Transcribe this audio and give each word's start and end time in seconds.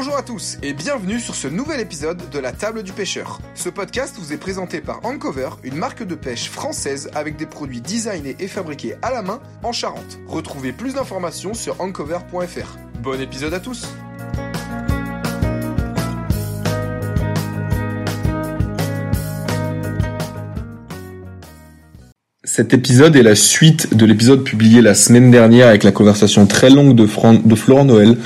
Bonjour 0.00 0.16
à 0.16 0.22
tous 0.22 0.56
et 0.62 0.72
bienvenue 0.72 1.20
sur 1.20 1.34
ce 1.34 1.46
nouvel 1.46 1.78
épisode 1.78 2.30
de 2.30 2.38
la 2.38 2.52
table 2.52 2.82
du 2.82 2.90
pêcheur. 2.90 3.38
Ce 3.54 3.68
podcast 3.68 4.16
vous 4.18 4.32
est 4.32 4.38
présenté 4.38 4.80
par 4.80 5.04
Ancover, 5.04 5.50
une 5.62 5.74
marque 5.74 6.02
de 6.02 6.14
pêche 6.14 6.48
française 6.48 7.10
avec 7.14 7.36
des 7.36 7.44
produits 7.44 7.82
designés 7.82 8.34
et 8.38 8.48
fabriqués 8.48 8.94
à 9.02 9.10
la 9.10 9.20
main 9.20 9.42
en 9.62 9.72
Charente. 9.72 10.18
Retrouvez 10.26 10.72
plus 10.72 10.94
d'informations 10.94 11.52
sur 11.52 11.78
ancover.fr. 11.82 12.78
Bon 13.02 13.20
épisode 13.20 13.52
à 13.52 13.60
tous 13.60 13.88
Cet 22.60 22.74
épisode 22.74 23.16
est 23.16 23.22
la 23.22 23.36
suite 23.36 23.96
de 23.96 24.04
l'épisode 24.04 24.44
publié 24.44 24.82
la 24.82 24.92
semaine 24.92 25.30
dernière 25.30 25.68
avec 25.68 25.82
la 25.82 25.92
conversation 25.92 26.46
très 26.46 26.68
longue 26.68 26.94
de, 26.94 27.06
Florent 27.06 27.84
Noël. 27.86 28.18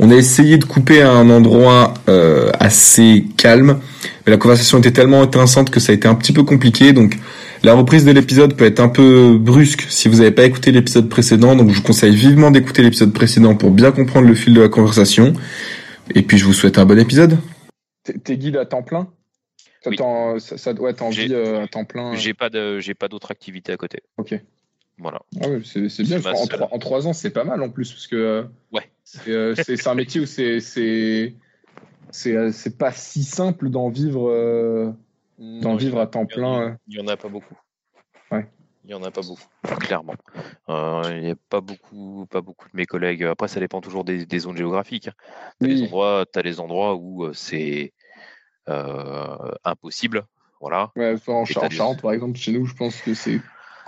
On 0.00 0.10
a 0.10 0.14
essayé 0.14 0.56
de 0.56 0.64
couper 0.64 1.02
à 1.02 1.10
un 1.10 1.28
endroit 1.28 1.92
euh, 2.08 2.50
assez 2.58 3.26
calme, 3.36 3.80
mais 4.24 4.30
la 4.30 4.38
conversation 4.38 4.78
était 4.78 4.92
tellement 4.92 5.20
intéressante 5.20 5.68
que 5.68 5.80
ça 5.80 5.92
a 5.92 5.94
été 5.94 6.08
un 6.08 6.14
petit 6.14 6.32
peu 6.32 6.44
compliqué. 6.44 6.94
Donc 6.94 7.18
la 7.62 7.74
reprise 7.74 8.06
de 8.06 8.10
l'épisode 8.12 8.54
peut 8.54 8.64
être 8.64 8.80
un 8.80 8.88
peu 8.88 9.36
brusque 9.38 9.84
si 9.90 10.08
vous 10.08 10.16
n'avez 10.16 10.30
pas 10.30 10.44
écouté 10.44 10.72
l'épisode 10.72 11.10
précédent. 11.10 11.54
Donc 11.54 11.68
je 11.68 11.76
vous 11.76 11.82
conseille 11.82 12.16
vivement 12.16 12.50
d'écouter 12.50 12.82
l'épisode 12.82 13.12
précédent 13.12 13.54
pour 13.54 13.70
bien 13.70 13.90
comprendre 13.90 14.26
le 14.26 14.34
fil 14.34 14.54
de 14.54 14.62
la 14.62 14.70
conversation. 14.70 15.34
Et 16.14 16.22
puis 16.22 16.38
je 16.38 16.46
vous 16.46 16.54
souhaite 16.54 16.78
un 16.78 16.86
bon 16.86 16.98
épisode. 16.98 17.36
T'es 18.24 18.38
guide 18.38 18.56
à 18.56 18.64
temps 18.64 18.82
plein? 18.82 19.08
Ça, 20.38 20.58
ça, 20.58 20.72
doit 20.72 20.90
être 20.90 21.02
en 21.02 21.10
vie 21.10 21.28
euh, 21.30 21.62
à 21.62 21.68
temps 21.68 21.84
plein. 21.84 22.14
J'ai 22.14 22.34
pas 22.34 22.50
de, 22.50 22.80
j'ai 22.80 22.94
pas 22.94 23.08
d'autre 23.08 23.30
activité 23.30 23.72
à 23.72 23.76
côté. 23.76 24.02
Ok. 24.16 24.40
Voilà. 24.98 25.20
Ah 25.42 25.46
c'est 25.64 26.02
bien. 26.04 26.20
En, 26.70 26.78
trois 26.78 27.06
ans, 27.06 27.12
c'est 27.12 27.30
pas 27.30 27.44
mal 27.44 27.62
en 27.62 27.70
plus 27.70 27.92
parce 27.92 28.06
que. 28.06 28.16
Euh, 28.16 28.44
ouais. 28.72 28.88
Euh, 29.28 29.54
c'est 29.56 29.86
un 29.86 29.94
métier 29.94 30.20
où 30.20 30.26
c'est 30.26 30.60
c'est 30.60 31.34
c'est 32.10 32.78
pas 32.78 32.92
si 32.92 33.24
simple 33.24 33.70
d'en 33.70 33.88
vivre 33.88 34.94
d'en 35.38 35.76
vivre 35.76 36.00
à 36.00 36.06
temps 36.06 36.26
plein. 36.26 36.78
Il 36.86 36.94
y 36.96 37.00
en 37.00 37.08
a 37.08 37.16
pas 37.16 37.28
beaucoup. 37.28 37.58
Ouais. 38.30 38.46
Il 38.84 38.90
y 38.90 38.94
en 38.94 39.02
a 39.02 39.10
pas 39.10 39.22
beaucoup, 39.22 39.76
clairement. 39.80 40.14
il 40.68 41.20
n'y 41.22 41.30
a 41.30 41.36
pas 41.48 41.62
beaucoup, 41.62 42.26
pas 42.30 42.42
beaucoup 42.42 42.68
de 42.68 42.76
mes 42.76 42.84
collègues. 42.84 43.24
Après, 43.24 43.48
ça 43.48 43.58
dépend 43.58 43.80
toujours 43.80 44.04
des, 44.04 44.26
des 44.26 44.38
zones 44.38 44.58
géographiques. 44.58 45.08
Tu 45.62 45.88
as, 45.94 46.24
as 46.34 46.42
les 46.42 46.60
endroits 46.60 46.94
où 46.94 47.32
c'est 47.32 47.93
euh, 47.93 47.93
impossible. 48.66 50.26
Voilà. 50.60 50.92
Ouais, 50.96 51.14
en 51.26 51.44
Charente, 51.44 52.00
par 52.00 52.12
exemple, 52.12 52.38
chez 52.38 52.52
nous, 52.52 52.64
je 52.64 52.74
pense 52.74 53.00
que 53.02 53.12
c'est 53.12 53.40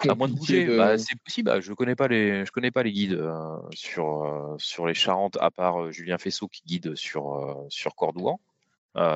à 0.09 0.15
moins 0.15 0.29
de 0.29 0.35
bouger, 0.35 0.77
bah, 0.77 0.99
c'est 0.99 1.19
possible. 1.19 1.51
Bah, 1.51 1.61
je 1.61 1.73
connais 1.73 1.97
pas 1.97 2.09
les, 2.09 2.45
je 2.45 2.53
connais 2.53 2.71
pas 2.71 2.83
les 2.83 2.93
guides 2.93 3.15
euh, 3.15 3.57
sur 3.73 4.25
euh, 4.25 4.55
sur 4.59 4.87
les 4.87 4.95
Charentes, 4.95 5.39
à 5.41 5.51
part 5.51 5.91
Julien 5.91 6.19
Fessot 6.19 6.49
qui 6.49 6.63
guide 6.67 6.95
sur 6.95 7.67
sur 7.71 7.95
Cordouan 7.95 8.41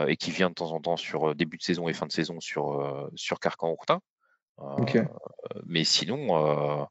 et 0.09 0.17
qui 0.17 0.31
vient 0.31 0.51
de 0.51 0.55
temps 0.55 0.73
en 0.73 0.81
temps 0.81 0.99
sur 0.99 1.35
début 1.35 1.57
de 1.57 1.63
saison 1.63 1.89
et 1.89 1.95
fin 1.95 2.07
de 2.07 2.13
saison 2.13 2.39
sur 2.41 3.11
sur 3.15 3.41
Carcan-Ourtin. 3.41 4.01
Mais 5.67 5.85
sinon, 5.85 6.89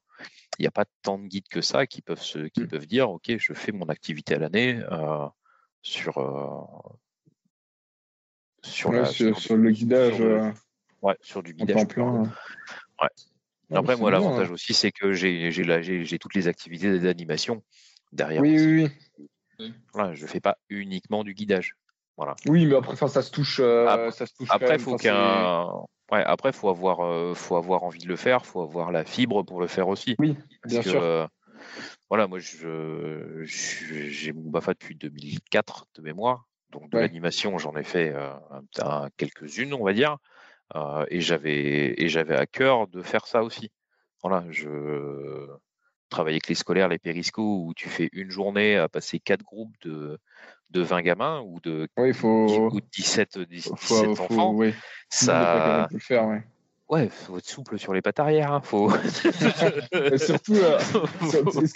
il 0.57 0.61
n'y 0.63 0.67
a 0.67 0.71
pas 0.71 0.85
tant 1.03 1.19
de 1.19 1.27
guides 1.27 1.47
que 1.49 1.61
ça 1.61 1.85
qui 1.85 2.01
peuvent 2.01 2.21
se, 2.21 2.47
qui 2.47 2.61
mmh. 2.61 2.67
peuvent 2.67 2.87
dire, 2.87 3.11
ok, 3.11 3.37
je 3.37 3.53
fais 3.53 3.71
mon 3.71 3.89
activité 3.89 4.35
à 4.35 4.39
l'année 4.39 4.79
sur 5.81 6.17
sur, 8.63 8.91
le 8.91 9.71
guidage. 9.71 10.21
Euh, 10.21 10.51
ouais, 11.01 11.15
sur 11.21 11.43
du 11.43 11.53
guidage. 11.53 11.87
plein. 11.87 12.23
Ouais. 13.01 13.09
Après, 13.71 13.95
moi, 13.95 14.11
l'avantage 14.11 14.51
aussi, 14.51 14.73
c'est 14.73 14.91
que 14.91 15.13
j'ai 15.13 16.17
toutes 16.19 16.35
les 16.35 16.47
activités 16.47 16.99
d'animation 16.99 17.63
derrière. 18.11 18.41
Oui, 18.41 18.57
oui, 18.57 18.89
oui. 19.59 19.73
Voilà, 19.93 20.13
je 20.13 20.23
ne 20.23 20.27
fais 20.27 20.39
pas 20.39 20.57
uniquement 20.69 21.23
du 21.23 21.33
guidage. 21.33 21.75
Voilà. 22.17 22.35
Oui, 22.47 22.65
mais 22.65 22.75
après, 22.75 22.95
ça 22.95 23.21
se 23.21 23.31
touche. 23.31 23.59
Euh, 23.59 23.87
après, 23.87 24.11
ça 24.11 24.25
se 24.25 24.33
touche 24.33 24.49
après 24.51 24.77
faut 24.79 24.97
qu'un. 24.97 25.67
Ouais, 26.11 26.23
après, 26.23 26.51
faut 26.51 26.69
avoir, 26.69 27.01
euh, 27.01 27.35
faut 27.35 27.55
avoir 27.55 27.83
envie 27.83 27.99
de 27.99 28.07
le 28.07 28.15
faire, 28.15 28.45
faut 28.45 28.61
avoir 28.61 28.91
la 28.91 29.05
fibre 29.05 29.43
pour 29.43 29.61
le 29.61 29.67
faire 29.67 29.87
aussi. 29.87 30.15
Oui, 30.17 30.35
bien 30.65 30.81
sûr. 30.81 31.29
voilà, 32.09 32.27
moi, 32.27 32.39
je, 32.39 33.43
j'ai 33.45 34.33
mon 34.33 34.49
Bafa 34.49 34.73
depuis 34.73 34.95
2004 34.95 35.85
de 35.95 36.01
mémoire. 36.01 36.48
Donc 36.71 36.89
de 36.91 36.99
l'animation, 36.99 37.57
j'en 37.57 37.75
ai 37.75 37.83
fait 37.83 38.13
euh, 38.13 39.09
quelques-unes, 39.17 39.73
on 39.73 39.83
va 39.83 39.93
dire, 39.93 40.17
euh, 40.75 41.05
et 41.09 41.21
j'avais 41.21 42.01
et 42.01 42.09
j'avais 42.09 42.35
à 42.35 42.45
cœur 42.45 42.87
de 42.87 43.01
faire 43.01 43.25
ça 43.25 43.43
aussi. 43.43 43.71
Voilà, 44.21 44.43
je 44.49 45.47
travaille 46.09 46.33
avec 46.33 46.47
les 46.47 46.55
scolaires, 46.55 46.89
les 46.89 46.99
périscos, 46.99 47.65
où 47.65 47.73
tu 47.75 47.89
fais 47.89 48.09
une 48.13 48.29
journée 48.29 48.77
à 48.77 48.89
passer 48.89 49.19
quatre 49.19 49.43
groupes 49.43 49.75
de, 49.81 50.19
de 50.71 50.81
20 50.81 51.01
gamins 51.01 51.41
ou 51.41 51.59
de, 51.61 51.87
faut... 52.13 52.71
17, 52.91 53.39
17 53.39 54.07
enfants. 54.19 54.59
Ça, 55.09 55.87
le 55.91 55.99
faire, 55.99 56.41
ouais. 56.89 57.09
Faut 57.09 57.37
être 57.37 57.47
souple 57.47 57.79
sur 57.79 57.93
les 57.93 58.01
pattes 58.01 58.19
arrière. 58.19 58.53
Hein, 58.53 58.61
faut... 58.63 58.89
surtout, 60.17 60.55
euh, 60.55 60.79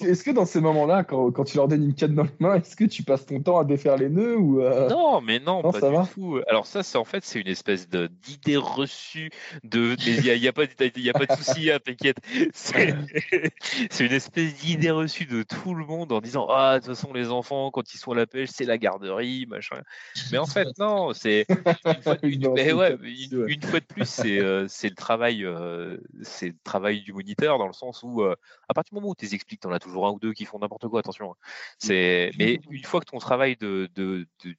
est-ce 0.06 0.24
que, 0.24 0.32
dans 0.32 0.46
ces 0.46 0.62
moments-là, 0.62 1.04
quand, 1.04 1.32
quand, 1.32 1.44
tu 1.44 1.58
leur 1.58 1.68
donnes 1.68 1.84
une 1.84 1.94
canne 1.94 2.16
dans 2.16 2.24
les 2.24 2.30
mains, 2.40 2.56
est-ce 2.56 2.76
que 2.76 2.86
tu 2.86 3.04
passes 3.04 3.26
ton 3.26 3.42
temps 3.42 3.60
à 3.60 3.66
défaire 3.66 3.98
les 3.98 4.10
nœuds 4.10 4.38
ou 4.38 4.62
euh, 4.62 4.90
Non, 4.90 5.22
mais 5.22 5.40
non, 5.40 5.62
pas 5.62 5.80
ça 5.80 5.90
du 5.90 5.96
va? 5.96 6.08
tout. 6.14 6.40
Alors 6.48 6.66
ça, 6.66 6.84
c'est 6.84 6.98
en 6.98 7.06
fait, 7.06 7.24
c'est 7.24 7.40
une 7.40 7.48
espèce 7.48 7.88
d'idée 7.90 8.58
reçue 8.58 9.30
de. 9.64 9.96
Mais 10.06 10.36
il 10.36 10.42
n'y 10.42 10.48
a, 10.48 10.54
pas, 10.54 10.64
y 10.64 11.10
a 11.10 11.14
pas 11.14 11.26
de 11.26 11.42
souci, 11.42 11.72
hein, 11.72 11.80
t'inquiète. 11.84 12.18
C'est 13.90 14.06
une 14.06 14.12
espèce 14.12 14.56
d'idée 14.56 14.92
reçue 14.92 15.26
de 15.26 15.44
tout 15.44 15.74
le 15.74 15.86
monde 15.86 16.12
en 16.12 16.22
disant 16.22 16.48
ah 16.50 16.80
de 16.80 16.86
toute 16.86 16.96
façon 16.96 17.14
les 17.14 17.30
enfants 17.30 17.72
quand 17.72 17.94
ils 17.94 17.98
sont 17.98 18.12
à 18.12 18.16
la 18.16 18.26
pêche, 18.26 18.50
c'est 18.52 18.66
la 18.66 18.78
garderie, 18.78 19.46
machin. 19.48 19.78
Mais 20.32 20.38
en 20.38 20.46
fait, 20.46 20.68
non, 20.80 21.14
c'est 21.14 21.46
une, 21.48 22.02
fois, 22.02 22.18
ouais, 22.24 22.98
une, 23.04 23.62
fois 23.62 23.80
de 23.80 23.86
plus, 23.86 24.06
c'est 24.06 24.40
euh, 24.40 24.66
c'est 24.68 24.90
le 24.90 24.96
travail, 25.04 25.44
euh, 25.44 25.98
c'est 26.22 26.48
le 26.48 26.56
travail 26.64 27.02
du 27.02 27.12
moniteur 27.12 27.58
dans 27.58 27.68
le 27.68 27.74
sens 27.74 28.04
où, 28.04 28.22
euh, 28.22 28.36
à 28.70 28.74
partir 28.74 28.92
du 28.92 28.96
moment 28.96 29.12
où 29.12 29.16
tu 29.16 29.32
expliques, 29.34 29.60
tu 29.60 29.68
en 29.68 29.72
as 29.72 29.80
toujours 29.80 30.08
un 30.08 30.12
ou 30.12 30.20
deux 30.20 30.32
qui 30.34 30.46
font 30.46 30.60
n'importe 30.60 30.88
quoi, 30.88 31.02
attention. 31.02 31.32
Hein. 31.32 31.36
C'est, 31.78 32.32
mais 32.40 32.60
une 32.70 32.86
fois 32.86 33.02
que 33.02 33.06
ton 33.06 33.20
travail 33.20 33.58
de, 33.58 33.90
de, 33.96 34.26
de, 34.46 34.56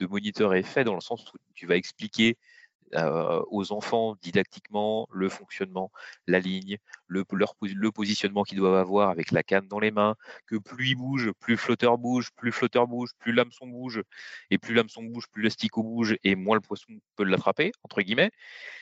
de, 0.00 0.06
moniteur 0.06 0.54
est 0.54 0.64
fait, 0.64 0.82
dans 0.82 0.94
le 0.94 1.00
sens 1.00 1.32
où 1.32 1.36
tu 1.54 1.66
vas 1.66 1.76
expliquer 1.76 2.36
euh, 2.94 3.42
aux 3.50 3.72
enfants 3.72 4.16
didactiquement 4.22 5.08
le 5.12 5.28
fonctionnement, 5.28 5.90
la 6.26 6.38
ligne, 6.38 6.78
le, 7.08 7.24
le 7.30 7.90
positionnement 7.90 8.44
qu'ils 8.44 8.58
doivent 8.58 8.76
avoir 8.76 9.10
avec 9.10 9.32
la 9.32 9.42
canne 9.42 9.66
dans 9.68 9.80
les 9.80 9.90
mains, 9.90 10.14
que 10.46 10.56
plus 10.56 10.90
il 10.90 10.94
bouge, 10.94 11.32
plus 11.40 11.56
flotteur 11.56 11.98
bouge, 11.98 12.30
plus 12.36 12.52
flotteur 12.52 12.86
bouge, 12.86 13.10
plus 13.18 13.32
l'hameçon 13.32 13.66
bouge, 13.66 14.02
et 14.50 14.58
plus 14.58 14.74
l'hameçon 14.74 15.02
bouge, 15.02 15.26
plus 15.32 15.42
l'asticot 15.42 15.82
bouge, 15.82 16.16
et 16.24 16.34
moins 16.34 16.56
le 16.56 16.60
poisson 16.60 16.92
peut 17.16 17.24
l'attraper, 17.24 17.72
entre 17.82 18.02
guillemets, 18.02 18.30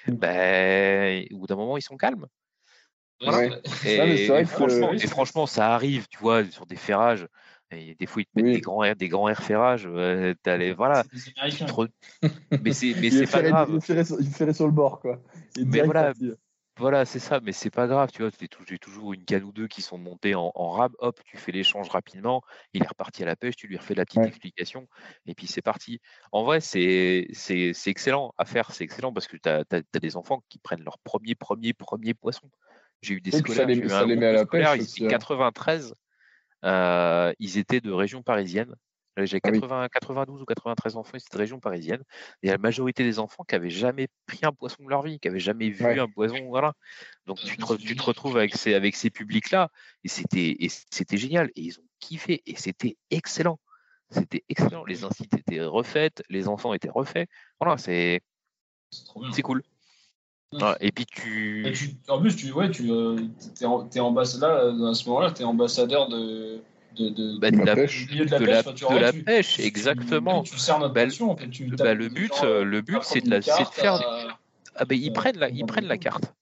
mmh. 0.06 0.12
ben, 0.12 1.26
au 1.32 1.38
bout 1.38 1.47
d'un 1.47 1.56
moment, 1.56 1.76
ils 1.76 1.82
sont 1.82 1.97
calmes. 1.97 2.26
Et, 3.86 4.44
franchement, 4.44 4.92
et, 4.92 5.06
franchement, 5.06 5.47
ça 5.47 5.75
arrive, 5.75 6.09
tu 6.09 6.19
vois, 6.19 6.44
sur 6.44 6.66
des 6.66 6.76
ferrages. 6.76 7.26
Et 7.75 7.95
des 7.95 8.07
fois, 8.07 8.23
ils 8.23 8.27
te 8.27 8.31
mettent 8.35 8.55
des 8.55 8.61
grands 8.61 8.85
airs, 8.85 8.97
des 8.97 9.09
grands 9.09 9.29
airs 9.29 9.43
ferrages. 9.43 9.87
voilà. 9.87 11.05
Mais 12.62 12.73
c'est, 12.73 12.95
mais 13.01 13.11
c'est 13.11 13.31
pas 13.31 13.43
grave. 13.43 13.71
Il 13.73 13.81
ferait, 13.81 14.53
sur 14.53 14.67
le 14.67 14.73
bord, 14.73 15.01
quoi. 15.01 15.21
mais 15.59 15.83
voilà, 15.83 16.13
voilà, 16.77 17.05
c'est 17.05 17.21
ça. 17.21 17.41
Mais 17.41 17.53
c'est 17.53 17.71
pas 17.71 17.87
grave, 17.87 18.11
tu 18.13 18.23
vois. 18.23 18.31
J'ai 18.69 18.79
toujours 18.79 19.13
une 19.13 19.25
canne 19.25 19.45
ou 19.45 19.53
deux 19.53 19.69
qui 19.69 19.81
sont 19.81 19.99
montées 19.99 20.34
en, 20.34 20.51
en 20.55 20.71
rab. 20.71 20.93
Hop, 20.99 21.21
tu 21.25 21.37
fais 21.37 21.53
l'échange 21.53 21.89
rapidement. 21.89 22.43
Il 22.73 22.83
est 22.83 22.89
reparti 22.89 23.23
à 23.23 23.27
la 23.27 23.37
pêche. 23.37 23.55
Tu 23.57 23.69
lui 23.69 23.77
refais 23.77 23.95
la 23.95 24.05
petite 24.05 24.25
explication. 24.25 24.89
Et 25.27 25.34
puis 25.34 25.47
c'est 25.47 25.63
parti. 25.63 26.01
En 26.33 26.43
vrai, 26.43 26.61
c'est, 26.61 27.29
c'est, 27.33 27.73
excellent 27.87 28.34
à 28.39 28.45
faire. 28.45 28.73
C'est 28.73 28.84
excellent 28.84 29.13
parce 29.13 29.29
que 29.29 29.37
tu 29.37 29.49
as, 29.49 30.01
des 30.01 30.17
enfants 30.17 30.43
qui 30.49 30.59
prennent 30.59 30.83
leur 30.83 30.99
premier, 30.99 31.34
premier, 31.34 31.73
premier 31.73 32.15
poisson. 32.15 32.51
J'ai 33.03 33.15
eu 33.15 33.21
des 33.21 33.31
scolaires. 33.31 33.57
Ça 33.57 33.65
les, 33.67 33.89
ça 33.89 34.05
les 34.05 34.17
met 34.17 34.27
à 34.27 34.33
la 34.33 34.47
pêche. 34.47 34.81
Aussi, 34.81 35.07
93. 35.07 35.95
Euh, 36.65 37.33
ils 37.39 37.59
étaient 37.59 37.81
de 37.81 37.93
région 37.93 38.22
parisienne. 38.22 38.75
J'ai 39.16 39.41
92 39.41 39.71
ah 39.71 40.43
ou 40.43 40.45
93 40.45 40.97
enfants, 40.97 41.19
c'était 41.19 41.37
de 41.37 41.39
région 41.39 41.61
parisienne. 41.61 42.03
Et 42.43 42.49
la 42.49 42.59
majorité 42.59 43.05
des 43.05 43.21
enfants 43.21 43.45
qui 43.45 43.55
n'avaient 43.55 43.71
jamais 43.71 44.09
pris 44.27 44.41
un 44.43 44.51
poisson 44.51 44.83
de 44.83 44.91
leur 44.91 45.03
vie, 45.03 45.21
qui 45.21 45.28
n'avaient 45.28 45.39
jamais 45.39 45.71
vu 45.71 46.01
un 46.01 46.09
poisson. 46.09 46.49
Voilà. 46.49 46.72
Donc 47.27 47.39
tu 47.39 47.57
te, 47.57 47.75
tu 47.75 47.95
te 47.95 48.03
retrouves 48.03 48.37
avec 48.37 48.57
ces, 48.57 48.75
avec 48.75 48.97
ces 48.97 49.11
publics-là. 49.11 49.71
Et 50.03 50.09
c'était 50.09 51.16
génial. 51.16 51.51
Et 51.55 51.61
ils 51.61 51.78
ont 51.78 51.87
kiffé. 52.01 52.43
Et 52.47 52.57
c'était 52.57 52.97
excellent. 53.10 53.60
C'était 54.10 54.43
excellent. 54.49 54.84
Les 54.84 55.05
incites 55.05 55.34
étaient 55.34 55.63
refaites, 55.63 56.25
les 56.28 56.49
enfants 56.49 56.75
étaient 56.75 56.91
refaits. 56.91 57.28
Voilà, 57.60 57.78
c'est 57.78 58.21
cool 59.45 59.63
et 60.80 60.92
puis 60.92 61.06
tu... 61.06 61.66
En 62.09 62.21
plus, 62.21 62.36
tu, 62.36 62.53
ouais, 62.53 62.71
tu 62.71 62.91
euh, 62.91 63.16
es, 63.60 64.01
ambassadeur, 64.01 64.74
à 64.84 64.95
ce 64.95 65.09
moment-là, 65.09 65.30
tu 65.30 65.42
es 65.42 65.45
ambassadeur 65.45 66.09
de, 66.09 66.60
de, 66.97 67.09
de, 67.09 67.39
bah, 67.39 67.51
la, 67.51 67.74
pêche. 67.74 68.06
De 68.09 69.01
la, 69.01 69.12
pêche, 69.12 69.59
exactement. 69.60 70.42
Tu, 70.42 70.59
sers 70.59 70.78
notre 70.78 70.95
bah, 70.95 71.04
en 71.21 71.36
fait. 71.36 71.48
Bah, 71.77 71.95
le 71.95 72.09
but, 72.09 72.33
euh, 72.42 72.65
le 72.65 72.80
but 72.83 73.03
c'est 73.03 73.21
de, 73.21 73.30
de, 73.30 73.41
faire. 73.41 74.01
Ah, 74.77 74.84
ben 74.84 74.98
ils, 74.98 75.12
prennent 75.12 75.39
la, 75.39 75.48
ils 75.51 75.65
prennent 75.66 75.86
la 75.86 75.98
carte. 75.98 76.34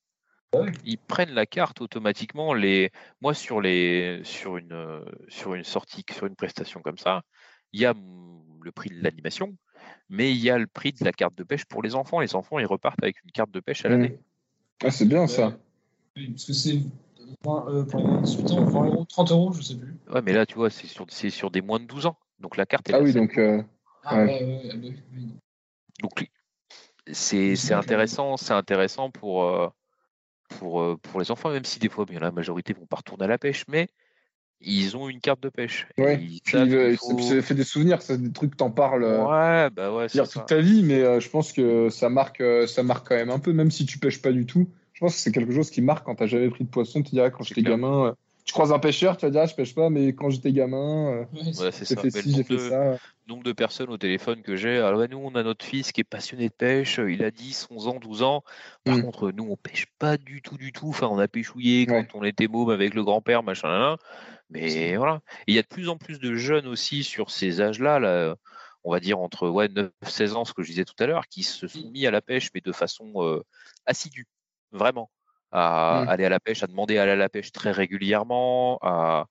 Ah 0.55 0.59
ils 0.85 0.99
prennent 0.99 1.33
la 1.33 1.47
carte 1.47 1.81
automatiquement. 1.81 2.55
Les... 2.55 2.91
Moi, 3.21 3.35
sur, 3.35 3.61
les... 3.61 4.21
sur, 4.25 4.57
une... 4.57 5.05
sur 5.29 5.55
une 5.55 5.65
sortie, 5.65 6.05
sur 6.11 6.27
une 6.27 6.37
prestation 6.37 6.81
comme 6.81 6.99
ça, 6.99 7.23
il 7.73 7.81
y 7.81 7.87
a 7.87 7.95
le 8.63 8.73
prix 8.73 8.91
de 8.91 9.03
l'animation, 9.03 9.55
mais 10.09 10.31
il 10.33 10.39
y 10.39 10.51
a 10.51 10.59
le 10.59 10.67
prix 10.67 10.93
de 10.93 11.05
la 11.05 11.13
carte 11.13 11.37
de 11.37 11.45
pêche 11.45 11.65
pour 11.65 11.83
les 11.83 11.95
enfants. 11.95 12.21
Les 12.21 12.35
enfants, 12.35 12.59
ils 12.59 12.67
repartent 12.67 13.03
avec 13.03 13.23
une 13.25 13.31
carte 13.33 13.51
de 13.51 13.61
pêche 13.61 13.85
à 13.85 13.89
l'année. 13.89 14.19
Ah, 14.85 14.91
c'est 14.91 15.07
bien 15.07 15.27
ça. 15.27 15.57
Oui, 16.17 16.29
parce 16.31 16.45
que 16.45 16.53
c'est 16.53 16.77
euh, 17.47 17.85
pour 17.85 17.99
les 18.01 18.05
moins 18.05 18.21
de 18.21 18.25
18 18.25 18.51
ans, 18.53 18.65
20 18.65 18.87
euros, 18.87 19.05
30 19.05 19.31
euros, 19.31 19.53
je 19.53 19.63
sais 19.63 19.77
plus. 19.77 19.95
Ouais, 20.11 20.23
mais 20.23 20.33
là, 20.33 20.45
tu 20.47 20.55
vois, 20.57 20.71
c'est 20.71 20.87
sur, 20.87 21.07
c'est 21.09 21.31
sur 21.31 21.51
des 21.51 21.63
moins 21.63 21.81
de 21.81 21.85
12 21.87 22.07
ans. 22.07 22.19
Donc 22.39 22.57
la 22.57 22.67
carte 22.67 22.89
est 22.91 22.93
Ah 22.93 22.99
là, 22.99 23.05
oui, 23.05 23.13
donc. 23.13 23.39
euh, 23.39 23.63
Ah 24.05 24.17
Ouais. 24.17 24.25
ouais, 24.25 24.45
ouais, 24.45 24.73
oui, 24.83 25.03
oui. 25.13 25.29
Donc 26.01 26.29
c'est 27.11 27.57
c'est 27.57 27.75
intéressant, 27.75 28.37
c'est 28.37 28.53
intéressant 28.53 29.11
pour, 29.11 29.45
euh, 29.45 29.69
pour, 30.49 30.83
euh, 30.83 30.97
pour 30.97 31.21
les 31.21 31.31
enfants, 31.31 31.51
même 31.51 31.65
si 31.65 31.79
des 31.79 31.89
fois, 31.89 32.05
bien 32.05 32.21
la 32.21 32.31
majorité 32.33 32.73
vont 32.73 32.87
pas 32.87 32.97
retourner 32.97 33.25
à 33.25 33.29
la 33.29 33.39
pêche, 33.39 33.65
mais 33.69 33.89
ils 34.65 34.97
ont 34.97 35.09
une 35.09 35.21
carte 35.21 35.43
de 35.43 35.49
pêche. 35.49 35.87
Ouais. 35.99 36.21
ils 36.23 36.41
Puis, 36.43 36.57
euh, 36.59 36.97
faut- 36.97 37.19
ça 37.21 37.41
fait 37.43 37.55
des 37.55 37.65
souvenirs, 37.65 38.01
c'est 38.03 38.21
des 38.21 38.33
trucs 38.33 38.53
que 38.53 38.57
t'en 38.57 38.71
parles. 38.71 39.05
euh, 39.05 39.25
Ouais, 39.25 39.71
bah 39.71 39.93
ouais, 39.95 40.09
c'est 40.09 40.19
dire 40.19 40.27
ça. 40.27 40.41
toute 40.41 40.49
ta 40.49 40.61
vie, 40.61 40.83
mais 40.83 41.01
euh, 41.01 41.21
je 41.21 41.29
pense 41.29 41.53
que 41.53 41.89
ça 41.91 42.09
marque, 42.09 42.41
euh, 42.41 42.67
ça 42.67 42.83
marque 42.83 43.09
quand 43.09 43.17
même 43.17 43.31
un 43.31 43.39
peu, 43.39 43.53
même 43.53 43.71
si 43.71 43.87
tu 43.87 43.99
pêches 43.99 44.23
pas 44.23 44.33
du 44.33 44.47
tout. 44.47 44.69
Je 44.93 45.01
pense 45.01 45.15
que 45.17 45.21
c'est 45.21 45.33
quelque 45.33 45.53
chose 45.53 45.71
qui 45.71 45.83
marque 45.83 46.05
quand 46.07 46.15
t'as 46.15 46.27
jamais 46.27 46.49
pris 46.51 46.65
de 46.65 46.69
poisson. 46.71 47.03
Tu 47.03 47.11
diras 47.11 47.31
quand 47.31 47.43
j'étais 47.43 47.63
gamin, 47.63 48.07
euh, 48.07 48.13
tu 48.45 48.53
croises 48.53 48.73
un 48.73 48.79
pêcheur, 48.79 49.17
tu 49.17 49.27
vas 49.27 49.31
dire 49.31 49.41
ah, 49.43 49.47
je 49.47 49.55
pêche 49.55 49.75
pas, 49.75 49.89
mais 49.91 50.13
quand 50.13 50.31
j'étais 50.31 50.53
gamin, 50.53 51.27
Ouais, 51.33 51.71
c'est- 51.73 51.85
ça. 51.85 52.01
fait 52.01 52.11
ci, 52.11 52.31
j'ai 52.31 52.37
nombre 52.39 52.47
fait 52.47 52.55
de- 52.55 52.71
ça. 52.71 52.99
nombre 53.29 53.43
de 53.45 53.53
personnes 53.53 53.89
au 53.89 53.97
téléphone 53.97 54.43
que 54.43 54.57
j'ai. 54.57 54.79
Alors, 54.79 54.99
ouais, 55.01 55.09
nous, 55.09 55.19
on 55.23 55.35
a 55.37 55.43
notre 55.45 55.65
fils 55.65 55.93
qui 55.93 56.01
est 56.01 56.05
passionné 56.05 56.49
de 56.49 56.53
pêche. 56.53 57.01
Il 57.09 57.23
a 57.25 57.31
10, 57.31 57.69
11 57.71 57.87
ans, 57.89 57.99
12 58.01 58.23
ans. 58.23 58.43
Par 58.85 58.97
Mm. 58.97 59.03
contre, 59.03 59.31
nous, 59.31 59.47
on 59.49 59.57
pêche 59.57 59.87
pas 59.99 60.17
du 60.17 60.43
tout, 60.43 60.57
du 60.59 60.73
tout. 60.73 60.89
Enfin, 60.89 61.09
on 61.09 61.19
a 61.19 61.29
pêchouillé 61.29 61.87
quand 61.87 61.95
Ouais. 61.95 62.09
on 62.15 62.25
était 62.25 62.49
môme 62.49 62.71
avec 62.71 62.95
le 62.95 63.03
grand-père, 63.05 63.43
machin, 63.43 63.69
là, 63.69 63.79
là. 63.79 63.97
Mais 64.53 64.97
voilà. 64.97 65.21
Et 65.47 65.53
il 65.53 65.55
y 65.55 65.59
a 65.59 65.63
de 65.63 65.67
plus 65.69 65.89
en 65.89 65.97
plus 65.97 66.19
de 66.21 66.35
jeunes 66.35 66.67
aussi 66.67 67.03
sur 67.05 67.31
ces 67.31 67.61
âges-là, 67.61 67.99
là, 67.99 68.37
on 68.85 68.93
va 68.93 69.01
dire 69.01 69.19
entre 69.19 69.49
ouais, 69.49 69.69
9, 69.69 69.91
16 70.03 70.37
ans, 70.37 70.45
ce 70.45 70.53
que 70.53 70.63
je 70.63 70.69
disais 70.69 70.85
tout 70.85 70.95
à 70.99 71.07
l'heure, 71.07 71.27
qui 71.29 71.43
se 71.43 71.67
sont 71.69 71.91
mis 71.91 72.07
à 72.07 72.11
la 72.11 72.21
pêche, 72.21 72.51
mais 72.55 72.61
de 72.61 72.73
façon 72.73 73.13
euh, 73.17 73.43
assidue. 73.87 74.27
Vraiment. 74.73 75.11
À 75.51 76.05
Mm. 76.05 76.09
aller 76.09 76.25
à 76.25 76.29
la 76.31 76.41
pêche, 76.41 76.63
à 76.63 76.67
demander 76.67 76.99
à 76.99 77.03
aller 77.03 77.13
à 77.13 77.17
la 77.17 77.29
pêche 77.29 77.53
très 77.53 77.73
régulièrement, 77.73 78.79
à, 78.81 79.27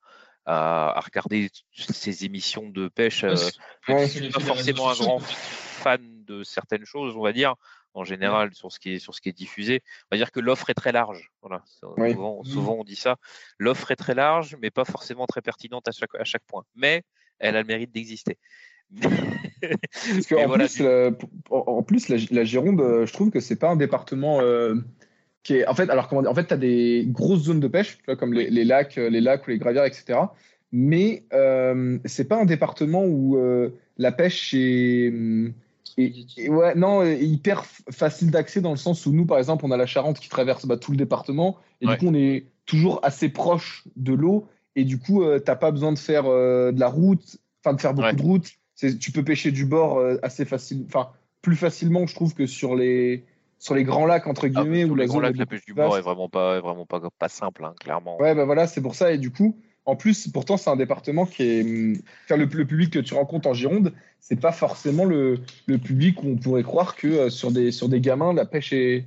à, 0.46 0.98
à 0.98 1.00
regarder 1.00 1.50
ces 1.72 2.26
émissions 2.26 2.70
de 2.70 2.88
pêche. 2.88 3.24
Euh, 3.24 3.36
Ouais. 3.88 4.06
je 4.06 4.08
suis 4.08 4.20
C'est 4.20 4.32
pas 4.32 4.40
forcément 4.40 4.90
un 4.90 4.94
grand 4.94 5.20
fan 5.20 6.24
de 6.26 6.44
certaines 6.44 6.86
choses, 6.86 7.16
on 7.18 7.22
va 7.24 7.34
dire, 7.34 7.56
en 7.94 8.04
général, 8.04 8.54
sur, 8.54 8.72
ce 8.72 8.80
qui 8.80 8.94
est, 8.94 9.00
sur 9.00 9.14
ce 9.16 9.22
qui 9.22 9.30
est 9.30 9.38
diffusé. 9.38 9.82
On 10.06 10.16
va 10.16 10.18
dire 10.18 10.32
que 10.32 10.40
l'offre 10.40 10.70
est 10.70 10.74
très 10.74 10.92
large. 10.92 11.32
Voilà. 11.42 11.64
Oui. 11.98 12.12
Souvent, 12.12 12.44
souvent, 12.44 12.76
on 12.80 12.84
dit 12.84 12.96
ça. 12.96 13.18
L'offre 13.60 13.92
est 13.92 13.96
très 13.96 14.16
large, 14.16 14.58
mais 14.62 14.72
pas 14.72 14.86
forcément 14.86 15.26
très 15.26 15.42
pertinente 15.42 15.88
à 15.88 15.92
chaque, 15.92 16.16
à 16.16 16.24
chaque 16.24 16.44
point. 16.46 16.64
Mais 16.76 17.04
elle 17.40 17.56
a 17.56 17.62
le 17.62 17.68
mérite 17.68 17.92
d'exister. 17.92 18.38
Parce 19.02 20.26
que 20.28 20.36
Mais 20.36 20.44
en, 20.44 20.48
voilà, 20.48 20.66
plus, 20.66 20.82
euh, 20.82 21.12
en 21.50 21.58
en 21.58 21.84
plus, 21.84 22.10
la, 22.10 22.18
la 22.32 22.44
Gironde, 22.44 22.82
euh, 22.82 23.06
je 23.06 23.14
trouve 23.14 23.30
que 23.30 23.40
c'est 23.40 23.56
pas 23.56 23.70
un 23.70 23.78
département 23.78 24.42
euh, 24.42 24.76
qui 25.44 25.56
est. 25.56 25.68
En 25.68 25.76
fait, 25.76 25.90
alors 25.90 26.08
comment 26.08 26.22
dire, 26.22 26.32
En 26.32 26.36
fait, 26.36 26.48
tu 26.48 26.54
as 26.54 26.58
des 26.58 27.06
grosses 27.08 27.44
zones 27.44 27.62
de 27.62 27.68
pêche, 27.68 28.00
comme 28.20 28.34
les, 28.34 28.50
les 28.50 28.66
lacs, 28.66 28.98
les 28.98 29.22
lacs 29.22 29.48
ou 29.48 29.52
les 29.52 29.60
gravières, 29.60 29.86
etc. 29.86 30.20
Mais 30.72 31.26
euh, 31.34 32.00
c'est 32.06 32.28
pas 32.28 32.40
un 32.40 32.46
département 32.46 33.04
où 33.04 33.38
euh, 33.38 33.72
la 33.98 34.12
pêche 34.12 34.54
est, 34.54 35.14
est- 35.98 36.50
ouais, 36.50 36.76
non, 36.76 37.04
est 37.04 37.20
hyper 37.22 37.66
facile 37.92 38.32
d'accès 38.32 38.62
dans 38.62 38.72
le 38.72 38.78
sens 38.78 39.06
où 39.06 39.12
nous, 39.12 39.26
par 39.26 39.38
exemple, 39.38 39.66
on 39.66 39.72
a 39.72 39.78
la 39.78 39.86
Charente 39.86 40.20
qui 40.20 40.30
traverse 40.30 40.66
bah, 40.66 40.78
tout 40.78 40.92
le 40.92 40.98
département 40.98 41.58
et 41.82 41.88
Ouais. 41.88 41.94
du 41.94 42.00
coup, 42.00 42.08
on 42.12 42.14
est 42.14 42.46
toujours 42.66 43.00
assez 43.04 43.30
proche 43.30 43.84
de 43.96 44.14
l'eau 44.14 44.48
et 44.76 44.84
du 44.84 45.00
coup, 45.00 45.24
euh, 45.24 45.40
t'as 45.40 45.56
pas 45.56 45.72
besoin 45.72 45.92
de 45.92 46.00
faire 46.00 46.26
euh, 46.28 46.72
de 46.72 46.80
la 46.80 46.88
route, 46.88 47.38
enfin 47.64 47.74
de 47.76 47.82
faire 47.82 47.94
beaucoup 47.94 48.08
Ouais. 48.08 48.14
de 48.16 48.22
route. 48.22 48.50
Tu 49.00 49.12
peux 49.12 49.24
pêcher 49.24 49.52
du 49.52 49.66
bord 49.66 50.00
euh, 50.00 50.18
assez 50.24 50.46
facile, 50.46 50.86
enfin 50.88 51.10
plus 51.42 51.56
facilement, 51.56 52.08
je 52.08 52.16
trouve, 52.16 52.34
que 52.34 52.46
sur 52.48 52.76
les 52.76 53.24
sur 53.60 53.76
les 53.76 53.84
grands 53.84 54.08
lacs 54.08 54.26
entre 54.26 54.46
Ah, 54.46 54.50
guillemets 54.50 54.84
sur 54.86 54.92
où 54.94 54.96
les 54.96 55.04
la 55.04 55.08
grands 55.08 55.20
lacs, 55.20 55.38
la 55.38 55.46
pêche 55.46 55.66
du 55.66 55.74
bord 55.76 55.96
est 55.98 56.02
vraiment 56.02 56.30
pas, 56.30 56.58
est 56.58 56.62
vraiment 56.62 56.88
pas, 56.88 57.00
pas 57.20 57.30
simple, 57.30 57.64
hein, 57.64 57.76
clairement. 57.80 58.20
Ouais, 58.20 58.34
bah 58.34 58.46
voilà, 58.46 58.66
c'est 58.66 58.82
pour 58.82 58.96
ça. 58.96 59.12
Et 59.14 59.20
du 59.20 59.32
coup, 59.32 59.56
en 59.86 59.95
plus, 59.95 60.28
pourtant, 60.28 60.57
c'est 60.57 60.69
un 60.69 60.75
département 60.75 61.25
qui 61.25 61.44
est. 61.44 61.98
Enfin, 62.25 62.38
le, 62.38 62.45
le 62.45 62.66
public 62.66 62.94
que 62.94 63.00
tu 63.00 63.13
rencontres 63.13 63.48
en 63.48 63.54
Gironde, 63.54 63.94
c'est 64.19 64.39
pas 64.39 64.51
forcément 64.51 65.06
le, 65.06 65.39
le 65.66 65.78
public 65.78 66.22
où 66.24 66.28
on 66.28 66.38
pourrait 66.38 66.63
croire 66.63 66.95
que 66.95 67.07
euh, 67.07 67.30
sur, 67.30 67.51
des, 67.51 67.72
sur 67.72 67.89
des 67.89 68.00
gamins, 68.00 68.33
la 68.33 68.45
pêche 68.45 68.74
est, 68.74 69.06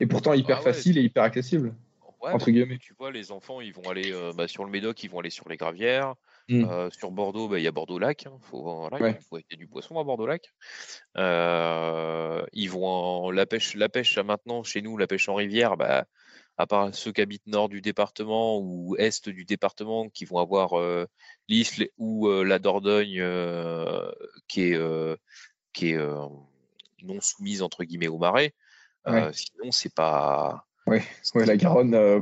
est 0.00 0.06
pourtant 0.06 0.32
hyper 0.34 0.58
Ah 0.58 0.64
ouais, 0.64 0.72
facile 0.72 0.98
et 0.98 1.02
hyper 1.02 1.24
accessible. 1.24 1.74
Ouais, 2.22 2.30
entre 2.30 2.46
que 2.46 2.50
guillemets. 2.52 2.78
Tu 2.78 2.94
vois, 2.96 3.10
les 3.10 3.32
enfants, 3.32 3.60
ils 3.60 3.72
vont 3.72 3.90
aller 3.90 4.12
euh, 4.12 4.32
bah, 4.32 4.46
sur 4.46 4.64
le 4.64 4.70
Médoc, 4.70 5.02
ils 5.02 5.10
vont 5.10 5.18
aller 5.18 5.30
sur 5.30 5.48
les 5.48 5.56
gravières. 5.56 6.14
Mm. 6.48 6.64
Euh, 6.64 6.90
sur 6.90 7.10
Bordeaux, 7.10 7.48
bah, 7.48 7.58
il 7.58 7.64
y 7.64 7.68
a 7.68 7.72
Bordeaux-Lac. 7.72 8.26
hein. 8.26 8.38
Faut, 8.42 8.88
Ouais. 8.92 9.16
il 9.18 9.24
faut- 9.28 9.38
il 9.38 9.44
y 9.50 9.54
a 9.54 9.56
du 9.56 9.66
poisson 9.66 9.98
à 9.98 10.04
Bordeaux-Lac. 10.04 10.52
Ils 12.52 12.70
vont 12.70 12.86
en, 12.86 13.30
la 13.32 13.46
pêche, 13.46 13.74
la 13.74 13.88
pêche 13.88 14.18
maintenant 14.18 14.62
chez 14.62 14.82
nous, 14.82 14.96
la 14.96 15.08
pêche 15.08 15.28
en 15.28 15.34
rivière, 15.34 15.76
bah, 15.76 16.04
à 16.58 16.66
part 16.66 16.94
ceux 16.94 17.12
qui 17.12 17.20
habitent 17.20 17.46
nord 17.46 17.68
du 17.68 17.80
département 17.80 18.58
ou 18.58 18.96
est 18.96 19.28
du 19.28 19.44
département, 19.44 20.08
qui 20.08 20.24
vont 20.24 20.38
avoir 20.38 20.78
euh, 20.78 21.06
l'Isle 21.48 21.88
ou 21.98 22.28
euh, 22.28 22.44
la 22.44 22.58
Dordogne, 22.58 23.20
euh, 23.20 24.10
qui 24.48 24.70
est, 24.70 24.74
euh, 24.74 25.16
qui 25.72 25.90
est 25.90 25.98
non 27.02 27.20
soumise 27.20 27.62
entre 27.62 27.84
guillemets 27.84 28.08
au 28.08 28.18
marais. 28.18 28.54
Sinon, 29.06 29.70
c'est 29.70 29.94
pas. 29.94 30.66
Ouais, 30.86 31.04
la 31.34 31.56
Garonne. 31.56 32.20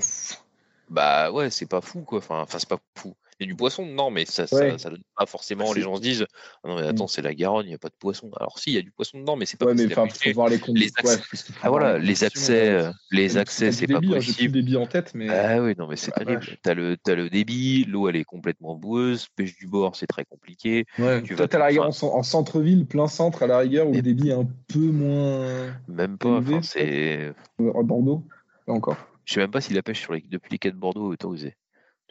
Bah 0.88 1.30
ouais, 1.30 1.50
c'est 1.50 1.66
pas 1.68 1.80
fou 1.80 2.02
quoi. 2.02 2.18
Enfin, 2.18 2.40
enfin 2.40 2.58
c'est 2.58 2.68
pas 2.68 2.80
fou. 2.96 3.14
Il 3.40 3.44
y 3.44 3.48
a 3.48 3.52
du 3.52 3.56
poisson, 3.56 3.86
non, 3.86 4.10
mais 4.10 4.26
ça, 4.26 4.42
Ouais. 4.52 4.72
ça, 4.72 4.78
ça 4.78 4.90
donne 4.90 5.00
pas 5.16 5.24
forcément. 5.24 5.64
C'est- 5.68 5.76
Les 5.76 5.80
gens 5.80 5.96
se 5.96 6.02
disent, 6.02 6.26
ah 6.62 6.68
non 6.68 6.76
mais 6.78 6.86
attends, 6.86 7.06
c'est 7.06 7.22
la 7.22 7.34
Garonne, 7.34 7.64
il 7.64 7.70
n'y 7.70 7.74
a 7.74 7.78
pas 7.78 7.88
de 7.88 7.94
poisson. 7.98 8.30
Alors 8.38 8.58
si, 8.58 8.68
il 8.70 8.74
y 8.74 8.78
a 8.78 8.82
du 8.82 8.90
poisson 8.90 9.18
dedans, 9.18 9.34
mais 9.34 9.46
c'est 9.46 9.56
pas 9.58 9.64
ouais, 9.64 9.74
mais 9.74 9.86
enfin, 9.86 10.06
pêcher. 10.06 10.28
faut 10.28 10.34
voir 10.34 10.48
les 10.48 10.56
Les 10.56 10.60
conditions. 10.60 10.92
accès- 11.02 11.16
ouais, 11.50 11.54
Ah 11.62 11.70
voilà, 11.70 11.96
les 11.98 12.04
les 12.08 12.24
accès, 12.24 12.68
euh, 12.68 12.88
euh, 12.88 12.92
les 13.12 13.38
accès, 13.38 13.72
c'est 13.72 13.86
pas 13.86 13.94
hein, 13.94 14.00
J'ai 14.02 14.08
plus 14.08 14.08
le 14.10 14.14
possible. 14.16 14.52
débit 14.52 14.76
en 14.76 14.86
tête, 14.86 15.12
mais. 15.14 15.28
Ah 15.30 15.62
oui, 15.62 15.74
non, 15.78 15.86
mais 15.88 15.96
c'est 15.96 16.12
Ah, 16.16 16.22
terrible. 16.22 16.44
T'as 16.62 16.74
le, 16.74 16.98
t'as 16.98 17.14
le 17.14 17.30
débit, 17.30 17.86
l'eau 17.86 18.10
elle 18.10 18.16
est 18.16 18.24
complètement 18.24 18.74
boueuse, 18.74 19.28
pêche 19.34 19.56
du 19.56 19.66
bord 19.66 19.96
c'est 19.96 20.06
très 20.06 20.26
compliqué. 20.26 20.84
Ouais, 20.98 21.22
tu 21.22 21.34
vas 21.34 21.46
la 21.50 21.64
rigueur 21.66 21.86
en, 21.86 22.06
en 22.06 22.22
centre-ville, 22.22 22.84
plein 22.84 23.06
centre, 23.08 23.42
à 23.42 23.46
la 23.46 23.56
rigueur, 23.58 23.86
où 23.86 23.92
Mais- 23.92 23.96
le 23.96 24.02
débit 24.02 24.28
est 24.28 24.34
un 24.34 24.46
peu 24.68 24.80
moins. 24.80 25.74
Même 25.88 26.18
pas. 26.18 26.42
C'est, 26.62 27.32
euh, 27.60 27.70
À 27.74 27.82
Bordeaux, 27.82 28.22
pas 28.66 28.72
encore. 28.74 28.96
je 29.24 29.32
sais 29.32 29.40
même 29.40 29.50
pas 29.50 29.62
si 29.62 29.72
la 29.72 29.82
pêche 29.82 30.00
sur 30.00 30.12
les, 30.12 30.20
depuis 30.28 30.50
les 30.52 30.58
quais 30.58 30.70
de 30.70 30.76
Bordeaux 30.76 31.08
est 31.10 31.14
autorisée. 31.14 31.56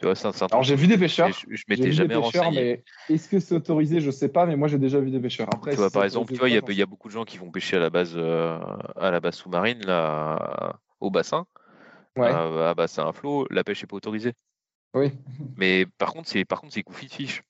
Tu 0.00 0.06
vois, 0.06 0.14
Alors, 0.50 0.62
j'ai 0.62 0.76
vu 0.76 0.86
des 0.86 0.96
pêcheurs. 0.96 1.28
je, 1.28 1.54
je 1.54 1.64
m'étais 1.68 1.84
vu 1.84 1.90
des 1.90 1.96
jamais 1.96 2.14
pêcheurs, 2.14 2.50
renseigné. 2.50 2.56
mais 2.56 2.84
est-ce 3.10 3.28
que 3.28 3.38
c'est 3.38 3.54
autorisé? 3.54 4.00
Je 4.00 4.10
sais 4.10 4.30
pas, 4.30 4.46
mais 4.46 4.56
moi 4.56 4.66
j'ai 4.66 4.78
déjà 4.78 4.98
vu 4.98 5.10
des 5.10 5.20
pêcheurs. 5.20 5.48
Après, 5.52 5.72
Tu 5.72 5.76
vois, 5.76 5.90
par 5.90 6.04
exemple, 6.04 6.32
tu 6.32 6.38
vois, 6.38 6.48
il 6.48 6.54
y, 6.54 6.58
a- 6.58 6.72
y 6.72 6.84
beaucoup 6.86 7.08
de 7.08 7.12
gens 7.12 7.24
qui 7.24 7.36
vont 7.36 7.50
pêcher 7.50 7.76
à 7.76 7.80
la 7.80 7.90
base, 7.90 8.14
euh, 8.16 8.58
à 8.96 9.10
la 9.10 9.20
base 9.20 9.34
sous-marine, 9.34 9.84
là, 9.84 10.78
au 11.00 11.10
bassin, 11.10 11.46
euh, 12.18 12.70
à 12.70 12.74
bassin 12.74 13.06
à 13.06 13.12
flot, 13.12 13.46
la 13.50 13.62
pêche 13.62 13.82
est 13.82 13.86
pas 13.86 13.96
autorisée. 13.96 14.32
Ouais, 14.94 15.12
oui. 15.38 15.46
Mais 15.56 15.84
par 15.98 16.12
contre, 16.14 16.28
c'est 16.28 16.44
par 16.44 16.60
contre 16.60 16.72
c'est 16.72 16.82
de 16.82 16.94
fiche. 16.94 17.42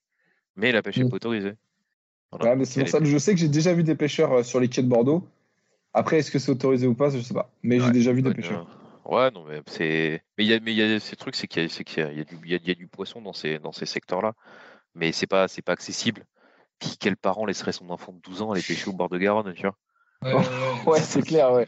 Mais 0.56 0.72
la 0.72 0.82
pêche 0.82 0.98
est 0.98 1.04
Mm. 1.04 1.08
pas 1.10 1.16
autorisée. 1.16 1.52
Voilà. 2.32 2.50
Ouais, 2.50 2.56
mais 2.56 2.64
c'est 2.64 2.80
pour 2.80 2.88
ça 2.88 2.98
que 2.98 3.04
je 3.04 3.18
sais 3.18 3.32
que 3.34 3.40
j'ai 3.40 3.48
déjà 3.48 3.72
vu 3.74 3.84
des 3.84 3.94
pêcheurs 3.94 4.32
euh, 4.32 4.42
sur 4.42 4.58
les 4.60 4.68
quais 4.68 4.82
de 4.82 4.88
Bordeaux. 4.88 5.28
Après, 5.94 6.18
est-ce 6.18 6.30
que 6.30 6.38
c'est 6.38 6.52
autorisé 6.52 6.86
ou 6.86 6.94
pas? 6.94 7.10
Je 7.10 7.20
sais 7.20 7.34
pas. 7.34 7.52
Mais 7.62 7.78
j'ai 7.80 7.86
Ouais, 7.86 7.92
déjà 7.92 8.12
vu 8.12 8.22
des 8.22 8.28
Ouais, 8.30 8.34
pêcheurs. 8.34 8.79
Ouais, 9.04 9.30
non, 9.30 9.44
mais 9.44 9.60
c'est. 9.66 10.22
Mais 10.38 10.44
il 10.44 10.50
y 10.50 10.54
a, 10.54 10.60
mais 10.60 10.72
il 10.72 10.78
y 10.78 10.82
a 10.82 11.00
ces 11.00 11.16
trucs, 11.16 11.34
c'est 11.36 11.46
qu'il 11.46 11.62
y 11.62 11.66
a, 11.66 11.68
c'est 11.68 11.84
qu'il 11.84 12.02
y 12.02 12.06
a, 12.06 12.12
il 12.12 12.18
y 12.18 12.20
a 12.20 12.24
du, 12.24 12.38
il 12.44 12.50
y 12.50 12.54
a- 12.54 12.58
il 12.62 12.68
y 12.68 12.70
a 12.70 12.74
du 12.74 12.86
poisson 12.86 13.20
dans 13.22 13.32
ces, 13.32 13.58
dans 13.58 13.72
ces 13.72 13.86
secteurs-là, 13.86 14.34
mais 14.94 15.12
c'est 15.12 15.26
pas, 15.26 15.48
c'est 15.48 15.62
pas 15.62 15.72
accessible. 15.72 16.26
Puis 16.78 16.96
quel 16.98 17.16
parent 17.16 17.44
laisserait 17.46 17.72
son 17.72 17.90
enfant 17.90 18.12
de 18.12 18.20
12 18.20 18.42
ans 18.42 18.52
aller 18.52 18.62
pêcher 18.62 18.88
au 18.88 18.92
bord 18.92 19.08
de 19.08 19.18
Garonne, 19.18 19.52
tu 19.54 19.62
vois? 19.62 19.76
Ouais, 20.22 20.34
ouais, 20.34 20.38
ouais. 20.40 20.44
Ouais, 20.86 21.00
c'est 21.00 21.22
clair, 21.22 21.52
ouais. 21.52 21.66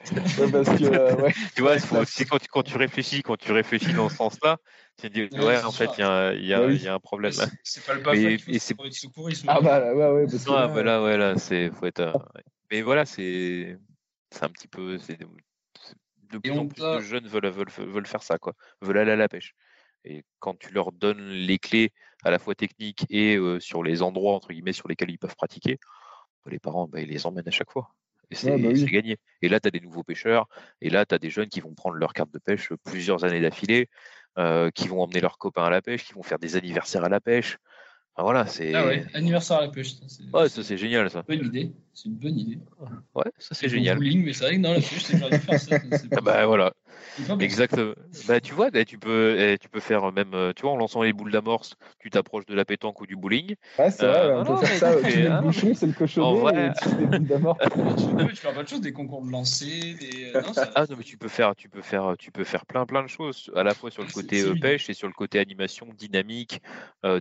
Parce 0.52 0.68
que, 0.78 0.84
euh, 0.84 1.16
ouais. 1.16 1.32
Tu 1.56 1.62
vois, 1.62 1.78
faut 1.78 1.96
aussi 1.98 2.24
quand 2.24 2.38
tu, 2.38 2.48
quand 2.48 2.62
tu 2.62 2.76
réfléchis, 2.76 3.22
quand 3.22 3.36
tu 3.36 3.52
réfléchis 3.52 3.92
dans 3.92 4.08
ce 4.08 4.16
sens-là, 4.16 4.58
tu 5.00 5.10
te 5.10 5.28
dis 5.28 5.38
Ouais, 5.38 5.62
en 5.62 5.72
fait, 5.72 5.90
il 5.98 6.00
y 6.00 6.04
a, 6.04 6.32
y 6.34 6.54
a, 6.54 6.58
Bah 6.60 6.66
oui. 6.66 6.76
y 6.82 6.88
a 6.88 6.94
un 6.94 6.98
problème 7.00 7.32
là. 7.36 7.46
C'est- 7.62 7.84
pas 7.86 7.94
le 7.94 8.00
Mais- 8.00 8.04
BAFA 8.04 8.30
et 8.30 8.36
qui 8.38 8.58
c'est- 8.60 8.74
faut 8.76 8.84
de 8.86 8.90
secourisme. 8.90 9.48
Ah 9.50 9.60
bah 9.60 9.80
là, 9.80 9.94
ouais, 9.94 10.10
ouais. 10.12 10.26
Parce 10.26 10.44
que 10.44 10.50
Ouais, 10.50 10.56
là, 10.56 10.68
bah 10.68 10.82
là, 10.82 11.02
ouais, 11.02 11.16
là, 11.16 11.36
c'est, 11.38 11.70
faut 11.70 11.86
être. 11.86 12.00
euh. 12.00 12.12
Mais 12.70 12.80
voilà, 12.82 13.04
c'est, 13.04 13.78
c'est 14.30 14.44
un 14.44 14.48
petit 14.48 14.68
peu, 14.68 14.98
c'est 14.98 15.18
de 16.32 16.38
plus 16.38 16.58
en 16.58 16.66
plus 16.66 16.82
de 16.82 17.00
jeunes 17.00 17.26
veulent, 17.28 17.48
veulent, 17.48 17.70
veulent 17.78 18.06
faire 18.06 18.22
ça, 18.22 18.38
quoi, 18.38 18.54
veulent 18.80 18.98
aller 18.98 19.12
à 19.12 19.16
la 19.16 19.28
pêche. 19.28 19.54
Et 20.04 20.24
quand 20.40 20.58
tu 20.58 20.72
leur 20.72 20.92
donnes 20.92 21.30
les 21.30 21.58
clés 21.58 21.92
à 22.24 22.30
la 22.30 22.38
fois 22.38 22.54
techniques 22.54 23.06
et 23.10 23.36
euh, 23.36 23.60
sur 23.60 23.82
les 23.82 24.02
endroits 24.02 24.34
entre 24.34 24.48
guillemets 24.48 24.72
sur 24.72 24.88
lesquels 24.88 25.10
ils 25.10 25.18
peuvent 25.18 25.36
pratiquer, 25.36 25.78
bah, 26.44 26.50
les 26.50 26.58
parents, 26.58 26.88
bah, 26.88 27.00
ils 27.00 27.08
les 27.08 27.26
emmènent 27.26 27.48
à 27.48 27.52
chaque 27.52 27.70
fois. 27.70 27.90
Et 28.30 28.34
c'est 28.34 28.50
Ouais, 28.50 28.58
bah 28.58 28.70
oui. 28.72 28.80
c'est 28.80 28.90
gagné. 28.90 29.18
Et 29.42 29.48
là, 29.48 29.60
tu 29.60 29.68
as 29.68 29.70
des 29.70 29.80
nouveaux 29.80 30.04
pêcheurs, 30.04 30.48
et 30.80 30.90
là, 30.90 31.04
tu 31.06 31.14
as 31.14 31.18
des 31.18 31.30
jeunes 31.30 31.48
qui 31.48 31.60
vont 31.60 31.74
prendre 31.74 31.96
leur 31.96 32.12
carte 32.14 32.30
de 32.32 32.38
pêche 32.38 32.72
plusieurs 32.84 33.24
années 33.24 33.40
d'affilée, 33.40 33.88
euh, 34.38 34.70
qui 34.70 34.88
vont 34.88 35.02
emmener 35.02 35.20
leurs 35.20 35.38
copains 35.38 35.64
à 35.64 35.70
la 35.70 35.82
pêche, 35.82 36.04
qui 36.04 36.14
vont 36.14 36.22
faire 36.22 36.38
des 36.38 36.56
anniversaires 36.56 37.04
à 37.04 37.08
la 37.10 37.20
pêche. 37.20 37.58
Enfin, 38.14 38.25
voilà, 38.25 38.47
c'est. 38.47 38.75
Ah 38.75 38.87
ouais, 38.87 39.07
anniversaire 39.14 39.59
à 39.59 39.61
la 39.62 39.69
pêche. 39.69 39.95
Ouais, 40.35 40.49
ça 40.49 40.62
c'est 40.62 40.76
génial 40.76 41.11
ça. 41.11 41.23
bonne 41.26 41.47
idée. 41.47 41.73
C'est 41.95 42.09
une 42.09 42.16
bonne 42.16 42.38
idée. 42.38 42.59
Ouais, 43.14 43.31
ça 43.38 43.54
c'est 43.54 43.71
génial. 43.71 43.97
Bowling, 43.97 44.25
mais 44.25 44.33
c'est 44.35 44.45
vrai 44.45 44.57
que 44.57 44.62
dans 44.62 44.73
la 44.73 44.81
pêche, 44.81 45.02
c'est 45.04 45.16
faire 45.16 45.61
ça. 45.61 45.76
Ah 46.16 46.21
bah 46.21 46.47
voilà. 46.47 46.75
Exactement. 47.40 47.94
Bah, 48.26 48.40
tu 48.40 48.54
vois, 48.54 48.71
tu 48.71 48.99
peux, 48.99 49.37
eh, 49.38 49.59
tu 49.59 49.68
peux 49.68 49.80
faire 49.80 50.12
même, 50.12 50.35
euh, 50.35 50.52
tu 50.54 50.62
vois, 50.62 50.73
en 50.73 50.76
lançant 50.76 51.02
les 51.02 51.12
boules 51.12 51.32
d'amorce, 51.32 51.75
tu 51.99 52.11
t'approches 52.11 52.47
de 52.47 52.54
la 52.54 52.64
pétanque 52.64 53.00
ou 53.00 53.06
du 53.06 53.16
bowling. 53.16 53.54
Ouais, 53.78 53.90
c'est 53.90 54.06
vrai, 54.06 54.26
euh, 54.26 54.40
on 54.40 54.44
peut 54.44 54.56
faire 54.56 54.78
ça. 54.78 54.97
Tu 55.02 55.06
mets 55.06 55.28
le 55.28 55.42
bouchon, 55.42 55.75
c'est 55.75 55.87
le 55.87 55.92
cochonnet, 55.92 56.66
et 56.66 56.73
tu 56.73 56.88
fais 56.88 56.97
des 56.97 57.06
boules 57.06 57.26
d'amorce. 57.26 57.59
tu, 57.99 58.16
peux, 58.16 58.35
faire 58.35 58.52
plein 58.52 58.62
de 58.62 58.68
choses, 58.68 58.80
des 58.80 58.92
concours 58.92 59.25
de 59.25 59.30
lancer, 59.30 59.94
des. 59.94 60.32
Non, 60.35 60.52
ah 60.75 60.85
non, 60.88 60.97
mais 60.97 61.04
tu 61.04 61.16
peux 61.16 61.28
faire, 61.28 61.54
tu 61.54 61.68
peux 61.68 61.82
faire, 61.82 62.14
tu 62.18 62.30
peux 62.30 62.44
faire 62.44 62.64
plein, 62.66 62.87
plein 62.87 63.02
de 63.02 63.09
choses, 63.09 63.50
à 63.54 63.62
la 63.62 63.75
fois 63.75 63.90
sur 63.90 64.02
le 64.02 64.11
côté 64.11 64.54
pêche 64.56 64.88
et 64.88 64.94
sur 64.94 65.09
le 65.09 65.14
côté 65.14 65.38
animation, 65.38 65.88
dynamique, 65.97 66.61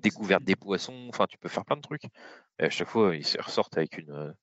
découverte 0.02 0.44
des 0.44 0.56
poissons. 0.56 1.08
Enfin, 1.10 1.26
tu 1.28 1.38
peux 1.38 1.50
faire 1.50 1.66
plein 1.66 1.78
de 1.78 1.82
trucs. 1.82 2.06
Et 2.60 2.66
à 2.66 2.70
chaque 2.70 2.88
fois, 2.88 3.16
ils 3.16 3.26
ressortent 3.42 3.78
avec 3.78 3.98
une, 3.98 4.34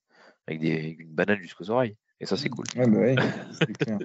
avec 0.47 0.61
des, 0.61 0.97
une 0.99 1.15
banane 1.15 1.39
jusqu'aux 1.41 1.71
oreilles. 1.71 1.97
Et 2.21 2.27
ça, 2.27 2.37
c'est 2.37 2.49
cool. 2.49 2.65
Ouais, 2.77 2.87
bah 2.89 2.99
ouais, 2.99 3.17
c'est 3.53 3.79
clair. 3.79 3.99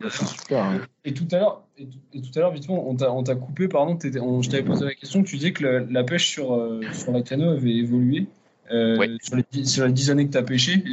super. 0.10 0.64
Hein. 0.64 0.80
Et 1.04 1.12
tout 1.12 1.26
à 1.32 1.38
l'heure, 1.38 1.64
et, 1.76 1.86
tout 1.86 2.30
à 2.36 2.40
l'heure, 2.40 2.54
on 2.68 3.22
t'a 3.22 3.34
coupé, 3.34 3.66
pardon, 3.66 3.98
je 4.00 4.48
t'avais 4.48 4.62
posé 4.62 4.84
la 4.84 4.94
question, 4.94 5.24
tu 5.24 5.36
disais 5.36 5.52
que 5.52 5.64
la, 5.64 6.04
pêche 6.04 6.28
sur, 6.28 6.54
euh, 6.54 6.80
sur 6.92 7.10
la 7.12 7.22
canoë 7.22 7.56
avait 7.56 7.74
évolué 7.74 8.26
euh, 8.70 8.94
sur, 9.20 9.36
les, 9.36 9.64
sur, 9.64 9.86
les, 9.86 9.92
10 9.92 10.10
années 10.10 10.26
que 10.26 10.32
tu 10.32 10.38
as 10.38 10.42
pêché. 10.42 10.84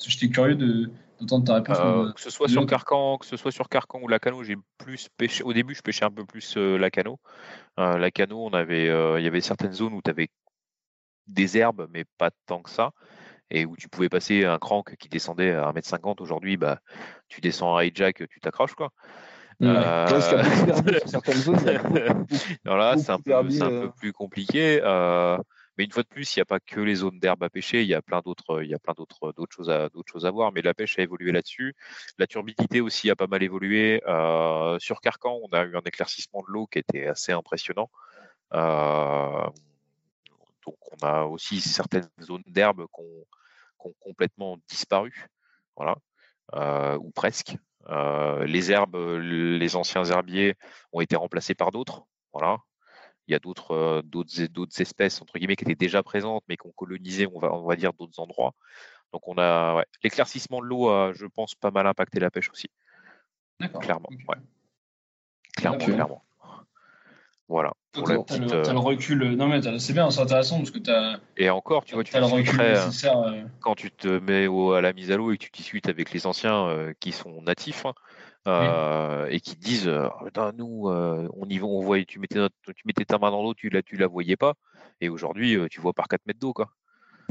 J'étais 0.00 0.28
curieux 0.30 0.56
de, 0.56 0.90
d'entendre 1.20 1.44
ta 1.44 1.54
réponse. 1.54 1.78
Euh, 1.80 2.12
que 2.12 2.20
ce 2.20 2.30
soit 2.30 2.48
sur 2.48 2.66
carcan, 2.66 3.18
que 3.18 3.26
ce 3.26 3.36
soit 3.36 3.52
sur 3.52 3.68
carcan 3.68 4.00
ou 4.02 4.08
la 4.08 4.18
cano, 4.18 4.42
j'ai 4.42 4.56
plus 4.78 5.08
pêché. 5.16 5.44
Au 5.44 5.52
début, 5.52 5.76
je 5.76 5.82
pêchais 5.82 6.04
un 6.04 6.10
peu 6.10 6.24
plus 6.24 6.56
la 6.56 6.90
cano. 6.90 7.20
la 7.76 8.10
cano, 8.10 8.46
on 8.46 8.52
avait, 8.52 8.86
il 8.86 9.22
y 9.22 9.28
avait 9.28 9.40
certaines 9.40 9.74
zones 9.74 9.92
où 9.92 10.02
tu 10.02 10.10
avais 10.10 10.28
des 11.28 11.56
herbes, 11.56 11.88
mais 11.92 12.04
pas 12.18 12.30
tant 12.46 12.62
que 12.62 12.70
ça 12.70 12.90
et 13.50 13.64
où 13.64 13.76
tu 13.76 13.88
pouvais 13.88 14.08
passer 14.08 14.44
un 14.44 14.58
crank 14.58 14.96
qui 14.96 15.08
descendait 15.08 15.52
à 15.52 15.70
1m50, 15.72 16.22
aujourd'hui, 16.22 16.56
bah, 16.56 16.80
tu 17.28 17.40
descends 17.40 17.76
un 17.76 17.84
hijack, 17.84 18.28
tu 18.28 18.40
t'accroches. 18.40 18.74
quoi. 18.74 18.92
Euh... 19.62 20.06
voilà, 22.64 22.96
c'est 22.96 23.10
un, 23.10 23.20
peu, 23.20 23.34
un 23.36 23.44
peu 23.44 23.62
euh. 23.62 23.88
plus 23.88 24.12
compliqué. 24.12 24.80
Euh... 24.82 25.36
Mais 25.78 25.84
une 25.84 25.92
fois 25.92 26.02
de 26.02 26.08
plus, 26.08 26.36
il 26.36 26.38
n'y 26.38 26.42
a 26.42 26.46
pas 26.46 26.60
que 26.60 26.80
les 26.80 26.96
zones 26.96 27.18
d'herbe 27.18 27.42
à 27.42 27.48
pêcher, 27.48 27.82
il 27.82 27.88
y 27.88 27.94
a 27.94 28.02
plein 28.02 28.20
d'autres, 28.20 28.62
il 28.62 28.68
y 28.68 28.74
a 28.74 28.78
plein 28.78 28.92
d'autres, 28.94 29.32
d'autres 29.32 29.54
choses 29.54 29.70
à, 29.70 29.88
d'autres 29.88 30.12
choses 30.12 30.26
à 30.26 30.30
voir. 30.30 30.52
Mais 30.52 30.62
la 30.62 30.74
pêche 30.74 30.98
a 30.98 31.02
évolué 31.02 31.32
là-dessus. 31.32 31.74
La 32.18 32.26
turbidité 32.26 32.80
aussi 32.80 33.10
a 33.10 33.16
pas 33.16 33.26
mal 33.26 33.42
évolué. 33.42 34.02
Euh, 34.06 34.78
sur 34.78 35.00
Carcan, 35.00 35.38
on 35.42 35.48
a 35.56 35.64
eu 35.64 35.76
un 35.76 35.82
éclaircissement 35.84 36.40
de 36.40 36.52
l'eau 36.52 36.66
qui 36.66 36.80
était 36.80 37.06
assez 37.06 37.32
impressionnant. 37.32 37.88
Euh, 38.52 39.46
donc 40.66 40.76
on 41.00 41.06
a 41.06 41.24
aussi 41.24 41.60
certaines 41.60 42.10
zones 42.20 42.44
d'herbe 42.46 42.86
qu'on 42.92 43.24
ont 43.86 43.94
complètement 44.00 44.58
disparu, 44.68 45.26
voilà, 45.76 45.96
euh, 46.54 46.96
ou 46.98 47.10
presque. 47.10 47.56
Euh, 47.88 48.44
les 48.44 48.70
herbes, 48.70 48.96
les 48.96 49.74
anciens 49.74 50.04
herbiers 50.04 50.54
ont 50.92 51.00
été 51.00 51.16
remplacés 51.16 51.54
par 51.54 51.70
d'autres, 51.70 52.04
voilà. 52.32 52.58
Il 53.26 53.32
y 53.32 53.34
a 53.34 53.38
d'autres, 53.38 53.72
euh, 53.72 54.02
d'autres, 54.02 54.46
d'autres 54.46 54.80
espèces 54.80 55.22
entre 55.22 55.38
guillemets 55.38 55.56
qui 55.56 55.64
étaient 55.64 55.74
déjà 55.74 56.02
présentes, 56.02 56.44
mais 56.48 56.56
qui 56.56 56.66
ont 56.66 56.72
colonisé, 56.72 57.26
on 57.26 57.38
va, 57.38 57.52
on 57.52 57.66
va 57.66 57.76
dire, 57.76 57.92
d'autres 57.92 58.18
endroits. 58.20 58.54
Donc 59.12 59.26
on 59.28 59.38
a 59.38 59.76
ouais, 59.76 59.86
l'éclaircissement 60.02 60.60
de 60.60 60.66
l'eau, 60.66 60.88
a, 60.88 61.12
je 61.12 61.26
pense, 61.26 61.54
pas 61.54 61.70
mal 61.70 61.86
impacté 61.86 62.20
la 62.20 62.30
pêche 62.30 62.50
aussi. 62.50 62.68
D'accord. 63.58 63.80
Clairement, 63.80 64.08
ouais. 64.10 64.36
Clairement, 65.56 65.78
clairement. 65.78 66.24
Voilà. 67.48 67.72
Pour 67.92 68.06
le, 68.06 68.14
euh, 68.14 68.72
recul. 68.78 69.34
Non, 69.34 69.48
mais 69.48 69.60
c'est 69.80 69.92
bien, 69.92 70.10
c'est 70.10 70.20
intéressant 70.20 70.58
parce 70.58 70.70
que 70.70 70.78
tu 70.78 70.90
as. 70.90 71.18
Et 71.36 71.50
encore, 71.50 71.84
tu 71.84 71.94
vois, 71.94 72.04
tu 72.04 72.14
as 72.14 72.20
le 72.20 72.26
recul 72.26 72.60
euh, 72.60 72.88
euh. 73.04 73.42
Quand 73.60 73.74
tu 73.74 73.90
te 73.90 74.06
mets 74.06 74.46
à 74.76 74.80
la 74.80 74.92
mise 74.92 75.10
à 75.10 75.16
l'eau 75.16 75.32
et 75.32 75.38
que 75.38 75.44
tu 75.44 75.50
discutes 75.50 75.88
avec 75.88 76.12
les 76.12 76.26
anciens 76.26 76.92
qui 77.00 77.10
sont 77.10 77.42
natifs 77.42 77.86
hein, 78.46 79.26
et 79.28 79.40
qui 79.40 79.56
te 79.56 79.60
disent 79.60 79.88
oh, 79.88 80.50
Nous, 80.56 80.88
on 80.88 81.48
y 81.48 81.58
va, 81.58 81.66
on 81.66 81.80
voit, 81.80 82.04
tu 82.04 82.20
mettais, 82.20 82.38
tu 82.64 82.82
mettais 82.84 83.04
ta 83.04 83.18
main 83.18 83.32
dans 83.32 83.42
l'eau, 83.42 83.54
tu 83.54 83.70
la, 83.70 83.82
tu 83.82 83.96
la 83.96 84.06
voyais 84.06 84.36
pas. 84.36 84.54
Et 85.00 85.08
aujourd'hui, 85.08 85.58
tu 85.68 85.80
vois 85.80 85.92
par 85.92 86.06
4 86.06 86.26
mètres 86.26 86.38
d'eau. 86.38 86.52
quoi. 86.52 86.68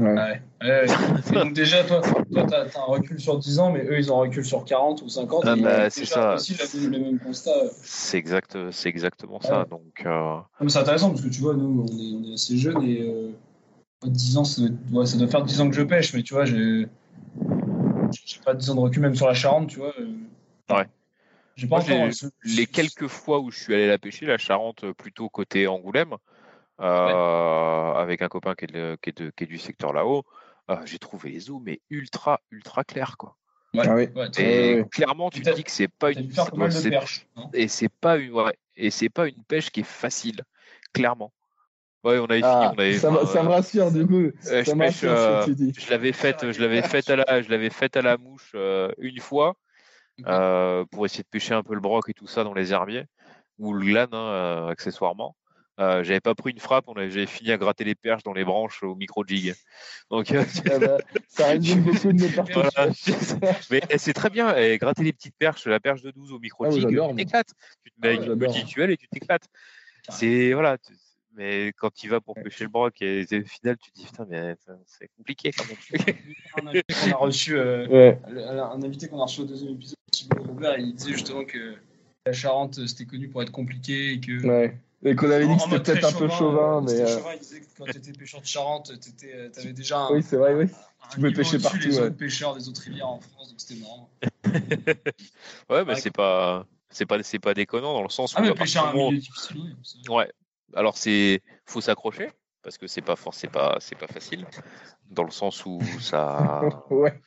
Ouais. 0.00 0.40
ouais. 0.62 0.86
donc 1.32 1.52
déjà, 1.52 1.84
toi, 1.84 2.00
toi 2.00 2.46
tu 2.46 2.54
as, 2.54 2.80
un 2.80 2.84
recul 2.84 3.20
sur 3.20 3.38
10 3.38 3.58
ans, 3.58 3.70
mais 3.70 3.84
eux, 3.84 3.98
ils 3.98 4.10
ont 4.10 4.18
un 4.18 4.22
recul 4.22 4.44
sur 4.44 4.64
40 4.64 5.02
ou 5.02 5.08
50. 5.08 5.44
Ah 5.46 5.56
bah, 5.56 5.90
c'est 5.90 6.06
ça. 6.06 6.34
aussi 6.34 6.56
le 6.88 6.98
même 6.98 7.18
constat. 7.18 7.50
C'est 7.82 8.18
exact, 8.18 8.56
exactement 8.84 9.40
ça. 9.40 9.66
Donc, 9.70 10.04
euh... 10.06 10.38
c'est 10.68 10.78
intéressant 10.78 11.10
parce 11.10 11.22
que 11.22 11.28
tu 11.28 11.40
vois, 11.40 11.54
nous, 11.54 11.86
on 11.86 11.98
est, 11.98 12.14
on 12.14 12.30
est 12.30 12.34
assez 12.34 12.56
jeunes 12.56 12.82
et 12.82 13.02
euh, 13.02 13.30
10 14.06 14.36
ans, 14.38 14.44
ça 14.44 14.62
doit, 14.68 15.06
ça 15.06 15.18
doit, 15.18 15.28
faire 15.28 15.42
10 15.42 15.60
ans 15.60 15.68
que 15.68 15.76
je 15.76 15.82
pêche, 15.82 16.14
mais 16.14 16.22
tu 16.22 16.34
vois, 16.34 16.44
j'ai 16.44 16.88
pas 18.44 18.54
10 18.54 18.70
ans 18.70 18.74
de 18.74 18.80
recul 18.80 19.02
même 19.02 19.14
sur 19.14 19.26
la 19.26 19.34
Charente, 19.34 19.68
tu 19.68 19.78
vois. 19.78 19.92
Euh, 20.00 20.74
ouais. 20.74 20.86
J'ai 21.56 21.66
pas 21.66 21.80
les 22.44 22.66
quelques 22.66 23.08
fois 23.08 23.40
où 23.40 23.50
je 23.50 23.58
suis 23.58 23.74
allé 23.74 23.86
la 23.86 23.98
pêcher, 23.98 24.24
la 24.24 24.38
Charente 24.38 24.90
plutôt 24.92 25.28
côté 25.28 25.66
Angoulême, 25.66 26.16
euh, 26.80 27.92
avec 27.94 28.22
un 28.22 28.28
copain 28.28 28.54
qui 28.54 28.64
est, 28.66 29.00
qui 29.02 29.10
est, 29.10 29.34
qui 29.34 29.44
est 29.44 29.46
du 29.46 29.58
secteur 29.58 29.92
là-haut. 29.92 30.24
Euh, 30.70 30.76
j'ai 30.84 30.98
trouvé 30.98 31.30
les 31.30 31.50
eaux 31.50 31.60
mais 31.64 31.80
ultra 31.90 32.40
ultra 32.50 32.84
claires 32.84 33.16
quoi. 33.16 33.36
Ouais, 33.72 33.84
ah 33.86 33.94
oui. 33.94 34.08
et 34.38 34.82
clairement, 34.90 35.30
tu 35.30 35.42
te 35.42 35.50
dis 35.50 35.62
que 35.62 35.70
c'est 35.70 35.86
pas 35.88 36.10
une 36.10 36.28
et 37.54 37.68
c'est 37.68 37.88
pas 37.88 38.16
une 38.16 38.32
ouais, 38.32 38.56
et 38.76 38.90
c'est 38.90 39.08
pas 39.08 39.28
une 39.28 39.44
pêche 39.44 39.70
qui 39.70 39.80
est 39.80 39.84
facile, 39.84 40.42
clairement. 40.92 41.32
Ouais, 42.02 42.18
on 42.18 42.24
avait 42.24 42.40
ah, 42.42 42.52
fini, 42.52 42.66
on 42.66 42.80
avait, 42.80 42.98
ça, 42.98 43.12
euh, 43.12 43.26
ça, 43.26 43.42
me 43.42 43.48
rassure 43.48 43.92
du 43.92 44.06
coup. 44.06 44.30
Euh, 44.46 44.64
je, 44.64 44.72
pêche, 44.72 45.00
euh, 45.04 45.46
je 45.46 45.90
l'avais 45.90 46.12
faite, 46.12 46.50
je 46.50 46.60
l'avais 46.60 46.82
faite 46.82 47.10
à 47.10 47.16
la, 47.16 47.42
je 47.42 47.50
l'avais 47.50 47.68
faite 47.68 47.96
à 47.96 48.02
la 48.02 48.16
mouche 48.16 48.54
une 48.98 49.20
fois 49.20 49.54
pour 50.90 51.06
essayer 51.06 51.22
de 51.22 51.28
pêcher 51.30 51.54
un 51.54 51.62
peu 51.62 51.74
le 51.74 51.80
broc 51.80 52.08
et 52.08 52.14
tout 52.14 52.26
ça 52.26 52.42
dans 52.42 52.54
les 52.54 52.72
herbiers 52.72 53.04
ou 53.58 53.74
le 53.74 53.84
glane 53.84 54.14
hein, 54.14 54.68
accessoirement. 54.68 55.36
Euh, 55.80 56.04
j'avais 56.04 56.20
pas 56.20 56.34
pris 56.34 56.50
une 56.50 56.58
frappe, 56.58 56.84
on 56.88 56.94
avait 56.94 57.26
fini 57.26 57.50
à 57.52 57.56
gratter 57.56 57.84
les 57.84 57.94
perches 57.94 58.22
dans 58.22 58.34
les 58.34 58.44
branches 58.44 58.82
au 58.82 58.94
micro 58.94 59.24
jig. 59.26 59.54
Donc 60.10 60.30
euh, 60.30 60.44
ah 60.70 60.78
bah, 60.78 60.98
ça 61.26 61.56
beaucoup 61.76 62.12
de 62.12 62.52
voilà. 62.52 62.90
Mais 63.70 63.80
eh, 63.88 63.96
c'est 63.96 64.12
très 64.12 64.28
bien, 64.28 64.54
et 64.58 64.72
eh, 64.72 64.78
gratter 64.78 65.04
les 65.04 65.14
petites 65.14 65.36
perches, 65.38 65.66
la 65.66 65.80
perche 65.80 66.02
de 66.02 66.10
12 66.10 66.32
au 66.32 66.38
micro 66.38 66.66
ah 66.66 66.70
jig, 66.70 66.86
tu 66.86 67.16
t'éclates. 67.16 67.54
Tu 67.82 67.90
te 67.92 68.00
mets 68.02 68.08
avec 68.08 68.26
une 68.26 68.38
petite 68.38 68.66
tuelle 68.66 68.90
et 68.90 68.98
tu 68.98 69.08
t'éclates. 69.08 69.48
C'est 70.10 70.52
voilà. 70.52 70.76
Mais 71.36 71.72
quand 71.78 71.90
tu 71.94 72.08
vas 72.08 72.20
pour 72.20 72.34
pêcher 72.34 72.64
le 72.64 72.70
broc 72.70 73.00
et 73.00 73.22
au 73.22 73.46
final 73.46 73.78
tu 73.78 73.92
te 73.92 74.00
dis 74.00 74.04
putain 74.04 74.26
mais 74.28 74.56
c'est 74.84 75.08
compliqué 75.16 75.52
quand 75.52 75.64
même. 75.64 76.16
un 76.60 76.66
invité 76.66 76.92
qu'on 76.92 77.12
a 77.12 77.16
reçu, 77.16 77.56
euh, 77.56 78.12
un 78.26 78.82
invité 78.82 79.08
qu'on 79.08 79.20
a 79.20 79.24
reçu 79.24 79.42
au 79.42 79.44
deuxième 79.44 79.74
épisode, 79.74 79.96
Thibaut 80.10 80.42
Robert, 80.42 80.76
il 80.78 80.92
disait 80.92 81.12
justement 81.12 81.44
que 81.44 81.76
la 82.26 82.32
Charente 82.32 82.84
c'était 82.86 83.06
connu 83.06 83.28
pour 83.28 83.42
être 83.42 83.52
compliqué 83.52 84.14
et 84.14 84.20
que 84.20 84.44
ouais. 84.44 84.76
Et 85.02 85.16
qu'on 85.16 85.30
avait 85.30 85.46
dit 85.46 85.56
que 85.56 85.62
c'était 85.62 85.80
peut-être 85.80 86.04
un 86.04 86.18
peu 86.18 86.28
chauvin. 86.28 86.82
mais 86.82 86.92
euh... 86.92 87.06
chauvin, 87.06 87.32
il 87.34 87.38
disait 87.38 87.60
que 87.60 87.66
quand 87.78 87.84
tu 87.86 87.96
étais 87.96 88.12
pêcheur 88.12 88.40
de 88.40 88.46
Charente, 88.46 88.92
tu 89.00 89.26
euh, 89.26 89.48
avais 89.56 89.72
déjà 89.72 89.98
un. 89.98 90.12
Oui, 90.12 90.22
c'est 90.22 90.36
vrai, 90.36 90.54
oui. 90.54 90.66
tu 91.10 91.16
pouvais 91.16 91.32
pêcher 91.32 91.58
partout. 91.58 91.78
les 91.78 91.98
ouais. 91.98 92.06
autres 92.06 92.16
pêcheurs 92.16 92.54
des 92.54 92.68
autres 92.68 92.82
rivières 92.82 93.08
en 93.08 93.20
France, 93.20 93.48
donc 93.48 93.60
c'était 93.60 93.80
marrant. 93.80 94.10
ouais, 95.70 95.84
mais 95.84 95.96
c'est 95.96 96.10
pas. 96.10 96.66
C'est 96.92 97.06
pas, 97.06 97.22
c'est 97.22 97.38
pas 97.38 97.54
déconnant 97.54 97.94
dans 97.94 98.02
le 98.02 98.08
sens 98.08 98.34
ah, 98.36 98.40
où. 98.40 98.44
Ah, 98.44 98.48
mais 98.48 98.54
pêcher 98.54 98.80
un 98.80 98.92
milieu 98.92 99.18
difficile, 99.18 99.56
oui. 99.58 100.14
Ouais. 100.14 100.30
Alors, 100.74 100.98
c'est. 100.98 101.40
Faut 101.64 101.80
s'accrocher 101.80 102.30
parce 102.62 102.78
que 102.78 102.86
c'est 102.86 103.02
pas 103.02 103.14
c'est 103.32 103.50
pas 103.50 103.76
c'est 103.80 103.96
pas 103.96 104.06
facile 104.06 104.46
dans 105.10 105.24
le 105.24 105.30
sens 105.30 105.64
où 105.66 105.80
ça 106.00 106.62
ouais. 106.90 107.20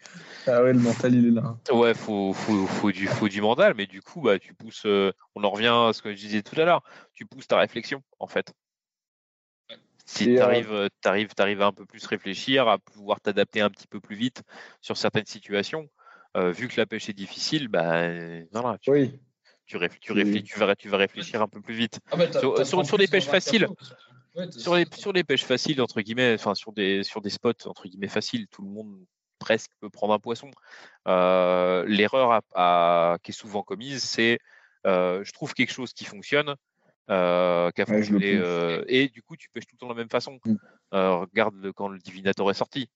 Ah 0.47 0.63
ouais 0.63 0.73
le 0.73 0.79
mental 0.79 1.13
il 1.15 1.27
est 1.27 1.41
là. 1.41 1.57
Ouais 1.71 1.93
faut 1.93 2.33
faut 2.33 2.65
faut 2.65 2.91
du 2.91 3.07
faut 3.07 3.29
du 3.29 3.41
mental 3.41 3.73
mais 3.75 3.85
du 3.85 4.01
coup 4.01 4.21
bah 4.21 4.39
tu 4.39 4.53
pousses 4.53 4.85
euh, 4.85 5.11
on 5.35 5.43
en 5.43 5.49
revient 5.49 5.73
à 5.89 5.93
ce 5.93 6.01
que 6.01 6.11
je 6.11 6.17
disais 6.17 6.41
tout 6.41 6.59
à 6.59 6.65
l'heure 6.65 6.83
tu 7.13 7.25
pousses 7.25 7.47
ta 7.47 7.57
réflexion 7.57 8.01
en 8.19 8.27
fait. 8.27 8.53
Si 10.05 10.25
tu 10.25 10.39
arrives 10.39 10.73
euh... 10.73 10.89
arrives, 11.05 11.29
arrives 11.37 11.61
à 11.61 11.67
un 11.67 11.71
peu 11.71 11.85
plus 11.85 12.05
réfléchir 12.05 12.67
à 12.67 12.77
pouvoir 12.77 13.21
t'adapter 13.21 13.61
un 13.61 13.69
petit 13.69 13.87
peu 13.87 14.01
plus 14.01 14.17
vite 14.17 14.43
sur 14.81 14.97
certaines 14.97 15.25
situations 15.25 15.89
euh, 16.35 16.51
vu 16.51 16.67
que 16.67 16.79
la 16.79 16.85
pêche 16.85 17.09
est 17.09 17.13
difficile 17.13 17.69
bah 17.69 18.09
voilà 18.51 18.77
tu, 18.81 18.91
oui. 18.91 19.19
tu, 19.65 19.77
réfléchis, 19.77 20.01
tu, 20.01 20.11
réfléchis, 20.11 20.43
tu, 20.43 20.59
vas, 20.59 20.75
tu 20.75 20.89
vas 20.89 20.97
réfléchir 20.97 21.41
un 21.41 21.47
peu 21.47 21.61
plus 21.61 21.75
vite. 21.75 21.99
Ah 22.11 22.17
bah, 22.17 22.31
sur, 22.31 22.65
sur, 22.65 22.85
sur 22.85 22.97
des 22.97 23.07
pêches 23.07 23.27
faciles 23.27 23.67
sur, 24.51 24.75
les, 24.75 24.85
sur 24.95 25.13
les 25.13 25.23
pêches 25.23 25.45
faciles, 25.45 25.81
entre 25.81 26.01
guillemets, 26.01 26.33
enfin 26.33 26.55
sur 26.55 26.71
des, 26.71 27.03
sur 27.03 27.21
des 27.21 27.29
spots, 27.29 27.67
entre 27.67 27.87
guillemets, 27.87 28.07
faciles, 28.07 28.47
tout 28.47 28.61
le 28.61 28.69
monde 28.69 29.05
presque 29.39 29.71
peut 29.79 29.89
prendre 29.89 30.13
un 30.13 30.19
poisson. 30.19 30.49
Euh, 31.07 31.83
L'erreur 31.87 32.41
à, 32.55 33.17
qui 33.23 33.31
est 33.31 33.33
souvent 33.33 33.61
commise, 33.61 34.03
c'est 34.03 34.39
euh, 34.87 35.23
je 35.23 35.31
trouve 35.31 35.53
quelque 35.53 35.71
chose 35.71 35.93
qui 35.93 36.05
fonctionne, 36.05 36.55
euh, 37.09 37.69
qui 37.71 37.81
a 37.81 37.85
fonctionné, 37.85 38.35
euh, 38.35 38.83
et 38.87 39.09
du 39.09 39.21
coup, 39.21 39.35
tu 39.35 39.49
pêches 39.49 39.65
tout 39.65 39.75
le 39.75 39.79
temps 39.79 39.87
de 39.87 39.93
la 39.93 39.97
même 39.97 40.09
façon. 40.09 40.39
Mm. 40.45 40.55
Euh, 40.93 41.15
regarde 41.17 41.55
le, 41.55 41.73
quand 41.73 41.87
le 41.87 41.99
divinator 41.99 42.49
est 42.49 42.55
sorti. 42.55 42.89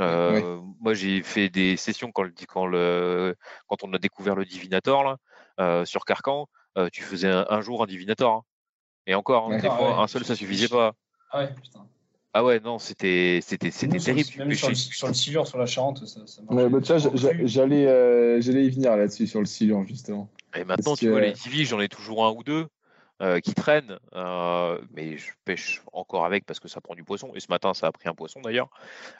Euh, 0.00 0.60
Moi, 0.80 0.94
j'ai 0.94 1.22
fait 1.22 1.48
des 1.48 1.76
sessions 1.76 2.12
quand, 2.12 2.22
le, 2.22 2.32
quand, 2.48 2.66
le, 2.66 3.36
quand 3.66 3.84
on 3.84 3.92
a 3.92 3.98
découvert 3.98 4.34
le 4.34 4.44
divinator 4.44 5.04
là, 5.04 5.16
euh, 5.60 5.84
sur 5.84 6.04
Carcan. 6.04 6.48
tu 6.92 7.02
faisais 7.02 7.28
un, 7.28 7.46
un, 7.48 7.60
jour 7.60 7.82
un 7.82 7.86
divinator. 7.86 8.32
Hein. 8.32 8.42
Et 9.06 9.14
encore, 9.14 9.50
hein, 9.50 9.58
des 9.58 9.68
fois, 9.68 10.00
un 10.00 10.06
seul, 10.06 10.24
ça 10.24 10.36
suffisait 10.36 10.68
pas. 10.68 10.94
Ah 11.30 11.40
ouais, 11.40 11.54
putain. 11.54 11.86
Ah 12.34 12.44
ouais, 12.44 12.60
non, 12.60 12.78
c'était 12.78 13.40
c'était 13.42 13.70
c'était 13.70 13.98
terrible. 13.98 14.30
Même 14.38 14.54
sur 14.54 14.70
le, 14.70 14.74
sur 14.74 15.08
le 15.08 15.14
Silure, 15.14 15.46
sur 15.46 15.58
la 15.58 15.66
Charente, 15.66 16.06
ça, 16.06 16.26
ça 16.26 16.42
ouais, 16.48 16.68
bah, 16.70 16.78
j'allais 17.44 17.86
euh, 17.86 18.40
j'allais 18.40 18.64
y 18.64 18.70
venir 18.70 18.96
là-dessus 18.96 19.26
sur 19.26 19.40
le 19.40 19.46
Silure 19.46 19.84
justement. 19.86 20.30
Et 20.54 20.64
maintenant, 20.64 20.96
tu 20.96 21.10
vois, 21.10 21.20
les 21.20 21.34
TV, 21.34 21.64
j'en 21.64 21.80
ai 21.80 21.88
toujours 21.88 22.24
un 22.24 22.30
ou 22.32 22.42
deux. 22.42 22.68
Euh, 23.22 23.38
qui 23.38 23.54
traînent, 23.54 23.98
euh, 24.14 24.80
mais 24.92 25.16
je 25.16 25.30
pêche 25.44 25.80
encore 25.92 26.24
avec 26.24 26.44
parce 26.44 26.58
que 26.58 26.66
ça 26.66 26.80
prend 26.80 26.96
du 26.96 27.04
poisson. 27.04 27.30
Et 27.36 27.40
ce 27.40 27.46
matin, 27.50 27.72
ça 27.72 27.86
a 27.86 27.92
pris 27.92 28.08
un 28.08 28.14
poisson 28.14 28.40
d'ailleurs. 28.40 28.68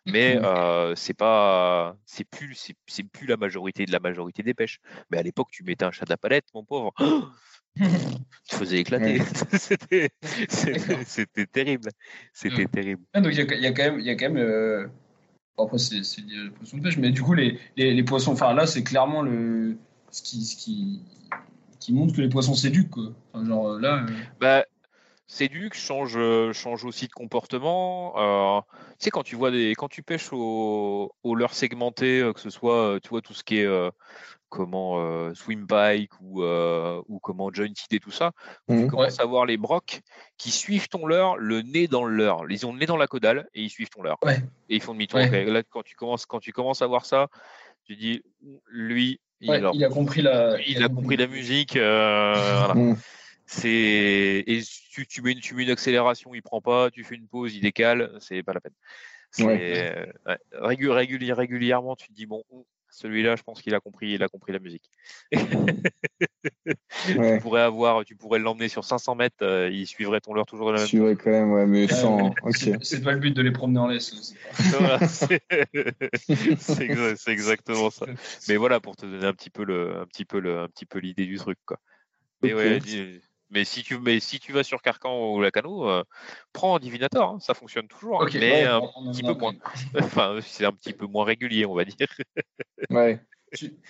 Mais 0.06 0.36
euh, 0.42 0.96
c'est 0.96 1.14
pas, 1.14 1.94
c'est 2.04 2.24
plus, 2.24 2.74
c'est 2.88 3.04
plus 3.04 3.28
la 3.28 3.36
majorité 3.36 3.86
de 3.86 3.92
la 3.92 4.00
majorité 4.00 4.42
des 4.42 4.54
pêches. 4.54 4.80
Mais 5.10 5.18
à 5.18 5.22
l'époque, 5.22 5.50
tu 5.52 5.62
mettais 5.62 5.84
un 5.84 5.92
chat 5.92 6.04
de 6.04 6.10
la 6.10 6.16
palette, 6.16 6.46
mon 6.52 6.64
pauvre. 6.64 6.92
tu 7.76 8.56
faisais 8.56 8.78
éclater. 8.78 9.20
c'était, 9.52 10.10
c'était 11.06 11.46
terrible. 11.46 11.90
C'était 12.32 12.66
terrible. 12.66 13.04
Ah, 13.12 13.20
donc 13.20 13.32
il 13.34 13.38
y, 13.38 13.62
y, 13.62 13.66
a 13.68 13.72
quand 13.72 13.84
même, 13.84 14.00
il 14.00 14.06
y 14.06 14.10
a 14.10 14.16
quand 14.16 14.30
même. 14.30 14.90
Après, 15.56 15.78
c'est, 15.78 16.00
le 16.22 16.50
poisson 16.50 16.78
de 16.78 16.82
pêche, 16.82 16.98
mais 16.98 17.12
du 17.12 17.22
coup, 17.22 17.34
les, 17.34 17.60
les, 17.76 17.94
les 17.94 18.02
poissons, 18.02 18.32
enfin 18.32 18.52
là, 18.52 18.66
c'est 18.66 18.82
clairement 18.82 19.22
le 19.22 19.76
ce 20.10 20.22
qui, 20.22 20.44
ce 20.44 20.56
qui 20.56 21.02
qui 21.84 21.92
montre 21.92 22.14
que 22.14 22.20
les 22.20 22.28
poissons 22.28 22.54
s'éduquent. 22.54 22.90
Quoi. 22.90 23.12
Enfin, 23.32 23.46
genre 23.46 23.68
euh, 23.68 23.80
là. 23.80 24.04
Euh... 24.04 24.12
Bah, 24.40 24.64
s'éduquent, 25.26 25.74
change, 25.74 26.14
euh, 26.16 26.52
change 26.52 26.84
aussi 26.84 27.06
de 27.06 27.12
comportement. 27.12 28.14
Euh, 28.18 28.60
tu 28.98 29.04
sais, 29.04 29.10
quand 29.10 29.22
tu 29.22 29.34
vois 29.34 29.50
des, 29.50 29.74
quand 29.74 29.88
tu 29.88 30.02
pêches 30.02 30.32
au, 30.32 31.12
au 31.22 31.34
leurre 31.34 31.54
segmenté, 31.54 32.30
que 32.34 32.40
ce 32.40 32.50
soit, 32.50 32.98
tu 33.02 33.08
vois, 33.08 33.22
tout 33.22 33.32
ce 33.32 33.42
qui 33.42 33.58
est 33.58 33.64
euh, 33.64 33.90
comment 34.50 35.32
swim 35.34 35.64
bike 35.64 36.12
ou, 36.20 36.42
ou 36.42 37.18
comment 37.20 37.50
jointed 37.50 37.86
et 37.90 37.98
tout 38.00 38.10
ça, 38.10 38.32
mmh, 38.68 38.82
tu 38.82 38.86
commences 38.88 39.16
ouais. 39.16 39.22
à 39.22 39.24
voir 39.24 39.46
les 39.46 39.56
brocs 39.56 40.02
qui 40.36 40.50
suivent 40.50 40.88
ton 40.88 41.06
leurre, 41.06 41.38
le 41.38 41.62
nez 41.62 41.88
dans 41.88 42.04
le 42.04 42.14
leurre. 42.14 42.44
Ils 42.50 42.66
ont 42.66 42.74
le 42.74 42.78
nez 42.78 42.84
dans 42.84 42.98
la 42.98 43.06
caudale 43.06 43.48
et 43.54 43.62
ils 43.62 43.70
suivent 43.70 43.88
ton 43.88 44.02
leurre. 44.02 44.18
Ouais. 44.22 44.36
Et 44.68 44.76
ils 44.76 44.82
font 44.82 44.92
demi-tour. 44.92 45.20
Ouais. 45.20 45.44
Là, 45.46 45.62
quand 45.62 45.82
tu 45.82 45.96
commences, 45.96 46.26
quand 46.26 46.40
tu 46.40 46.52
commences 46.52 46.82
à 46.82 46.86
voir 46.86 47.06
ça, 47.06 47.28
tu 47.84 47.96
dis, 47.96 48.22
lui, 48.66 49.20
Ouais, 49.42 49.58
il, 49.58 49.70
il, 49.74 49.84
a 49.84 49.88
compris 49.88 50.22
la. 50.22 50.60
Il, 50.60 50.76
il 50.76 50.84
a, 50.84 50.88
compris 50.88 51.16
la 51.16 51.26
musique. 51.26 51.76
Euh, 51.76 52.34
voilà. 52.72 52.96
C'est 53.46 54.44
et 54.46 54.62
tu, 54.90 55.06
tu, 55.06 55.20
mets 55.20 55.32
une, 55.32 55.40
tu 55.40 55.54
mets 55.54 55.64
une 55.64 55.70
accélération, 55.70 56.34
il 56.34 56.42
prend 56.42 56.60
pas. 56.60 56.90
Tu 56.90 57.04
fais 57.04 57.16
une 57.16 57.26
pause, 57.26 57.54
il 57.54 57.60
décale. 57.60 58.16
C'est 58.20 58.42
pas 58.42 58.52
la 58.52 58.60
peine. 58.60 58.72
Ouais. 59.40 60.06
Ouais. 60.26 60.38
Régul, 60.52 60.90
régul, 60.90 61.32
régulièrement, 61.32 61.96
tu 61.96 62.08
te 62.08 62.12
dis 62.12 62.26
bon, 62.26 62.44
celui-là, 62.92 63.36
je 63.36 63.42
pense 63.42 63.62
qu'il 63.62 63.74
a 63.74 63.80
compris, 63.80 64.12
il 64.12 64.22
a 64.22 64.28
compris 64.28 64.52
la 64.52 64.58
musique. 64.58 64.90
ouais. 65.32 66.76
Tu 67.06 67.40
pourrais 67.40 67.62
avoir, 67.62 68.04
tu 68.04 68.16
pourrais 68.16 68.38
l'emmener 68.38 68.68
sur 68.68 68.84
500 68.84 69.14
mètres, 69.14 69.36
euh, 69.42 69.70
il 69.72 69.86
suivrait 69.86 70.20
ton 70.20 70.34
leurre 70.34 70.46
toujours 70.46 70.68
de 70.68 70.74
la 70.74 70.78
même. 70.80 70.86
Suivrait 70.86 71.16
quand 71.16 71.30
même, 71.30 71.52
ouais, 71.52 71.66
mais 71.66 71.88
sans. 71.88 72.34
Okay. 72.42 72.76
C'est 72.82 73.02
pas 73.02 73.12
le 73.12 73.18
but 73.18 73.34
de 73.34 73.42
les 73.42 73.50
promener 73.50 73.80
en 73.80 73.88
laisse. 73.88 74.34
C'est 75.08 75.42
exa 76.80 77.32
exactement 77.32 77.90
ça. 77.90 78.06
Mais 78.48 78.56
voilà, 78.56 78.78
pour 78.78 78.94
te 78.94 79.06
donner 79.06 79.26
un 79.26 79.32
petit 79.32 79.50
peu 79.50 79.64
le, 79.64 79.98
un 79.98 80.06
petit 80.06 80.26
peu 80.26 80.38
le, 80.38 80.60
un 80.60 80.68
petit 80.68 80.84
peu 80.84 80.98
l'idée 80.98 81.24
du 81.24 81.38
truc, 81.38 81.58
quoi. 81.64 81.78
Mais 82.42 82.52
okay. 82.52 82.78
ouais, 82.78 83.20
mais 83.52 83.64
si 83.64 83.82
tu, 83.82 83.98
mais 83.98 84.18
si 84.18 84.40
tu 84.40 84.52
vas 84.52 84.64
sur 84.64 84.82
Carcan 84.82 85.34
ou 85.34 85.40
Lacano, 85.40 85.88
euh, 85.88 86.02
prends 86.52 86.76
un 86.76 86.80
divinator, 86.80 87.34
hein, 87.34 87.38
ça 87.40 87.54
fonctionne 87.54 87.86
toujours, 87.86 88.20
okay, 88.20 88.40
mais 88.40 88.66
ouais, 88.66 88.66
un 88.66 89.12
petit 89.12 89.22
peu 89.22 89.34
moins. 89.34 89.52
enfin, 90.00 90.38
c'est 90.42 90.64
un 90.64 90.72
petit 90.72 90.94
peu 90.94 91.06
moins 91.06 91.24
régulier, 91.24 91.66
on 91.66 91.74
va 91.74 91.84
dire. 91.84 92.08
ouais. 92.90 93.20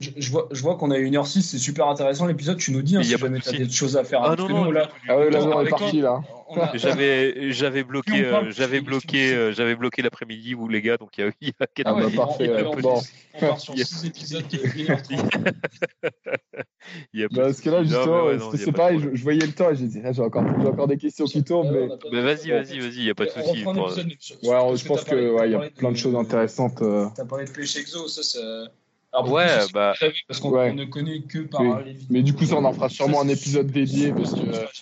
Je, 0.00 0.10
je, 0.16 0.30
vois, 0.30 0.48
je 0.50 0.60
vois 0.60 0.76
qu'on 0.76 0.90
a 0.90 0.98
1h06, 0.98 1.40
c'est 1.42 1.58
super 1.58 1.86
intéressant 1.86 2.26
l'épisode. 2.26 2.58
Tu 2.58 2.72
nous 2.72 2.82
dis 2.82 2.96
hein, 2.96 3.02
si 3.02 3.16
jamais 3.16 3.38
tu 3.38 3.48
as 3.48 3.52
des 3.52 3.70
choses 3.70 3.96
à 3.96 4.02
faire. 4.02 4.22
Ah 4.24 4.34
non, 4.36 4.48
non, 4.48 4.70
là, 4.70 4.88
ah 5.08 5.18
ouais, 5.18 5.30
là, 5.30 5.40
on 5.44 5.64
est 5.64 5.70
parti 5.70 6.00
là. 6.00 6.20
J'avais, 6.74 7.52
j'avais 7.52 7.84
bloqué, 7.84 8.24
euh, 8.24 8.50
j'avais 8.50 8.80
bloqué, 8.80 9.32
euh, 9.32 9.52
j'avais 9.52 9.76
bloqué 9.76 10.02
l'après-midi, 10.02 10.54
vous 10.54 10.68
les 10.68 10.82
gars, 10.82 10.96
donc 10.96 11.16
il 11.16 11.24
y 11.24 11.28
a, 11.28 11.30
il 11.40 11.48
y 11.48 11.52
a 11.60 11.66
quatre 11.66 11.86
ah 11.86 11.94
bah, 11.94 12.08
parfait. 12.14 12.50
On, 12.64 12.72
on, 12.72 12.80
bon. 12.80 13.00
on 13.34 13.40
part 13.40 13.60
sur 13.60 13.76
6 13.76 14.04
épisodes 14.06 14.46
de 14.48 14.58
1h30. 14.58 15.52
bah, 17.30 17.42
parce 17.44 17.60
que 17.60 17.70
là, 17.70 17.82
justement, 17.82 18.26
ouais, 18.26 18.38
c'est 18.56 18.72
pareil, 18.72 19.00
je, 19.00 19.14
je, 19.14 19.22
voyais 19.22 19.46
le 19.46 19.52
temps 19.52 19.70
et 19.70 19.76
j'ai 19.76 19.86
dit, 19.86 20.00
ah, 20.04 20.12
j'ai 20.12 20.22
encore, 20.22 20.44
j'ai 20.60 20.66
encore 20.66 20.88
des 20.88 20.98
questions 20.98 21.24
qui 21.24 21.42
tombent. 21.44 21.70
Mais, 22.12 22.20
vas-y, 22.20 22.50
vas-y, 22.50 22.78
vas-y, 22.80 22.96
il 22.96 23.04
n'y 23.04 23.10
a 23.10 23.14
pas 23.14 23.26
de 23.26 23.30
souci. 23.30 23.60
Je 23.60 24.86
pense 24.86 25.04
que, 25.04 25.30
ouais, 25.34 25.48
il 25.48 25.52
y 25.52 25.54
a 25.54 25.70
plein 25.70 25.92
de 25.92 25.96
choses 25.96 26.16
intéressantes. 26.16 26.82
T'as 27.16 27.24
parlé 27.24 27.44
de 27.44 27.50
pêche 27.50 27.76
exo, 27.76 28.08
ça, 28.08 28.22
c'est. 28.22 28.40
Alors, 29.14 29.30
ouais, 29.30 29.46
bah. 29.72 29.94
Parce 30.26 30.40
qu'on 30.40 30.50
ouais. 30.50 30.72
ne 30.72 30.84
connaît 30.84 31.22
que 31.22 31.38
par 31.38 31.60
oui. 31.60 31.84
les 31.84 31.98
Mais 32.10 32.22
du 32.22 32.34
coup, 32.34 32.44
ça, 32.44 32.56
on 32.56 32.64
en 32.64 32.72
fera 32.72 32.88
sûrement 32.88 33.20
un 33.22 33.28
épisode 33.28 33.68
dédié 33.68 34.12
parce 34.12 34.34
que 34.34 34.40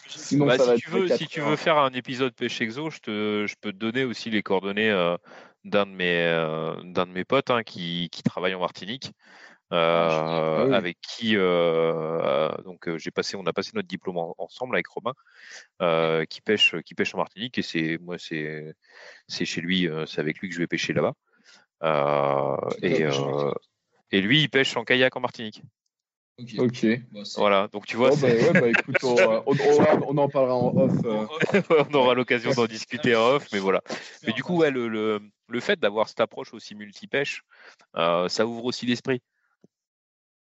sinon, 0.08 0.46
bah, 0.46 0.56
ça 0.56 0.64
si 0.64 0.70
va 0.70 0.76
tu 0.76 0.90
veux, 0.90 1.08
Si 1.08 1.26
tu 1.26 1.40
veux 1.40 1.56
faire 1.56 1.76
un 1.76 1.90
épisode 1.90 2.34
pêche 2.34 2.60
exo, 2.62 2.88
je, 2.88 2.98
te, 2.98 3.46
je 3.46 3.54
peux 3.60 3.72
te 3.72 3.76
donner 3.76 4.04
aussi 4.04 4.30
les 4.30 4.42
coordonnées 4.42 4.90
euh, 4.90 5.18
d'un 5.64 5.84
de, 5.84 5.90
mes, 5.90 6.24
euh, 6.24 6.74
d'un 6.82 7.06
de 7.06 7.12
mes 7.12 7.24
potes 7.24 7.50
hein, 7.50 7.62
qui, 7.62 8.08
qui 8.10 8.22
travaille 8.22 8.54
en 8.54 8.60
Martinique. 8.60 9.12
Euh, 9.72 9.76
ah, 9.78 10.66
oui. 10.66 10.74
avec 10.74 10.98
qui 11.00 11.34
donc 11.34 12.94
j'ai 12.98 13.10
passé 13.10 13.36
on 13.36 13.46
a 13.46 13.54
passé 13.54 13.70
notre 13.72 13.88
diplôme 13.88 14.18
en, 14.18 14.34
ensemble 14.36 14.76
avec 14.76 14.86
Romain 14.86 15.14
qui 16.26 16.42
pêche 16.42 16.74
qui 16.84 16.94
pêche 16.94 17.14
en 17.14 17.16
Martinique 17.16 17.56
et 17.56 17.62
c'est 17.62 17.96
moi 18.02 18.18
c'est 18.18 18.74
c'est 19.28 19.46
chez 19.46 19.62
lui 19.62 19.88
c'est 20.04 20.20
avec 20.20 20.40
lui 20.40 20.50
que 20.50 20.54
je 20.54 20.60
vais 20.60 20.66
pêcher 20.66 20.92
là-bas 20.92 21.14
et 22.82 23.06
et 24.12 24.20
lui, 24.20 24.42
il 24.42 24.48
pêche 24.48 24.77
en 24.77 24.85
kayak 24.85 25.16
en 25.16 25.20
Martinique. 25.20 25.62
Ok. 26.38 26.55
okay. 26.59 27.03
Bah, 27.12 27.20
voilà, 27.37 27.68
donc 27.68 27.87
tu 27.87 27.96
vois. 27.96 28.11
Oh, 28.12 28.16
bah, 28.16 28.29
ouais, 28.29 28.53
bah, 28.53 28.68
écoute, 28.68 29.05
on, 29.05 29.42
on, 29.46 29.55
on, 30.09 30.18
en 30.18 30.29
parlera 30.29 30.57
en 30.57 30.75
off. 30.77 30.92
Euh. 31.05 31.27
on 31.90 31.94
aura 31.94 32.14
l'occasion 32.14 32.53
d'en 32.53 32.66
discuter 32.66 33.14
en 33.14 33.37
off, 33.37 33.48
mais 33.53 33.59
voilà. 33.59 33.83
Mais 34.27 34.33
du 34.33 34.42
coup, 34.42 34.57
ouais, 34.59 34.70
le, 34.70 34.88
le, 34.88 35.20
le 35.48 35.61
fait 35.61 35.79
d'avoir 35.79 36.09
cette 36.09 36.20
approche 36.20 36.55
aussi 36.55 36.75
multi-pêche, 36.75 37.42
euh, 37.96 38.29
ça 38.29 38.46
ouvre 38.46 38.64
aussi 38.64 38.87
l'esprit. 38.87 39.20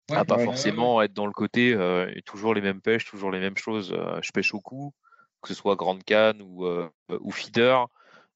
Ouais, 0.09 0.17
ah, 0.17 0.25
pas 0.25 0.37
ouais, 0.37 0.45
forcément 0.45 0.97
ouais, 0.97 1.05
être 1.05 1.13
dans 1.13 1.27
le 1.27 1.33
côté 1.33 1.73
euh, 1.73 2.11
toujours 2.25 2.53
les 2.53 2.61
mêmes 2.61 2.81
pêches, 2.81 3.05
toujours 3.05 3.31
les 3.31 3.39
mêmes 3.39 3.57
choses. 3.57 3.91
Euh, 3.91 4.19
je 4.21 4.31
pêche 4.31 4.53
au 4.53 4.59
cou, 4.59 4.93
que 5.41 5.49
ce 5.49 5.53
soit 5.53 5.75
grande 5.75 6.03
canne 6.03 6.41
ou, 6.41 6.65
euh, 6.65 6.89
ou 7.19 7.31
feeder. 7.31 7.87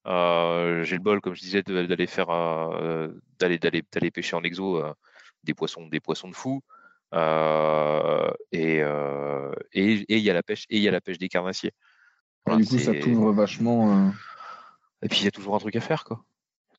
J'ai 0.06 0.96
le 0.96 1.02
bol, 1.02 1.22
comme 1.22 1.36
je 1.36 1.42
disais, 1.42 1.64
d'aller 1.64 2.08
faire, 2.08 2.28
d'aller 3.40 3.58
d'aller 3.58 3.84
d'aller 3.92 4.12
pêcher 4.12 4.36
en 4.36 4.44
exo 4.44 4.84
des 5.44 5.54
poissons, 5.54 5.88
des 5.88 6.00
poissons 6.00 6.30
de 6.30 6.36
fou. 6.36 6.62
Euh, 7.14 8.32
et 8.52 8.82
euh, 8.82 9.52
et 9.72 10.04
il 10.10 10.24
y 10.24 10.30
a 10.30 10.34
la 10.34 10.42
pêche 10.42 10.66
et 10.70 10.78
il 10.78 10.84
y 10.84 10.88
a 10.88 10.92
la 10.92 11.02
pêche 11.02 11.20
des 11.20 11.30
carnassiers. 11.30 11.74
Voilà, 12.46 12.62
du 12.62 12.68
coup, 12.68 12.80
ça 12.80 12.94
t'ouvre 12.94 13.32
vachement. 13.32 14.08
Euh... 14.08 14.10
Et 15.04 15.10
puis 15.10 15.20
il 15.20 15.26
y 15.26 15.28
a 15.28 15.32
toujours 15.32 15.56
un 15.56 15.60
truc 15.60 15.76
à 15.76 15.82
faire, 15.82 16.04
quoi. 16.06 16.24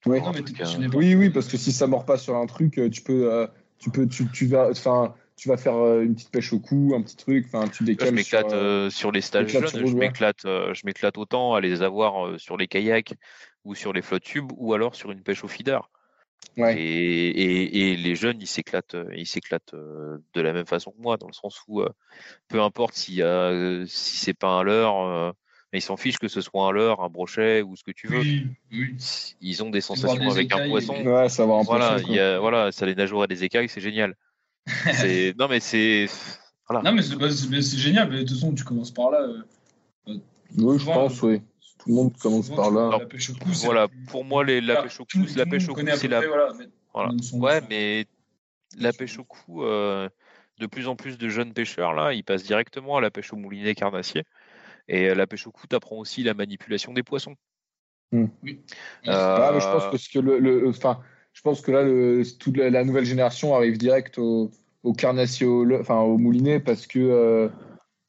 Ouais. 0.06 0.20
Non, 0.20 0.32
à... 0.32 0.96
Oui, 0.96 1.14
oui, 1.14 1.30
parce 1.30 1.48
que 1.48 1.56
si 1.56 1.72
ça 1.72 1.86
mord 1.86 2.04
pas 2.04 2.18
sur 2.18 2.36
un 2.36 2.46
truc, 2.46 2.80
tu 2.90 3.00
peux, 3.02 3.32
euh, 3.32 3.46
tu 3.78 3.90
peux, 3.90 4.06
tu, 4.06 4.26
tu 4.30 4.46
vas, 4.46 4.68
enfin, 4.70 5.14
tu 5.36 5.48
vas 5.48 5.56
faire 5.56 5.76
euh, 5.76 6.02
une 6.02 6.14
petite 6.14 6.30
pêche 6.30 6.52
au 6.52 6.60
cou, 6.60 6.92
un 6.94 7.02
petit 7.02 7.16
truc, 7.16 7.46
enfin, 7.46 7.68
tu 7.68 7.84
décales. 7.84 8.08
Je 8.08 8.14
m'éclate 8.14 8.50
sur, 8.50 8.58
euh, 8.58 8.90
sur, 8.90 9.12
les 9.12 9.22
stages 9.22 9.48
jeunes, 9.48 9.66
je 9.66 9.96
m'éclate, 9.96 10.42
je 10.42 10.80
m'éclate 10.84 11.16
autant 11.16 11.54
à 11.54 11.60
les 11.60 11.82
avoir 11.82 12.38
sur 12.38 12.56
les 12.56 12.68
kayaks 12.68 13.14
ou 13.64 13.74
sur 13.74 13.94
les 13.94 14.02
flottes 14.02 14.24
tubes 14.24 14.52
ou 14.56 14.74
alors 14.74 14.94
sur 14.94 15.10
une 15.10 15.22
pêche 15.22 15.42
au 15.42 15.48
feeder. 15.48 15.88
Ouais. 16.56 16.78
Et, 16.78 17.28
et, 17.28 17.92
et, 17.92 17.96
les 17.96 18.14
jeunes, 18.14 18.40
ils 18.40 18.46
s'éclatent, 18.46 18.96
ils 19.16 19.26
s'éclatent 19.26 19.74
de 19.74 20.40
la 20.40 20.52
même 20.52 20.66
façon 20.66 20.92
que 20.92 21.00
moi, 21.00 21.16
dans 21.16 21.26
le 21.26 21.32
sens 21.32 21.60
où 21.68 21.82
peu 22.48 22.62
importe 22.62 22.94
si 22.94 23.22
c'est 23.86 24.34
pas 24.34 24.48
un 24.48 24.62
leurre, 24.62 25.34
ils 25.74 25.82
s'en 25.82 25.96
fichent 25.96 26.18
que 26.18 26.28
ce 26.28 26.40
soit 26.40 26.66
un 26.66 26.72
leurre, 26.72 27.00
un 27.02 27.08
brochet 27.08 27.62
ou 27.62 27.76
ce 27.76 27.82
que 27.82 27.90
tu 27.90 28.06
veux. 28.06 28.20
Oui, 28.20 28.46
oui. 28.72 28.96
Ils 29.40 29.62
ont 29.62 29.70
des 29.70 29.80
sensations 29.80 30.16
des 30.16 30.30
avec 30.30 30.46
écailles, 30.46 30.68
un 30.68 30.70
poisson. 30.70 30.94
Ouais, 31.04 31.28
ça 31.28 31.46
va 31.46 31.62
voilà, 31.62 31.98
il 32.06 32.14
y 32.14 32.20
a, 32.20 32.38
voilà, 32.38 32.72
ça 32.72 32.86
les 32.86 32.94
nageoires 32.94 33.24
et 33.24 33.28
des 33.28 33.44
écailles, 33.44 33.68
c'est 33.68 33.80
génial. 33.80 34.14
non 35.38 35.48
mais 35.48 35.60
c'est, 35.60 36.06
voilà. 36.68 36.90
Non 36.90 36.96
mais 36.96 37.02
c'est 37.02 37.78
génial. 37.78 38.08
Mais 38.10 38.18
de 38.18 38.22
toute 38.22 38.36
façon, 38.36 38.54
tu 38.54 38.64
commences 38.64 38.92
par 38.92 39.10
là. 39.10 39.20
Euh, 40.08 40.18
oui, 40.56 40.78
je 40.78 40.84
pense, 40.84 41.22
oui 41.22 41.42
tout 41.84 41.90
le 41.90 41.94
monde 41.96 42.16
commence 42.16 42.48
par 42.48 42.70
là. 42.70 42.86
Alors, 42.86 43.02
coup, 43.08 43.50
voilà, 43.62 43.88
pour 44.08 44.24
moi, 44.24 44.42
les, 44.42 44.60
la 44.60 44.82
pêche 44.82 45.00
au 45.00 45.04
cou, 45.04 45.18
la 45.36 45.44
pêche 45.44 45.68
au 45.68 45.74
cou, 45.74 45.82
c'est 45.94 46.08
la. 46.08 46.20
Voilà, 46.26 46.52
mais... 46.58 46.66
voilà. 46.92 47.10
Ouais, 47.34 47.60
mais 47.68 48.06
la 48.78 48.92
pêche 48.92 49.18
au 49.18 49.24
cou, 49.24 49.64
euh, 49.64 50.08
de 50.58 50.66
plus 50.66 50.88
en 50.88 50.96
plus 50.96 51.18
de 51.18 51.28
jeunes 51.28 51.52
pêcheurs 51.52 51.92
là, 51.92 52.14
ils 52.14 52.24
passent 52.24 52.44
directement 52.44 52.96
à 52.96 53.00
la 53.00 53.10
pêche 53.10 53.32
au 53.32 53.36
moulinet 53.36 53.74
carnassier. 53.74 54.24
Et 54.88 55.08
euh, 55.08 55.14
la 55.14 55.26
pêche 55.26 55.46
au 55.46 55.52
cou 55.52 55.66
t'apprend 55.66 55.96
aussi 55.96 56.22
la 56.22 56.34
manipulation 56.34 56.92
des 56.92 57.02
poissons. 57.02 57.36
Mmh. 58.12 58.24
Oui. 58.42 58.60
Euh... 59.06 59.10
Ah, 59.12 59.50
mais 59.52 59.60
je 59.60 59.66
pense 59.66 59.90
que, 59.90 59.96
ce 59.96 60.08
que 60.08 60.18
le, 60.18 60.38
le, 60.38 60.68
enfin, 60.68 61.00
je 61.32 61.42
pense 61.42 61.60
que 61.60 61.70
là, 61.70 61.82
le, 61.82 62.22
toute 62.38 62.56
la, 62.56 62.70
la, 62.70 62.84
nouvelle 62.84 63.04
génération 63.04 63.54
arrive 63.54 63.76
direct 63.76 64.18
au, 64.18 64.50
au 64.82 64.92
carnassier, 64.92 65.46
au, 65.46 65.70
enfin, 65.80 66.00
au 66.00 66.16
moulinet 66.16 66.60
parce 66.60 66.86
que 66.86 66.98
euh, 66.98 67.48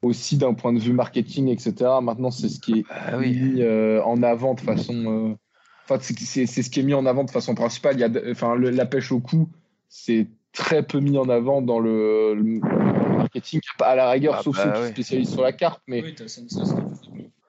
aussi 0.05 0.37
d'un 0.37 0.53
point 0.53 0.73
de 0.73 0.79
vue 0.79 0.93
marketing, 0.93 1.49
etc. 1.49 1.73
Maintenant, 2.01 2.31
c'est 2.31 2.49
ce 2.49 2.59
qui 2.59 2.79
est 2.79 2.85
ah, 2.89 3.17
oui. 3.17 3.35
mis 3.39 3.61
euh, 3.61 4.01
en 4.03 4.21
avant 4.23 4.53
de 4.53 4.61
façon. 4.61 4.93
Euh... 4.93 5.35
Enfin, 5.87 5.99
c'est 6.01 6.45
ce 6.45 6.69
qui 6.69 6.79
est 6.79 6.83
mis 6.83 6.93
en 6.93 7.05
avant 7.05 7.23
de 7.23 7.31
façon 7.31 7.53
principale. 7.53 7.95
Il 7.95 8.01
y 8.01 8.03
a, 8.03 8.31
enfin, 8.31 8.55
le, 8.55 8.69
la 8.71 8.85
pêche 8.85 9.11
au 9.11 9.19
cou, 9.19 9.49
c'est 9.89 10.27
très 10.51 10.83
peu 10.83 10.99
mis 10.99 11.17
en 11.17 11.29
avant 11.29 11.61
dans 11.61 11.79
le, 11.79 12.33
le 12.33 12.59
marketing. 13.17 13.59
À 13.81 13.95
la 13.95 14.09
rigueur, 14.09 14.37
ah, 14.39 14.43
sauf 14.43 14.55
bah, 14.55 14.63
ceux 14.63 14.71
qui 14.71 14.85
oui. 14.85 14.91
spécialisent 14.93 15.31
sur 15.31 15.43
la 15.43 15.53
carte, 15.53 15.81
mais. 15.87 16.01
Oui, 16.01 16.15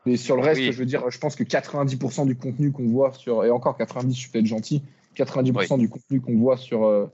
Mais 0.04 0.16
sur 0.16 0.36
le 0.36 0.42
reste, 0.42 0.62
je 0.62 0.72
veux 0.72 0.86
dire, 0.86 1.10
je 1.10 1.18
pense 1.18 1.36
que 1.36 1.44
90% 1.44 2.26
du 2.26 2.36
contenu 2.36 2.72
qu'on 2.72 2.88
voit 2.88 3.12
sur, 3.12 3.44
et 3.44 3.50
encore 3.50 3.76
90, 3.76 4.14
je 4.14 4.20
suis 4.20 4.30
peut-être 4.30 4.46
gentil, 4.46 4.82
90% 5.16 5.78
du 5.78 5.88
contenu 5.88 6.20
qu'on 6.20 6.36
voit 6.36 6.56
sur, 6.56 6.84
euh, 6.84 7.06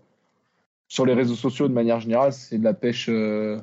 sur 0.88 1.06
les 1.06 1.14
réseaux 1.14 1.34
sociaux 1.34 1.68
de 1.68 1.72
manière 1.72 2.00
générale, 2.00 2.32
c'est 2.32 2.58
de 2.58 2.64
la 2.64 2.74
pêche. 2.74 3.08
Euh, 3.08 3.58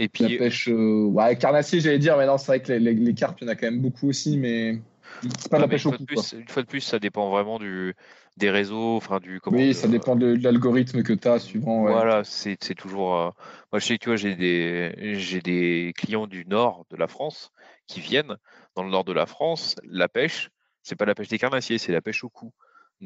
et 0.00 0.08
puis, 0.08 0.24
la 0.24 0.38
pêche. 0.38 0.68
Euh, 0.68 1.04
ouais, 1.04 1.36
carnassier, 1.36 1.80
j'allais 1.80 1.98
dire, 1.98 2.16
mais 2.16 2.26
non, 2.26 2.38
c'est 2.38 2.46
vrai 2.46 2.62
que 2.62 2.72
les, 2.72 2.94
les, 2.94 3.14
carpes, 3.14 3.38
il 3.40 3.44
y 3.44 3.46
en 3.48 3.52
a 3.52 3.54
quand 3.54 3.66
même 3.66 3.80
beaucoup 3.80 4.08
aussi, 4.08 4.38
mais 4.38 4.80
c'est 5.38 5.50
pas 5.50 5.58
la 5.58 5.68
pêche 5.68 5.84
au 5.84 5.92
coup. 5.92 6.04
une 6.08 6.48
fois 6.48 6.62
de 6.62 6.66
plus, 6.66 6.80
ça 6.80 6.98
dépend 6.98 7.28
vraiment 7.28 7.58
du, 7.58 7.94
des 8.38 8.50
réseaux, 8.50 8.96
enfin 8.96 9.20
du. 9.20 9.40
Comment, 9.40 9.58
oui, 9.58 9.74
ça 9.74 9.88
dépend 9.88 10.16
de, 10.16 10.38
l'algorithme 10.42 11.02
que 11.02 11.12
tu 11.12 11.28
as 11.28 11.38
suivant. 11.38 11.82
Voilà, 11.82 12.24
c'est 12.24 12.56
toujours. 12.74 13.10
moi, 13.10 13.78
je 13.78 13.80
sais 13.80 13.98
que 13.98 14.04
tu 14.04 14.08
vois, 14.08 14.16
j'ai 14.16 14.34
des, 14.36 15.14
j'ai 15.18 15.42
des 15.42 15.92
clients 15.94 16.26
du 16.26 16.46
nord 16.46 16.86
de 16.90 16.96
la 16.96 17.06
France 17.06 17.52
qui 17.86 18.00
viennent 18.00 18.36
dans 18.76 18.82
le 18.82 18.90
nord 18.90 19.04
de 19.04 19.12
la 19.12 19.26
France. 19.26 19.76
La 19.84 20.08
pêche, 20.08 20.48
c'est 20.82 20.96
pas 20.96 21.04
la 21.04 21.14
pêche 21.14 21.28
des 21.28 21.38
carnassiers, 21.38 21.76
c'est 21.76 21.92
la 21.92 22.00
pêche 22.00 22.24
au 22.24 22.30
cou. 22.30 22.52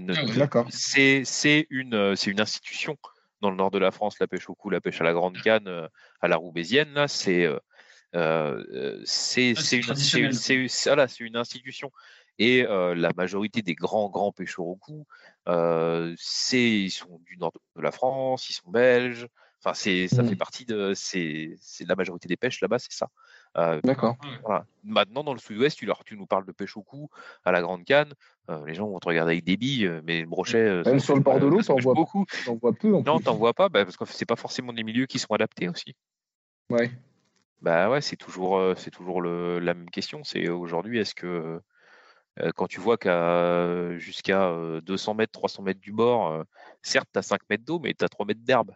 Ah 0.08 0.64
c'est 0.70 1.66
une, 1.70 1.94
euh, 1.94 2.14
une 2.14 2.40
institution 2.40 2.96
dans 3.44 3.50
le 3.50 3.56
nord 3.56 3.70
de 3.70 3.78
la 3.78 3.90
France, 3.90 4.18
la 4.18 4.26
pêche 4.26 4.48
au 4.50 4.54
cou, 4.54 4.70
la 4.70 4.80
pêche 4.80 5.00
à 5.00 5.04
la 5.04 5.12
grande 5.12 5.40
canne, 5.40 5.68
euh, 5.68 5.86
à 6.20 6.28
la 6.28 6.36
roubaisienne. 6.36 6.92
Là, 6.94 7.06
c'est 7.08 7.46
euh, 8.14 9.02
c'est 9.04 9.52
une, 9.72 10.30
une 11.20 11.36
institution. 11.36 11.90
Et 12.38 12.64
la 12.64 13.10
majorité 13.16 13.62
des 13.62 13.74
grands, 13.74 14.08
grands 14.10 14.32
pêcheurs 14.32 14.66
au 14.66 14.76
cou, 14.76 15.06
c'est 16.16 16.70
ils 16.70 16.90
sont 16.90 17.20
du 17.24 17.36
nord 17.36 17.52
de 17.76 17.82
la 17.82 17.92
France, 17.92 18.50
ils 18.50 18.54
sont 18.54 18.70
belges. 18.70 19.28
Enfin, 19.60 19.74
c'est 19.74 20.08
ça 20.08 20.22
fait 20.24 20.34
mmh. 20.34 20.36
partie 20.36 20.64
de 20.64 20.92
c'est 20.94 21.56
la 21.86 21.94
majorité 21.94 22.28
des 22.28 22.36
pêches 22.36 22.60
là-bas, 22.60 22.78
c'est 22.78 22.92
ça. 22.92 23.08
Euh, 23.56 23.80
D'accord. 23.84 24.16
Maintenant, 24.82 25.22
dans 25.22 25.32
le 25.32 25.38
sud-ouest, 25.38 25.78
tu, 25.78 25.88
tu 26.04 26.16
nous 26.16 26.26
parles 26.26 26.44
de 26.44 26.52
pêche 26.52 26.76
au 26.76 26.82
cou 26.82 27.08
à 27.44 27.52
la 27.52 27.62
Grande 27.62 27.84
Canne. 27.84 28.12
Euh, 28.50 28.64
les 28.66 28.74
gens 28.74 28.88
vont 28.88 28.98
te 28.98 29.08
regarder 29.08 29.32
avec 29.32 29.44
des 29.44 29.56
billes, 29.56 29.86
euh, 29.86 30.00
mais 30.04 30.20
le 30.20 30.26
brochet. 30.26 30.82
Même 30.84 31.00
sur 31.00 31.14
le 31.14 31.20
bord 31.20 31.38
de 31.38 31.46
l'eau, 31.46 31.62
t'en 31.62 31.76
vois 31.76 31.94
beaucoup. 31.94 32.26
T'en 32.44 32.56
vois 32.56 32.72
peu. 32.72 32.94
En 32.94 33.02
non, 33.02 33.20
t'en 33.20 33.34
vois 33.34 33.54
pas, 33.54 33.68
bah, 33.68 33.84
parce 33.84 33.96
que 33.96 34.04
c'est 34.06 34.26
pas 34.26 34.36
forcément 34.36 34.72
des 34.72 34.82
milieux 34.82 35.06
qui 35.06 35.18
sont 35.18 35.32
adaptés 35.32 35.68
aussi. 35.68 35.94
Ouais. 36.68 36.90
Bah 37.62 37.88
ouais, 37.88 38.00
c'est 38.00 38.16
toujours, 38.16 38.74
c'est 38.76 38.90
toujours 38.90 39.22
le, 39.22 39.58
la 39.58 39.72
même 39.72 39.88
question. 39.88 40.22
C'est 40.24 40.48
aujourd'hui, 40.48 40.98
est-ce 40.98 41.14
que 41.14 41.60
quand 42.56 42.66
tu 42.66 42.80
vois 42.80 42.98
qu'à 42.98 43.96
jusqu'à 43.96 44.52
200 44.82 45.14
mètres, 45.14 45.32
300 45.32 45.62
mètres 45.62 45.80
du 45.80 45.92
bord, 45.92 46.44
certes, 46.82 47.08
tu 47.10 47.18
as 47.18 47.22
5 47.22 47.40
mètres 47.48 47.64
d'eau, 47.64 47.78
mais 47.78 47.94
tu 47.94 48.04
as 48.04 48.08
3 48.08 48.26
mètres 48.26 48.42
d'herbe. 48.42 48.72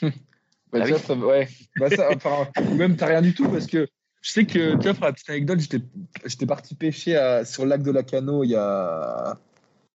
bah, 0.00 0.08
ah 0.80 0.98
ça, 0.98 1.14
ouais. 1.14 1.48
bah, 1.76 1.90
ça, 1.90 2.08
enfin, 2.14 2.48
même, 2.72 2.96
tu 2.96 3.04
rien 3.04 3.20
du 3.20 3.34
tout 3.34 3.48
parce 3.48 3.66
que 3.66 3.86
je 4.24 4.30
sais 4.30 4.46
que, 4.46 4.74
tu 4.76 4.84
vois, 4.84 4.94
pour 4.94 5.04
la 5.04 5.12
petite 5.12 5.28
anecdote, 5.28 5.60
j'étais 6.24 6.46
parti 6.46 6.74
pêcher 6.74 7.14
à, 7.14 7.44
sur 7.44 7.64
le 7.64 7.68
lac 7.68 7.82
de 7.82 7.90
la 7.90 8.02
Cano 8.02 8.42
il 8.42 8.50
y 8.50 8.56
a. 8.56 9.38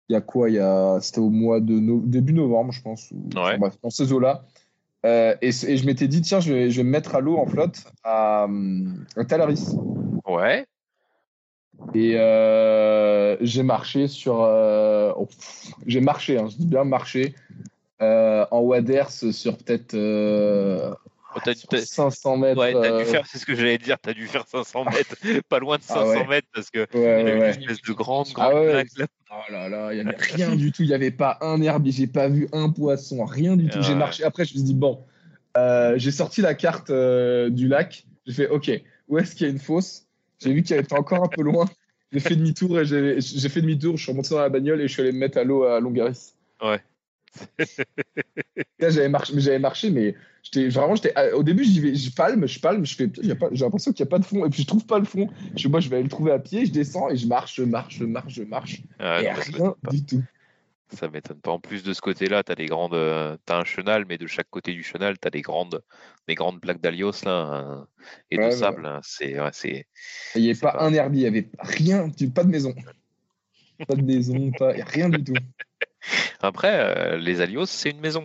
Il 0.09 0.13
y 0.13 0.15
a 0.15 0.21
quoi 0.21 0.49
il 0.49 0.61
C'était 1.01 1.19
au 1.19 1.29
mois 1.29 1.59
de 1.59 1.79
début 2.05 2.33
novembre, 2.33 2.71
je 2.73 2.81
pense, 2.81 3.11
ou, 3.11 3.29
ouais. 3.39 3.57
bref, 3.57 3.77
dans 3.81 3.89
ces 3.89 4.11
eaux-là. 4.11 4.43
Euh, 5.05 5.35
et, 5.41 5.49
et, 5.49 5.77
je 5.77 5.85
m'étais 5.85 6.07
dit, 6.07 6.21
tiens, 6.21 6.39
je 6.41 6.53
vais, 6.53 6.69
je 6.69 6.77
vais 6.77 6.83
me 6.83 6.89
mettre 6.89 7.15
à 7.15 7.21
l'eau 7.21 7.37
en 7.37 7.45
flotte 7.45 7.83
à, 8.03 8.47
à 9.15 9.25
Talaris. 9.25 9.75
Ouais. 10.25 10.65
Et 11.93 12.15
euh, 12.17 13.37
j'ai 13.39 13.63
marché 13.63 14.07
sur. 14.07 14.41
Euh, 14.41 15.13
oh, 15.17 15.27
j'ai 15.85 16.01
marché, 16.01 16.37
hein, 16.37 16.47
je 16.49 16.57
dis 16.57 16.67
bien 16.67 16.83
marché, 16.83 17.33
en 18.01 18.59
Waders 18.59 19.11
sur 19.11 19.57
peut-être 19.57 19.95
500 21.45 22.37
mètres. 22.37 22.59
Ouais, 22.59 22.75
as 22.75 22.97
dû 22.99 23.05
faire, 23.05 23.25
c'est 23.25 23.37
ce 23.37 23.45
que 23.45 23.55
j'allais 23.55 23.77
dire, 23.77 23.97
tu 24.01 24.09
as 24.09 24.13
dû 24.13 24.27
faire 24.27 24.45
500 24.47 24.85
mètres, 24.85 25.15
pas 25.49 25.59
loin 25.59 25.77
de 25.77 25.83
500 25.83 26.21
ah 26.23 26.27
mètres 26.27 26.47
parce 26.53 26.69
que 26.69 26.87
il 26.93 27.01
y 27.01 27.05
a 27.05 27.35
une 27.35 27.43
espèce 27.43 27.81
de 27.81 27.93
grande, 27.93 28.27
grande 28.33 28.53
ah 28.53 28.83
là. 28.97 29.05
Oh 29.29 29.51
là 29.51 29.69
là, 29.69 29.93
il 29.93 29.95
n'y 29.95 30.07
avait 30.07 30.17
rien 30.17 30.55
du 30.55 30.71
tout, 30.71 30.83
il 30.83 30.87
n'y 30.87 30.93
avait 30.93 31.11
pas 31.11 31.37
un 31.41 31.61
herbe, 31.61 31.87
j'ai 31.87 32.07
pas 32.07 32.29
vu 32.29 32.47
un 32.53 32.69
poisson, 32.69 33.25
rien 33.25 33.57
du 33.57 33.69
tout. 33.69 33.81
J'ai 33.81 33.95
marché, 33.95 34.23
après 34.23 34.45
je 34.45 34.53
me 34.53 34.59
suis 34.59 34.63
dit, 34.63 34.73
bon, 34.73 35.03
euh, 35.57 35.95
j'ai 35.97 36.11
sorti 36.11 36.41
la 36.41 36.53
carte 36.53 36.89
euh, 36.89 37.49
du 37.49 37.67
lac, 37.67 38.05
j'ai 38.25 38.33
fait, 38.33 38.47
ok, 38.49 38.71
où 39.07 39.17
est-ce 39.17 39.35
qu'il 39.35 39.47
y 39.47 39.49
a 39.49 39.51
une 39.51 39.59
fosse? 39.59 40.05
J'ai 40.39 40.53
vu 40.53 40.63
qu'elle 40.63 40.79
était 40.79 40.95
encore 40.95 41.23
un 41.23 41.27
peu 41.27 41.41
loin, 41.41 41.65
j'ai 42.11 42.19
fait 42.19 42.35
demi-tour 42.35 42.79
et 42.79 42.85
j'ai 42.85 43.49
fait 43.49 43.61
demi-tour, 43.61 43.97
je 43.97 44.03
suis 44.03 44.11
remonté 44.11 44.29
dans 44.29 44.39
la 44.39 44.49
bagnole 44.49 44.81
et 44.81 44.87
je 44.87 44.93
suis 44.93 45.01
allé 45.01 45.11
me 45.11 45.19
mettre 45.19 45.37
à 45.37 45.43
l'eau 45.43 45.63
à 45.63 45.79
Longaris. 45.79 46.33
Ouais. 46.61 46.81
j'avais 48.79 49.09
marché, 49.09 49.33
mais 49.33 49.41
j'avais 49.41 49.59
marché, 49.59 49.89
mais 49.89 50.15
j'étais 50.43 50.69
vraiment, 50.69 50.95
j'étais 50.95 51.13
au 51.33 51.43
début, 51.43 51.63
j'y 51.63 51.79
vais, 51.79 51.95
je 51.95 52.11
palme, 52.11 52.47
je 52.47 52.59
palme, 52.59 52.85
je 52.85 52.95
fais, 52.95 53.09
j'ai 53.21 53.63
l'impression 53.63 53.91
qu'il 53.91 54.03
n'y 54.03 54.09
a 54.09 54.11
pas 54.11 54.19
de 54.19 54.25
fond, 54.25 54.45
et 54.45 54.49
puis 54.49 54.63
je 54.63 54.67
trouve 54.67 54.85
pas 54.85 54.99
le 54.99 55.05
fond. 55.05 55.29
Je 55.55 55.67
moi, 55.67 55.79
je 55.79 55.89
vais 55.89 55.97
aller 55.97 56.03
le 56.03 56.09
trouver 56.09 56.31
à 56.31 56.39
pied, 56.39 56.65
je 56.65 56.71
descends 56.71 57.09
et 57.09 57.17
je 57.17 57.27
marche, 57.27 57.55
je 57.55 57.63
marche, 57.63 57.97
je 57.97 58.05
marche, 58.05 58.33
je 58.33 58.43
marche, 58.43 58.81
ah, 58.99 59.21
et 59.21 59.31
rien 59.31 59.75
du 59.91 60.05
tout. 60.05 60.23
Ça 60.89 61.09
m'étonne 61.09 61.39
pas. 61.39 61.51
En 61.51 61.59
plus 61.59 61.83
de 61.83 61.91
ce 61.91 61.99
côté-là, 61.99 62.43
tu 62.43 62.51
as 62.53 62.55
des 62.55 62.67
grandes, 62.67 62.93
as 62.93 63.37
un 63.49 63.65
chenal, 63.65 64.05
mais 64.07 64.17
de 64.17 64.25
chaque 64.25 64.49
côté 64.49 64.71
du 64.71 64.83
chenal, 64.83 65.19
tu 65.19 65.27
as 65.27 65.31
des 65.31 65.41
grandes, 65.41 65.81
des 66.29 66.35
grandes 66.35 66.61
plaques 66.61 66.79
d'alios 66.79 67.25
là 67.25 67.31
hein, 67.31 67.87
et 68.31 68.37
de 68.37 68.49
sable. 68.51 68.85
Hein. 68.85 69.01
C'est, 69.03 69.35
c'est. 69.51 69.85
Il 70.35 70.43
n'y 70.43 70.49
avait 70.49 70.59
pas, 70.59 70.77
un 70.79 70.93
herbier, 70.93 71.27
il 71.27 71.31
n'y 71.31 71.39
avait 71.39 71.49
rien, 71.59 72.09
pas 72.33 72.45
de 72.45 72.49
maison, 72.49 72.73
pas 73.87 73.95
de 73.95 74.01
maison, 74.01 74.51
pas 74.57 74.71
rien 74.71 75.09
du 75.09 75.25
tout. 75.25 75.33
Après, 76.41 76.71
euh, 76.73 77.17
les 77.17 77.41
Alios, 77.41 77.65
c'est 77.65 77.89
une 77.89 77.99
maison. 77.99 78.23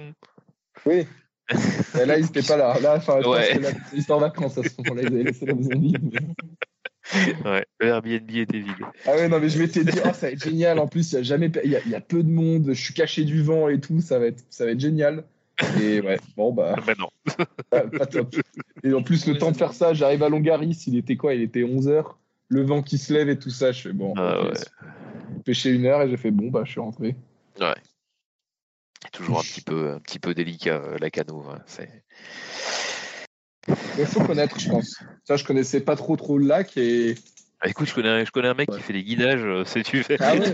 Oui. 0.86 1.06
Et 2.00 2.06
là, 2.06 2.18
ils 2.18 2.24
n'étaient 2.24 2.42
pas 2.42 2.56
là. 2.56 2.78
Là, 2.80 2.96
enfin, 2.96 3.20
ouais. 3.22 3.58
ils 3.92 4.00
étaient 4.00 4.12
en 4.12 4.20
vacances 4.20 4.58
à 4.58 4.62
ce 4.62 4.70
moment-là. 4.78 5.02
Ils 5.02 5.08
avaient 5.08 5.24
laissé 5.24 5.46
la 5.46 5.54
maison 5.54 5.78
vide. 5.78 6.18
Ouais, 7.44 7.66
le 7.80 7.88
Airbnb 7.88 8.30
était 8.30 8.60
vide. 8.60 8.74
Ah 9.06 9.16
ouais, 9.16 9.28
non, 9.28 9.40
mais 9.40 9.48
je 9.48 9.58
m'étais 9.58 9.84
dit, 9.84 9.98
oh, 10.04 10.10
ça 10.14 10.26
va 10.26 10.30
être 10.30 10.42
génial. 10.42 10.78
En 10.78 10.86
plus, 10.86 11.12
il 11.12 11.16
y 11.16 11.18
a 11.18 11.22
jamais, 11.22 11.50
il 11.64 11.70
y 11.70 11.76
a, 11.76 11.86
y 11.86 11.94
a, 11.94 12.00
peu 12.00 12.22
de 12.22 12.30
monde. 12.30 12.68
Je 12.68 12.80
suis 12.80 12.94
caché 12.94 13.24
du 13.24 13.42
vent 13.42 13.68
et 13.68 13.80
tout. 13.80 14.00
Ça 14.00 14.18
va 14.18 14.26
être, 14.26 14.42
ça 14.50 14.64
va 14.64 14.70
être 14.70 14.80
génial. 14.80 15.24
Et 15.80 16.00
ouais, 16.00 16.18
bon 16.36 16.52
bah. 16.52 16.76
bah 16.86 16.94
non. 16.98 17.08
Pas, 17.70 18.06
top. 18.06 18.34
Et 18.82 18.92
en 18.92 19.02
plus, 19.02 19.26
le 19.26 19.36
temps 19.36 19.50
de 19.50 19.56
faire 19.56 19.72
ça, 19.72 19.94
j'arrive 19.94 20.22
à 20.22 20.28
Longaris. 20.28 20.84
Il 20.86 20.96
était 20.96 21.16
quoi? 21.16 21.34
Il 21.34 21.42
était 21.42 21.64
11 21.64 21.88
h 21.88 22.04
Le 22.48 22.62
vent 22.62 22.82
qui 22.82 22.98
se 22.98 23.12
lève 23.12 23.28
et 23.28 23.38
tout 23.38 23.50
ça. 23.50 23.72
Je 23.72 23.82
fais 23.82 23.92
bon. 23.92 24.14
Ah, 24.16 24.42
ouais. 24.44 24.52
Pêcher 25.44 25.70
une 25.70 25.86
heure 25.86 26.02
et 26.02 26.08
j'ai 26.08 26.16
fait 26.16 26.30
bon 26.30 26.50
bah, 26.50 26.62
je 26.64 26.70
suis 26.70 26.80
rentré. 26.80 27.16
Ouais. 27.60 27.74
Toujours 29.10 29.40
un 29.40 29.42
petit 29.42 29.60
peu, 29.60 29.92
un 29.92 29.98
petit 29.98 30.18
peu 30.18 30.34
délicat 30.34 30.76
euh, 30.76 30.96
la 30.98 31.10
cano. 31.10 31.44
Hein, 31.50 31.58
Il 33.98 34.06
faut 34.06 34.24
connaître, 34.24 34.58
je 34.58 34.70
pense. 34.70 35.02
Ça, 35.24 35.36
je 35.36 35.44
connaissais 35.44 35.80
pas 35.80 35.96
trop 35.96 36.16
trop 36.16 36.38
le 36.38 36.46
lac 36.46 36.76
et. 36.76 37.16
Ah, 37.60 37.68
écoute, 37.68 37.88
je 37.88 37.94
connais, 37.94 38.08
un, 38.08 38.24
je 38.24 38.30
connais 38.30 38.48
un 38.48 38.54
mec 38.54 38.70
qui 38.70 38.80
fait 38.80 38.92
des 38.92 39.04
guidages, 39.04 39.44
euh, 39.44 39.64
si 39.64 39.82
tu 39.82 40.02
fais. 40.02 40.16
Ah 40.20 40.34
ouais 40.34 40.52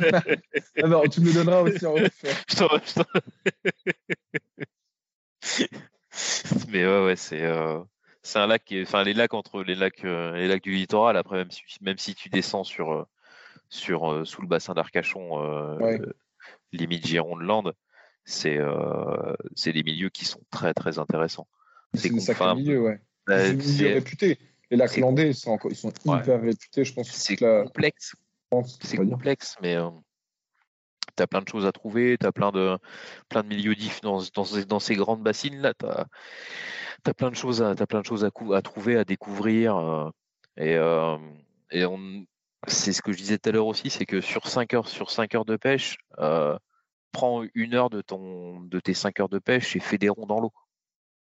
ah 0.82 0.86
bah, 0.86 1.02
Tu 1.10 1.20
me 1.20 1.26
le 1.26 1.32
donneras 1.32 1.62
aussi 1.62 1.86
en 1.86 1.94
Mais 6.68 6.86
ouais, 6.86 7.04
ouais, 7.04 7.16
c'est. 7.16 7.42
Euh, 7.42 7.78
c'est 8.22 8.40
un 8.40 8.46
lac 8.46 8.74
enfin 8.82 9.04
les 9.04 9.14
lacs 9.14 9.32
entre 9.32 9.62
les 9.62 9.74
lacs 9.74 10.02
les 10.02 10.48
lacs 10.48 10.62
du 10.62 10.72
littoral 10.72 11.16
après 11.16 11.38
même 11.38 11.50
si 11.50 11.62
même 11.80 11.96
si 11.96 12.14
tu 12.14 12.28
descends 12.28 12.64
sur 12.64 13.06
sur 13.68 14.26
sous 14.26 14.42
le 14.42 14.48
bassin 14.48 14.74
d'Arcachon 14.74 15.38
limite 16.72 17.06
Gironde-Land, 17.06 17.72
c'est 18.24 18.58
euh, 18.58 19.34
c'est 19.54 19.72
des 19.72 19.82
milieux 19.82 20.10
qui 20.10 20.24
sont 20.24 20.40
très 20.50 20.74
très 20.74 20.98
intéressants. 20.98 21.48
C'est 21.94 22.10
des 22.10 22.20
sacrés 22.20 22.54
milieux, 22.54 22.82
ouais. 22.82 23.00
C'est 23.26 23.54
des 23.54 23.64
milieux 23.64 23.94
réputés. 23.94 24.38
Les 24.70 24.76
lacs 24.76 24.98
landais, 24.98 25.28
ils 25.28 25.34
sont, 25.34 25.58
ils 25.70 25.76
sont 25.76 25.92
hyper 26.04 26.42
réputés, 26.42 26.84
je 26.84 26.92
pense. 26.92 27.10
C'est 27.10 27.36
complexe. 27.36 28.14
C'est 28.80 28.96
complexe, 28.98 29.56
mais 29.62 29.76
euh, 29.76 29.88
tu 31.16 31.22
as 31.22 31.26
plein 31.26 31.40
de 31.40 31.48
choses 31.48 31.64
à 31.64 31.72
trouver, 31.72 32.16
tu 32.18 32.26
as 32.26 32.32
plein 32.32 32.52
de, 32.52 32.78
plein 33.28 33.42
de 33.42 33.48
milieux 33.48 33.74
différents 33.74 34.22
dans, 34.34 34.42
dans, 34.42 34.60
dans, 34.66 34.78
ces 34.78 34.94
grandes 34.94 35.22
bassines-là. 35.22 35.72
Tu 35.74 35.86
as, 35.86 36.06
as, 37.06 37.14
plein 37.14 37.30
de 37.30 37.36
choses, 37.36 37.62
à, 37.62 37.70
as 37.70 37.86
plein 37.86 38.00
de 38.00 38.06
choses 38.06 38.24
à, 38.26 38.30
à 38.54 38.62
trouver, 38.62 38.98
à 38.98 39.04
découvrir. 39.04 39.76
Euh, 39.76 40.10
et, 40.58 40.76
euh, 40.76 41.16
et 41.70 41.86
on, 41.86 42.26
c'est 42.66 42.92
ce 42.92 43.02
que 43.02 43.12
je 43.12 43.18
disais 43.18 43.38
tout 43.38 43.48
à 43.48 43.52
l'heure 43.52 43.66
aussi, 43.66 43.90
c'est 43.90 44.06
que 44.06 44.20
sur 44.20 44.46
5 44.46 44.74
heures, 44.74 44.88
sur 44.88 45.10
5 45.10 45.34
heures 45.34 45.44
de 45.44 45.56
pêche, 45.56 45.96
euh, 46.18 46.58
prends 47.12 47.44
une 47.54 47.74
heure 47.74 47.90
de, 47.90 48.00
ton, 48.00 48.60
de 48.60 48.80
tes 48.80 48.94
5 48.94 49.20
heures 49.20 49.28
de 49.28 49.38
pêche 49.38 49.76
et 49.76 49.80
fais 49.80 49.98
des 49.98 50.08
ronds 50.08 50.26
dans 50.26 50.40
l'eau. 50.40 50.52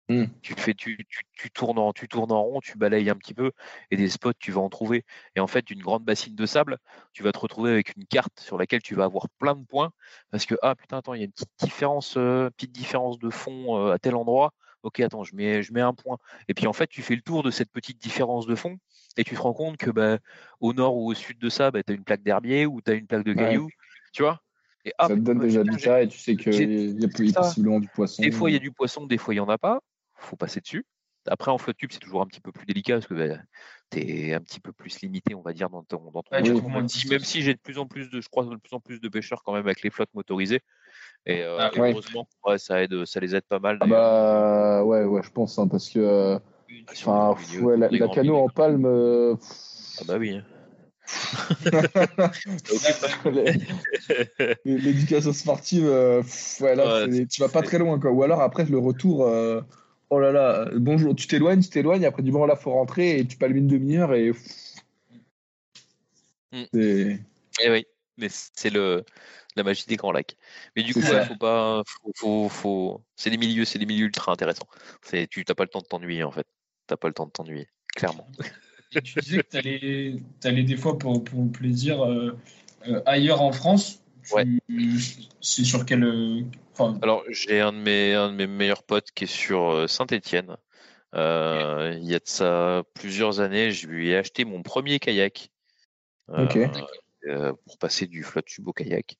Mmh. 0.10 0.26
Tu, 0.42 0.56
fais, 0.56 0.74
tu, 0.74 0.98
tu, 1.08 1.22
tu, 1.34 1.52
tournes 1.52 1.78
en, 1.78 1.94
tu 1.94 2.08
tournes 2.08 2.32
en 2.32 2.42
rond, 2.42 2.62
tu 2.62 2.80
balayes 2.80 3.12
un 3.12 3.16
petit 3.16 3.36
peu 3.36 3.52
et 3.92 3.98
des 3.98 4.10
spots, 4.10 4.34
tu 4.40 4.52
vas 4.52 4.60
en 4.62 4.70
trouver. 4.70 5.06
Et 5.36 5.40
en 5.40 5.46
fait, 5.46 5.64
d'une 5.68 5.82
grande 5.82 6.04
bassine 6.04 6.34
de 6.36 6.46
sable, 6.48 6.80
tu 7.14 7.22
vas 7.22 7.32
te 7.32 7.38
retrouver 7.38 7.72
avec 7.72 7.96
une 7.96 8.08
carte 8.08 8.40
sur 8.40 8.58
laquelle 8.58 8.82
tu 8.82 8.96
vas 8.96 9.04
avoir 9.04 9.30
plein 9.38 9.56
de 9.56 9.64
points 9.64 9.92
parce 10.32 10.48
que, 10.48 10.56
ah 10.64 10.74
putain, 10.76 10.98
attends, 10.98 11.14
il 11.14 11.20
y 11.20 11.22
a 11.22 11.26
une 11.26 11.32
petite 11.32 11.52
différence, 11.60 12.18
euh, 12.18 12.50
petite 12.50 12.72
différence 12.72 13.20
de 13.20 13.30
fond 13.30 13.78
euh, 13.78 13.92
à 13.92 14.00
tel 14.00 14.16
endroit. 14.16 14.54
Ok, 14.82 15.00
attends, 15.02 15.24
je 15.24 15.36
mets, 15.36 15.62
je 15.62 15.74
mets 15.74 15.82
un 15.82 15.94
point. 15.94 16.18
Et 16.48 16.56
puis 16.56 16.66
en 16.66 16.74
fait, 16.74 16.88
tu 16.88 17.04
fais 17.04 17.16
le 17.16 17.22
tour 17.22 17.44
de 17.44 17.52
cette 17.52 17.72
petite 17.72 18.02
différence 18.02 18.48
de 18.48 18.56
fond 18.56 18.80
et 19.18 19.24
tu 19.24 19.36
te 19.36 19.42
rends 19.42 19.54
compte 19.54 19.78
que 19.78 19.90
bah, 19.90 20.20
au 20.60 20.74
nord 20.74 20.98
ou 20.98 21.10
au 21.10 21.14
sud 21.14 21.40
de 21.40 21.50
ça, 21.50 21.72
bah, 21.72 21.84
tu 21.84 21.92
as 21.92 21.96
une 21.96 22.04
plaque 22.04 22.24
d'herbier 22.24 22.66
ou 22.66 22.82
tu 22.82 22.92
as 22.92 22.94
une 22.96 23.08
plaque 23.08 23.26
de 23.26 23.34
cailloux, 23.34 23.70
tu 24.14 24.24
vois? 24.24 24.42
Et 24.86 24.94
ça 25.00 25.10
te 25.10 25.14
donne 25.16 25.40
des 25.40 25.58
habitats 25.58 26.02
et 26.02 26.08
tu 26.08 26.18
sais 26.18 26.36
qu'il 26.36 27.00
y 27.00 27.06
a 27.06 27.08
plus 27.10 27.34
possiblement 27.34 27.80
du 27.80 27.90
poisson. 27.90 28.22
Des 28.22 28.32
fois, 28.32 28.50
il 28.50 28.54
y 28.54 28.56
a 28.56 28.60
du 28.60 28.72
poisson, 28.72 29.06
des 29.06 29.18
fois, 29.18 29.34
il 29.34 29.38
n'y 29.38 29.42
en 29.42 29.50
a 29.50 29.58
pas. 29.58 29.82
faut 30.16 30.36
passer 30.36 30.62
dessus. 30.62 30.86
après, 31.28 31.52
en 31.52 31.58
flotte 31.58 31.78
tube, 31.78 31.92
c'est 31.92 32.00
toujours 32.00 32.22
un 32.22 32.28
petit 32.28 32.40
peu 32.40 32.52
plus 32.52 32.66
délicat 32.66 32.96
parce 32.96 33.08
que 33.08 33.14
bah, 33.14 33.42
tu 33.92 34.00
es 34.00 34.34
un 34.34 34.40
petit 34.40 34.62
peu 34.62 34.72
plus 34.72 35.02
limité, 35.02 35.36
on 35.36 35.42
va 35.42 35.52
dire, 35.52 35.70
dans 35.70 35.84
ton, 35.84 36.12
dans 36.12 36.24
même, 36.32 36.88
si, 36.88 37.42
j'ai 37.42 37.54
de 37.54 37.60
plus 37.60 37.78
en 37.78 37.88
plus 37.88 38.10
de, 38.10 38.22
je 38.22 38.30
crois, 38.30 38.46
de 38.46 38.56
plus 38.56 38.74
en 38.74 38.80
plus 38.80 39.02
de 39.02 39.10
pêcheurs 39.10 39.44
quand 39.44 39.54
même 39.54 39.66
avec 39.66 39.84
les 39.84 39.90
flottes 39.90 40.14
motorisées. 40.14 40.62
Et 41.26 41.44
euh, 41.44 41.58
ah, 41.60 41.72
heureusement, 41.76 42.28
ça 42.58 42.82
aide, 42.82 43.06
ça 43.06 43.20
les 43.20 43.36
aide 43.36 43.44
pas 43.50 43.60
mal. 43.60 43.78
Ah 43.82 43.88
bah 43.88 44.84
ouais, 44.86 45.04
ouais, 45.04 45.22
je 45.22 45.30
pense, 45.30 45.60
hein, 45.60 45.68
parce 45.68 45.90
que 45.90 46.40
enfin, 46.92 47.36
la, 47.78 47.90
la 47.90 48.08
cano 48.08 48.38
en 48.38 48.50
palme. 48.50 48.86
ah 48.86 50.04
bah 50.08 50.18
oui. 50.18 50.38
Hein. 50.38 50.44
L'éducation 54.66 55.34
sportive, 55.34 55.88
euh, 55.88 56.22
ouais, 56.62 56.76
là, 56.76 57.08
tu 57.30 57.42
vas 57.42 57.50
pas 57.50 57.62
très 57.62 57.80
loin. 57.80 58.00
Quoi. 58.00 58.12
Ou 58.12 58.24
alors 58.24 58.42
après 58.42 58.66
le 58.66 58.78
retour, 58.78 59.26
euh, 59.26 59.62
oh 60.10 60.20
là 60.20 60.32
là, 60.32 60.70
bonjour, 60.76 61.16
tu 61.16 61.28
t'éloignes, 61.28 61.62
tu 61.62 61.70
t'éloignes, 61.70 62.06
après 62.06 62.24
du 62.24 62.32
bon 62.32 62.46
là 62.46 62.56
faut 62.56 62.72
rentrer 62.72 63.20
et 63.20 63.26
tu 63.26 63.38
palmes 63.38 63.58
une 63.58 63.68
demi-heure 63.68 64.14
et. 64.14 64.32
Mm. 66.52 66.64
Et 66.74 67.70
oui, 67.70 67.86
mais 68.18 68.28
c'est 68.30 68.70
le 68.70 69.04
la 69.56 69.64
magie 69.64 69.86
des 69.88 69.98
grands 69.98 70.12
lacs. 70.12 70.38
Mais 70.76 70.84
du 70.84 70.94
coup, 70.94 71.02
faut 71.02 71.36
pas, 71.36 71.84
faut, 72.16 72.50
faut, 72.50 73.02
c'est 73.16 73.30
des 73.30 73.38
milieux, 73.38 73.66
c'est 73.66 73.80
des 73.80 73.86
milieux 73.86 74.06
ultra 74.06 74.32
intéressants. 74.32 74.68
C'est, 75.02 75.28
tu 75.28 75.44
n'as 75.48 75.56
pas 75.56 75.64
le 75.64 75.70
temps 75.70 75.82
de 75.82 75.88
t'ennuyer 75.88 76.24
en 76.24 76.32
fait. 76.32 76.48
T'as 76.90 76.98
pas 76.98 77.08
le 77.08 77.14
temps 77.14 77.28
de 77.28 77.32
t'ennuyer, 77.32 77.68
clairement. 77.96 78.28
tu 79.04 79.20
disais 79.20 79.44
que 79.44 80.18
tu 80.42 80.48
allais, 80.48 80.64
des 80.64 80.76
fois 80.76 80.98
pour, 80.98 81.24
pour 81.24 81.44
le 81.44 81.52
plaisir 81.52 82.04
euh, 82.04 82.36
euh, 82.88 83.04
ailleurs 83.06 83.44
en 83.44 83.52
France. 83.52 84.02
Ouais. 84.32 84.44
C'est 85.40 85.66
sur 85.66 85.86
quel. 85.86 86.04
Euh, 86.04 86.42
Alors, 87.04 87.24
j'ai 87.30 87.60
un, 87.62 87.74
de 87.74 87.78
mes, 87.78 88.16
un 88.16 88.32
de 88.32 88.36
mes 88.36 88.48
meilleurs 88.48 88.82
potes 88.82 89.12
qui 89.12 89.26
est 89.26 89.28
sur 89.28 89.88
Saint-Etienne. 89.88 90.58
il 91.14 91.20
y 91.20 92.16
a 92.16 92.20
de 92.20 92.24
ça 92.26 92.82
plusieurs 92.96 93.40
années, 93.40 93.70
je 93.70 93.86
lui 93.86 94.10
ai 94.10 94.18
acheté 94.18 94.44
mon 94.44 94.64
premier 94.64 94.98
kayak. 94.98 95.52
ok. 96.28 96.58
Euh, 97.28 97.52
pour 97.66 97.78
passer 97.78 98.08
du 98.08 98.24
flotte 98.24 98.46
tube 98.46 98.66
au 98.70 98.72
kayak. 98.72 99.18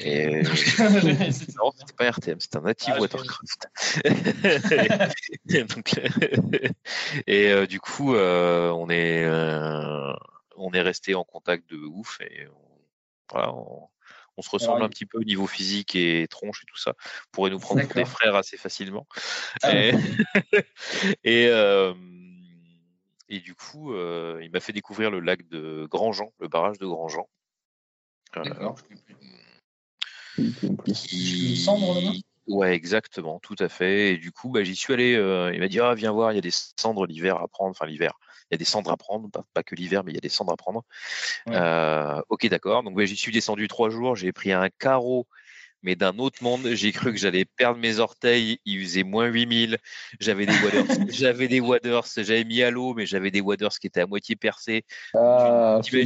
Et... 0.00 0.42
non, 0.42 1.72
c'était 1.76 1.92
pas 1.96 2.10
RTM, 2.10 2.40
c'était 2.40 2.56
un 2.56 2.62
native 2.62 2.94
ah, 2.96 3.00
watercraft. 3.00 3.68
et 7.28 7.52
euh, 7.52 7.68
du 7.68 7.78
coup, 7.78 8.16
euh, 8.16 8.70
on 8.70 8.90
est 8.90 9.24
on 10.56 10.72
est 10.72 10.80
resté 10.80 11.14
en 11.14 11.22
contact 11.22 11.70
de 11.70 11.76
ouf 11.76 12.20
et 12.20 12.48
on, 12.48 12.80
voilà, 13.30 13.54
on, 13.54 14.42
se 14.42 14.50
ressemble 14.50 14.82
un 14.82 14.88
petit 14.88 15.06
peu 15.06 15.18
au 15.18 15.24
niveau 15.24 15.46
physique 15.46 15.94
et 15.94 16.26
tronche 16.28 16.64
et 16.64 16.66
tout 16.66 16.78
ça. 16.78 16.94
On 17.28 17.30
pourrait 17.30 17.50
nous 17.50 17.60
prendre 17.60 17.82
pour 17.82 17.94
des 17.94 18.04
frères 18.04 18.34
assez 18.34 18.56
facilement. 18.56 19.06
Ah, 19.62 19.72
et, 19.72 19.94
et 21.24 21.48
et 23.34 23.40
du 23.40 23.54
coup, 23.54 23.92
euh, 23.92 24.38
il 24.42 24.50
m'a 24.52 24.60
fait 24.60 24.72
découvrir 24.72 25.10
le 25.10 25.18
lac 25.18 25.48
de 25.48 25.88
Grandjean, 25.90 26.32
le 26.38 26.46
barrage 26.46 26.78
de 26.78 26.86
Grandjean. 26.86 27.28
Euh, 28.36 28.44
D'accord. 28.44 28.76
Qui... 30.94 31.56
cendres 31.56 31.94
là-bas 31.94 32.16
Ouais, 32.46 32.74
exactement, 32.74 33.40
tout 33.40 33.56
à 33.58 33.68
fait. 33.68 34.12
Et 34.12 34.18
du 34.18 34.30
coup, 34.30 34.50
bah, 34.50 34.62
j'y 34.62 34.76
suis 34.76 34.92
allé. 34.92 35.14
Euh, 35.16 35.50
il 35.52 35.60
m'a 35.60 35.68
dit 35.68 35.80
ah, 35.80 35.94
viens 35.94 36.12
voir, 36.12 36.30
il 36.30 36.34
y 36.36 36.38
a 36.38 36.42
des 36.42 36.52
cendres 36.52 37.06
l'hiver 37.06 37.38
à 37.38 37.48
prendre. 37.48 37.70
Enfin, 37.70 37.86
l'hiver, 37.86 38.12
il 38.50 38.54
y 38.54 38.56
a 38.56 38.58
des 38.58 38.66
cendres 38.66 38.92
à 38.92 38.96
prendre, 38.96 39.30
pas, 39.54 39.62
que 39.62 39.74
l'hiver, 39.74 40.04
mais 40.04 40.12
il 40.12 40.14
y 40.14 40.18
a 40.18 40.20
des 40.20 40.28
cendres 40.28 40.52
à 40.52 40.56
prendre. 40.56 40.84
ok, 42.28 42.46
d'accord. 42.48 42.82
Donc, 42.82 43.00
j'y 43.00 43.16
suis 43.16 43.32
descendu 43.32 43.66
trois 43.66 43.88
jours. 43.88 44.14
J'ai 44.14 44.32
pris 44.32 44.52
un 44.52 44.68
carreau 44.68 45.26
mais 45.84 45.94
d'un 45.94 46.18
autre 46.18 46.42
monde. 46.42 46.68
J'ai 46.72 46.90
cru 46.90 47.12
que 47.12 47.18
j'allais 47.18 47.44
perdre 47.44 47.78
mes 47.78 47.98
orteils. 48.00 48.58
Il 48.64 48.82
faisait 48.82 49.04
moins 49.04 49.26
8000. 49.26 49.78
J'avais 50.18 50.46
des 50.46 50.52
waders. 50.52 50.84
j'avais 51.10 51.48
des 51.48 51.60
waders. 51.60 52.06
J'avais 52.16 52.44
mis 52.44 52.62
à 52.62 52.70
l'eau, 52.70 52.94
mais 52.94 53.06
j'avais 53.06 53.30
des 53.30 53.40
waders 53.40 53.78
qui 53.78 53.86
étaient 53.86 54.00
à 54.00 54.06
moitié 54.06 54.34
percés. 54.34 54.84
Ah, 55.14 55.80
tu 55.84 56.04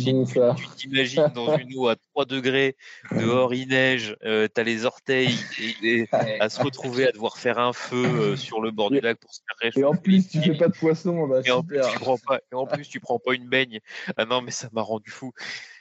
t'imagines 0.76 1.30
dans 1.34 1.56
une 1.56 1.76
eau 1.76 1.88
à 1.88 1.96
3 1.96 2.24
degrés, 2.24 2.76
dehors 3.12 3.54
il 3.54 3.68
neige, 3.68 4.16
euh, 4.24 4.48
tu 4.52 4.60
as 4.60 4.64
les 4.64 4.84
orteils 4.84 5.36
et, 5.82 6.06
à 6.40 6.48
se 6.48 6.60
retrouver 6.60 7.06
à 7.06 7.12
devoir 7.12 7.38
faire 7.38 7.58
un 7.58 7.72
feu 7.72 8.04
euh, 8.04 8.36
sur 8.36 8.60
le 8.60 8.70
bord 8.70 8.90
du 8.90 9.00
lac 9.00 9.18
pour 9.18 9.32
se 9.32 9.40
faire 9.46 9.56
réchauffer. 9.60 9.80
Et 9.80 9.84
en 9.84 9.94
plus, 9.94 10.28
tu 10.28 10.42
fais 10.42 10.56
pas 10.56 10.68
de 10.68 10.76
poisson. 10.76 11.26
Bah, 11.26 11.40
et, 11.44 11.50
en 11.50 11.62
plus, 11.62 11.80
tu 11.92 11.98
prends 11.98 12.18
pas, 12.18 12.40
et 12.50 12.54
en 12.54 12.66
plus, 12.66 12.88
tu 12.88 13.00
prends 13.00 13.18
pas 13.18 13.34
une 13.34 13.48
baigne. 13.48 13.80
Ah 14.16 14.24
non, 14.24 14.42
mais 14.42 14.50
ça 14.50 14.68
m'a 14.72 14.82
rendu 14.82 15.10
fou. 15.10 15.32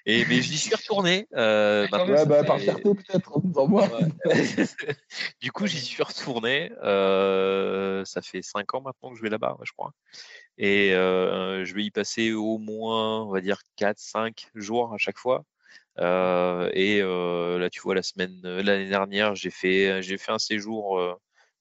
Et 0.10 0.24
mais 0.30 0.42
j'y 0.42 0.58
suis 0.58 0.74
retourné. 0.74 1.28
Euh, 1.34 1.86
ouais, 1.92 2.26
bah, 2.26 2.42
par 2.46 2.60
fierté 2.60 2.82
peut-être, 2.82 3.42
en 3.58 3.68
moi. 3.68 3.90
du 5.42 5.52
coup, 5.52 5.68
j'y 5.68 5.82
suis 5.82 6.02
retourné. 6.02 6.72
Euh, 6.82 8.06
ça 8.06 8.22
fait 8.22 8.42
5 8.42 8.74
ans 8.74 8.82
maintenant 8.82 9.12
que 9.12 9.18
je 9.18 9.22
vais 9.22 9.30
là-bas, 9.30 9.58
je 9.64 9.74
crois. 9.74 9.92
Et 10.58 10.94
euh, 10.94 11.66
je 11.66 11.76
vais 11.76 11.84
y 11.84 11.92
passer 11.92 12.32
au 12.32 12.58
moins, 12.58 13.24
on 13.24 13.32
va 13.32 13.42
dire, 13.42 13.60
4-5 13.78 14.48
jours 14.56 14.94
à 14.94 14.98
chaque 14.98 15.18
fois. 15.18 15.44
Et 15.98 17.02
là, 17.02 17.70
tu 17.70 17.82
vois, 17.82 17.94
la 17.94 18.04
semaine, 18.04 18.40
l'année 18.44 18.88
dernière, 18.88 19.36
j'ai 19.36 19.52
fait, 19.52 20.02
j'ai 20.02 20.18
fait 20.18 20.32
un 20.32 20.40
séjour. 20.40 20.96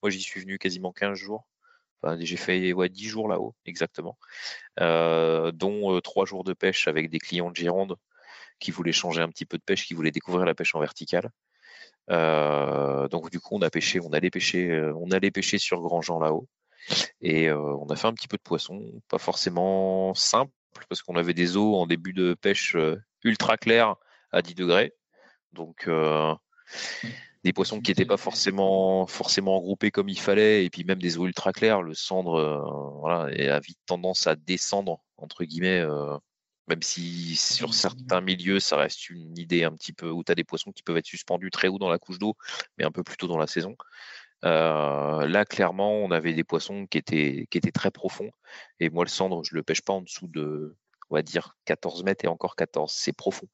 Moi, 0.05 0.11
j'y 0.11 0.23
suis 0.23 0.41
venu 0.41 0.57
quasiment 0.59 0.93
15 0.93 1.19
jours. 1.19 1.49
Enfin, 2.01 2.17
j'ai 2.21 2.37
fait 2.37 2.73
ouais, 2.73 2.91
10 2.91 3.09
jours 3.09 3.27
là-haut, 3.27 3.57
exactement. 3.65 4.17
dont 4.79 6.01
3 6.01 6.27
jours 6.27 6.45
de 6.45 6.53
pêche 6.53 6.87
avec 6.87 7.11
des 7.11 7.19
clients 7.19 7.51
de 7.51 7.57
Gironde 7.57 7.97
qui 8.59 8.71
voulait 8.71 8.93
changer 8.93 9.23
un 9.23 9.29
petit 9.29 9.47
peu 9.47 9.59
de 9.59 9.63
pêche, 9.63 9.87
qui 9.87 9.95
voulait 9.95 10.11
découvrir 10.11 10.45
la 10.47 10.55
pêche 10.55 10.75
en 10.75 10.81
verticale. 10.81 11.31
Euh, 12.11 13.09
donc 13.09 13.31
du 13.31 13.41
coup, 13.41 13.57
on 13.57 13.63
a 13.63 13.71
pêché, 13.71 14.01
on 14.01 14.13
allait 14.13 14.31
pêcher, 14.31 14.71
euh, 14.71 14.95
on 14.97 15.09
sur 15.59 15.81
Grand 15.81 16.03
Jean 16.03 16.21
là-haut, 16.21 16.49
et 17.21 17.49
euh, 17.49 17.77
on 17.79 17.87
a 17.87 17.97
fait 17.97 18.07
un 18.07 18.13
petit 18.13 18.29
peu 18.29 18.37
de 18.37 18.43
poisson, 18.43 18.81
pas 19.09 19.19
forcément 19.19 20.15
simple 20.15 20.53
parce 20.89 21.03
qu'on 21.03 21.17
avait 21.17 21.35
des 21.35 21.57
eaux 21.57 21.75
en 21.77 21.87
début 21.87 22.13
de 22.13 22.35
pêche 22.35 22.77
ultra 23.25 23.57
claires 23.57 23.97
à 24.31 24.43
10 24.43 24.55
degrés, 24.55 24.93
donc 25.53 25.89
des 27.45 27.53
poissons 27.55 27.81
qui 27.81 27.91
n'étaient 27.91 28.05
pas 28.05 28.19
forcément 28.19 29.07
forcément 29.07 29.57
regroupés 29.59 29.91
comme 29.91 30.11
il 30.11 30.21
fallait, 30.21 30.67
et 30.67 30.71
puis 30.71 30.85
même 30.85 31.01
des 31.01 31.17
eaux 31.17 31.25
ultra 31.27 31.53
claires, 31.53 31.81
le 31.81 31.95
cendre 31.95 33.03
a 33.07 33.61
vite 33.61 33.79
tendance 33.87 34.27
à 34.27 34.37
descendre 34.37 35.01
entre 35.17 35.45
guillemets 35.45 35.83
même 36.69 36.83
si 36.83 37.37
sur 37.37 37.75
certains 37.75 38.21
milieux, 38.21 38.61
ça 38.61 38.77
reste 38.77 39.11
une 39.11 39.39
idée 39.39 39.65
un 39.65 39.73
petit 39.73 39.93
peu 39.93 40.11
où 40.11 40.25
tu 40.25 40.33
as 40.33 40.35
des 40.35 40.45
poissons 40.45 40.73
qui 40.73 40.83
peuvent 40.83 40.97
être 40.97 41.07
suspendus 41.07 41.51
très 41.51 41.69
haut 41.69 41.79
dans 41.79 41.89
la 41.89 41.99
couche 41.99 42.19
d'eau, 42.19 42.37
mais 42.77 42.85
un 42.85 42.91
peu 42.91 43.03
plus 43.03 43.17
tôt 43.17 43.29
dans 43.29 43.39
la 43.39 43.47
saison. 43.47 43.77
Euh, 44.45 45.27
là, 45.27 45.45
clairement, 45.45 45.93
on 45.93 46.11
avait 46.11 46.35
des 46.35 46.45
poissons 46.45 46.87
qui 46.87 46.99
étaient, 46.99 47.47
qui 47.51 47.59
étaient 47.59 47.73
très 47.73 47.91
profonds. 47.91 48.31
Et 48.81 48.91
moi, 48.91 49.05
le 49.05 49.11
cendre, 49.11 49.43
je 49.45 49.55
le 49.55 49.63
pêche 49.63 49.83
pas 49.83 49.93
en 49.93 50.03
dessous 50.03 50.29
de, 50.29 50.77
on 51.11 51.15
va 51.15 51.23
dire, 51.23 51.57
14 51.65 52.05
mètres 52.05 52.25
et 52.25 52.29
encore 52.29 52.57
14. 52.57 52.93
C'est 52.93 53.13
profond. 53.13 53.49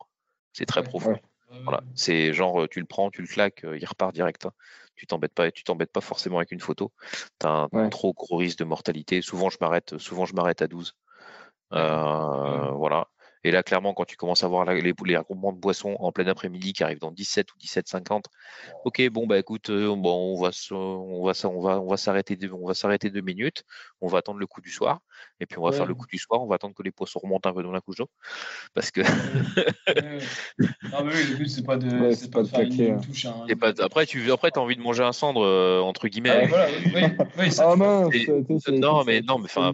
C'est 0.52 0.66
très 0.66 0.82
profond. 0.82 1.18
Voilà. 1.64 1.82
C'est 1.94 2.32
genre, 2.32 2.66
tu 2.68 2.80
le 2.80 2.86
prends, 2.86 3.10
tu 3.10 3.20
le 3.20 3.28
claques, 3.28 3.64
il 3.64 3.84
repart 3.84 4.14
direct. 4.14 4.46
Hein. 4.46 4.52
Tu 4.96 5.06
t'embêtes 5.06 5.34
pas, 5.34 5.50
tu 5.50 5.64
t'embêtes 5.64 5.92
pas 5.92 6.00
forcément 6.00 6.38
avec 6.38 6.50
une 6.50 6.60
photo. 6.60 6.92
Tu 7.40 7.46
as 7.46 7.68
un 7.72 7.88
trop 7.90 8.14
gros 8.14 8.36
risque 8.36 8.58
de 8.58 8.64
mortalité. 8.64 9.20
Souvent, 9.20 9.50
je 9.50 9.58
m'arrête, 9.60 9.98
souvent, 9.98 10.24
je 10.24 10.34
m'arrête 10.34 10.62
à 10.62 10.66
12. 10.66 10.94
Euh, 11.72 12.70
voilà. 12.72 13.08
Et 13.44 13.50
là, 13.50 13.62
clairement, 13.62 13.92
quand 13.92 14.04
tu 14.04 14.16
commences 14.16 14.44
à 14.44 14.48
voir 14.48 14.64
les, 14.66 14.80
les 14.80 15.16
regroupements 15.16 15.52
de 15.52 15.58
boissons 15.58 15.96
en 15.98 16.12
plein 16.12 16.26
après-midi 16.28 16.72
qui 16.72 16.84
arrivent 16.84 17.00
dans 17.00 17.10
17 17.10 17.52
ou 17.52 17.58
17,50, 17.58 18.22
ok, 18.84 19.08
bon 19.10 19.26
bah 19.26 19.38
écoute, 19.38 19.70
euh, 19.70 19.94
bon, 19.96 20.36
on 20.36 20.40
va 20.40 20.50
on 20.70 21.24
va 21.24 21.32
on 21.44 21.60
va 21.60 21.80
on 21.80 21.88
va 21.88 21.96
s'arrêter 21.96 22.38
on 22.52 22.66
va 22.66 22.74
s'arrêter 22.74 23.10
deux 23.10 23.20
minutes, 23.20 23.64
on 24.00 24.06
va 24.06 24.18
attendre 24.18 24.38
le 24.38 24.46
coup 24.46 24.60
du 24.60 24.70
soir, 24.70 25.00
et 25.40 25.46
puis 25.46 25.58
on 25.58 25.64
va 25.64 25.72
faire 25.72 25.86
le 25.86 25.94
coup 25.94 26.06
du 26.06 26.18
soir, 26.18 26.40
on 26.40 26.46
va 26.46 26.54
attendre 26.54 26.74
que 26.74 26.84
les 26.84 26.92
poissons 26.92 27.18
remontent 27.20 27.50
un 27.50 27.52
peu 27.52 27.64
dans 27.64 27.72
la 27.72 27.80
couche 27.80 27.96
d'eau, 27.96 28.08
parce 28.74 28.92
que. 28.92 29.00
non 29.00 31.04
mais 31.04 31.12
oui, 31.12 31.24
le 31.30 31.36
but 31.36 31.48
c'est 31.48 31.64
pas 31.64 31.76
de 31.76 32.12
c'est 32.12 32.30
pas, 32.30 32.42
de 32.42 32.48
faire 32.48 32.60
une 32.60 33.00
touche. 33.00 33.26
Hein. 33.26 33.46
pas, 33.60 33.72
après 33.82 34.06
tu 34.06 34.30
après 34.30 34.50
as 34.54 34.60
envie 34.60 34.76
de 34.76 34.82
manger 34.82 35.02
un 35.02 35.12
cendre 35.12 35.44
euh, 35.44 35.80
entre 35.80 36.06
guillemets. 36.06 36.30
Ah, 36.30 36.46
voilà, 36.46 36.68
oui, 36.94 37.02
oui, 37.38 37.48
ah 37.58 37.74
mince, 37.74 38.14
non 38.68 39.02
mais 39.02 39.20
non 39.20 39.38
mais 39.38 39.46
enfin 39.46 39.72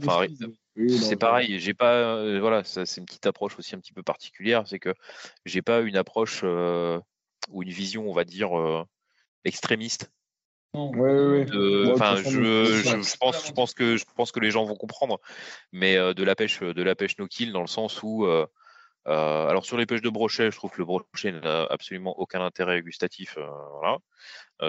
c'est 0.87 1.17
pareil, 1.17 1.59
j'ai 1.59 1.75
pas, 1.75 1.95
euh, 1.95 2.39
voilà, 2.41 2.63
c'est 2.65 2.97
une 2.97 3.07
petite 3.07 3.27
approche 3.27 3.59
aussi 3.59 3.75
un 3.75 3.79
petit 3.79 3.93
peu 3.93 4.03
particulière, 4.03 4.67
c'est 4.67 4.79
que 4.79 4.95
j'ai 5.45 5.63
pas 5.63 5.81
une 5.81 5.97
approche 5.97 6.43
euh, 6.45 7.01
ou 7.51 7.63
une 7.63 7.71
vision, 7.71 8.09
on 8.09 8.13
va 8.13 8.25
dire, 8.25 8.59
euh, 8.59 8.85
extrémiste. 9.45 10.11
Ouais, 10.75 11.47
je, 11.49 11.95
je, 11.95 13.17
pense, 13.17 13.47
je 13.47 13.53
pense 13.53 13.73
que 13.73 13.97
je 13.97 14.05
pense 14.15 14.33
que 14.33 14.39
les 14.39 14.51
gens 14.51 14.65
vont 14.65 14.77
comprendre, 14.77 15.19
mais 15.73 15.97
de 15.97 16.23
la 16.23 16.37
pêche, 16.37 16.61
de 16.61 16.83
la 16.83 16.95
pêche 16.95 17.17
no 17.19 17.27
kill 17.27 17.53
dans 17.53 17.63
le 17.63 17.67
sens 17.67 18.03
où, 18.03 18.27
alors 19.07 19.65
sur 19.65 19.79
les 19.79 19.87
pêches 19.87 20.03
de 20.03 20.11
brochet, 20.11 20.51
je 20.51 20.57
trouve 20.57 20.71
que 20.71 20.79
le 20.79 20.85
brochet 20.85 21.33
n'a 21.33 21.65
absolument 21.71 22.19
aucun 22.19 22.43
intérêt 22.43 22.83
gustatif. 22.83 23.39
voilà, 23.81 23.97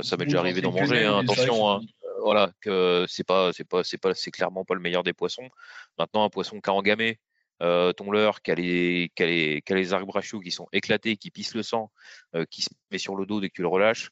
ça 0.01 0.15
m'est 0.15 0.23
déjà 0.23 0.39
arrivé 0.39 0.61
d'en 0.61 0.71
manger. 0.71 1.03
Hein, 1.03 1.19
attention, 1.19 1.69
hein 1.69 1.81
voilà, 2.23 2.51
que 2.61 3.05
c'est 3.07 3.25
pas, 3.25 3.51
c'est 3.53 3.63
pas, 3.63 3.83
c'est 3.83 3.97
pas, 3.97 4.13
c'est 4.13 4.31
clairement 4.31 4.65
pas 4.65 4.75
le 4.75 4.81
meilleur 4.81 5.03
des 5.03 5.13
poissons. 5.13 5.49
Maintenant, 5.97 6.23
un 6.23 6.29
poisson 6.29 6.59
qui 6.59 6.69
a 6.69 6.73
engamé, 6.73 7.19
euh, 7.61 7.91
ton 7.93 8.11
leurre, 8.11 8.41
qui 8.41 8.51
a 8.51 8.55
les, 8.55 9.11
qui 9.15 9.23
a 9.23 9.25
les, 9.25 9.61
qui 9.61 9.73
a 9.73 9.75
les 9.75 9.93
arcs 9.93 10.05
qui 10.43 10.51
sont 10.51 10.67
éclatés, 10.71 11.17
qui 11.17 11.29
pissent 11.31 11.55
le 11.55 11.63
sang, 11.63 11.91
euh, 12.35 12.45
qui 12.49 12.61
se 12.61 12.69
met 12.91 12.97
sur 12.97 13.15
le 13.15 13.25
dos 13.25 13.41
dès 13.41 13.49
que 13.49 13.55
tu 13.55 13.61
le 13.61 13.67
relâches. 13.67 14.11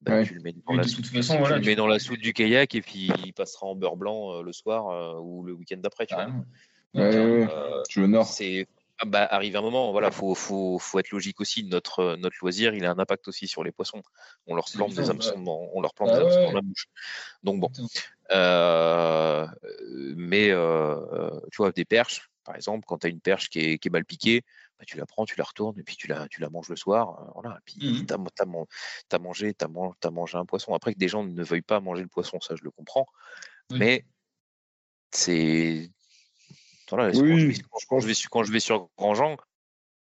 bah, 0.00 0.24
tu 0.24 0.34
le 0.34 0.40
mets 0.40 0.54
dans, 0.66 0.74
la, 0.74 0.84
soude, 0.84 1.04
dans 1.76 1.86
la 1.86 1.98
soude 1.98 2.20
du 2.20 2.32
kayak 2.32 2.74
et 2.74 2.80
puis 2.80 3.10
il 3.24 3.34
passera 3.34 3.66
en 3.66 3.74
beurre 3.74 3.96
blanc 3.96 4.40
le 4.40 4.52
soir 4.52 5.22
ou 5.22 5.44
le 5.44 5.52
week-end 5.52 5.76
d'après. 5.76 6.06
Tu 6.06 6.14
vois. 6.14 6.26
je 7.88 8.00
nord. 8.00 8.26
C'est 8.26 8.66
ah, 9.02 9.06
bah, 9.06 9.26
arrive 9.30 9.56
un 9.56 9.62
moment, 9.62 9.92
voilà, 9.92 10.10
faut, 10.10 10.34
faut, 10.34 10.78
faut, 10.78 10.98
être 10.98 11.10
logique 11.10 11.40
aussi. 11.40 11.64
Notre, 11.64 12.16
notre 12.16 12.36
loisir, 12.42 12.74
il 12.74 12.84
a 12.84 12.90
un 12.90 12.98
impact 12.98 13.28
aussi 13.28 13.48
sur 13.48 13.64
les 13.64 13.72
poissons. 13.72 14.02
On 14.46 14.54
leur 14.54 14.66
plante 14.70 14.92
des 14.92 15.08
hameçons 15.08 15.40
dans, 15.40 15.70
on 15.72 15.80
leur 15.80 15.94
plante 15.94 16.10
ah 16.12 16.20
dans 16.20 16.52
la 16.52 16.60
bouche. 16.60 16.86
Donc 17.42 17.60
bon, 17.60 17.70
euh, 18.30 19.46
mais 20.16 20.50
euh, 20.50 21.30
tu 21.50 21.56
vois, 21.58 21.72
des 21.72 21.86
perches, 21.86 22.28
par 22.44 22.56
exemple, 22.56 22.84
quand 22.86 22.98
tu 22.98 23.06
as 23.06 23.10
une 23.10 23.22
perche 23.22 23.48
qui 23.48 23.60
est, 23.60 23.78
qui 23.78 23.88
est 23.88 23.90
mal 23.90 24.04
piquée, 24.04 24.42
bah, 24.78 24.84
tu 24.86 24.98
la 24.98 25.06
prends, 25.06 25.24
tu 25.24 25.36
la 25.38 25.44
retournes 25.44 25.78
et 25.78 25.82
puis 25.82 25.96
tu 25.96 26.06
la, 26.06 26.28
tu 26.28 26.42
la 26.42 26.50
manges 26.50 26.68
le 26.68 26.76
soir. 26.76 27.20
Euh, 27.20 27.30
voilà. 27.40 27.56
Et 27.56 27.62
puis 27.64 28.02
mmh 28.02 28.06
tu 28.06 28.12
as, 28.12 28.16
as, 28.16 29.18
mangé, 29.18 29.54
as, 29.58 30.06
as, 30.06 30.10
mangé 30.10 30.36
un 30.36 30.44
poisson. 30.44 30.74
Après 30.74 30.92
que 30.92 30.98
des 30.98 31.08
gens 31.08 31.24
ne 31.24 31.42
veuillent 31.42 31.62
pas 31.62 31.80
manger 31.80 32.02
le 32.02 32.08
poisson, 32.08 32.38
ça 32.40 32.54
je 32.54 32.64
le 32.64 32.70
comprends. 32.70 33.06
Mais 33.70 34.04
c'est 35.10 35.90
oui, 36.92 37.60
quand, 37.88 38.00
je 38.00 38.06
vais, 38.06 38.14
quand, 38.30 38.42
je 38.42 38.52
vais, 38.52 38.60
sur 38.60 38.88
Grandjean, 38.98 39.36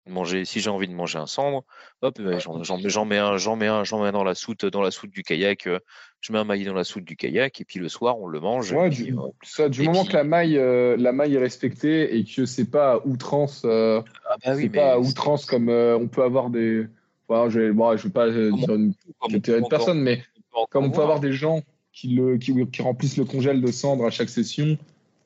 manger, 0.06 0.44
si 0.44 0.60
j'ai 0.60 0.70
envie 0.70 0.88
de 0.88 0.94
manger 0.94 1.18
un 1.18 1.26
cendre, 1.26 1.64
hop, 2.00 2.20
j'en 2.38 3.04
mets 3.04 3.18
un, 3.18 3.36
j'en 3.36 3.56
mets 3.56 3.66
un, 3.68 3.84
j'en 3.84 4.02
mets 4.02 4.12
dans 4.12 4.24
la 4.24 4.34
soute, 4.34 4.64
dans 4.64 4.82
la 4.82 4.90
soute 4.90 5.10
du 5.10 5.22
kayak. 5.22 5.66
Euh, 5.66 5.78
je 6.20 6.32
mets 6.32 6.38
un 6.38 6.44
maillet 6.44 6.64
dans 6.64 6.74
la 6.74 6.84
soute 6.84 7.04
du 7.04 7.16
kayak 7.16 7.60
et 7.60 7.64
puis 7.64 7.78
le 7.78 7.88
soir 7.88 8.18
on 8.18 8.26
le 8.26 8.40
mange. 8.40 8.70
du, 8.90 9.12
euh, 9.12 9.28
ça, 9.42 9.68
du 9.68 9.82
moment 9.82 10.04
que 10.04 10.12
la 10.12 10.24
maille, 10.24 10.58
euh, 10.58 10.96
la 10.98 11.12
maille 11.12 11.34
est 11.34 11.38
respectée 11.38 12.16
et 12.16 12.24
que 12.24 12.46
c'est 12.46 12.70
pas 12.70 12.94
à 12.94 13.06
outrance, 13.06 13.64
ah 13.64 14.02
bah 14.44 14.56
c'est 14.56 14.68
pas 14.68 14.94
à 14.94 14.98
outrance 14.98 15.46
comme 15.46 15.68
on 15.68 16.08
peut 16.08 16.22
avoir 16.22 16.50
des. 16.50 16.86
je 17.28 17.58
vais, 17.58 17.72
bon, 17.72 17.96
je 17.96 18.04
vais 18.04 18.12
pas 18.12 18.30
dire 18.30 18.74
une 18.74 18.94
de 19.30 19.68
personne, 19.68 20.00
mais 20.00 20.22
comme 20.70 20.86
on 20.86 20.90
peut 20.90 21.02
avoir 21.02 21.20
des 21.20 21.32
gens 21.32 21.62
qui, 21.92 22.08
le, 22.08 22.38
qui, 22.38 22.54
qui 22.70 22.82
remplissent 22.82 23.18
le 23.18 23.24
congèle 23.24 23.60
de 23.60 23.70
cendre 23.70 24.06
à 24.06 24.10
chaque 24.10 24.30
session. 24.30 24.78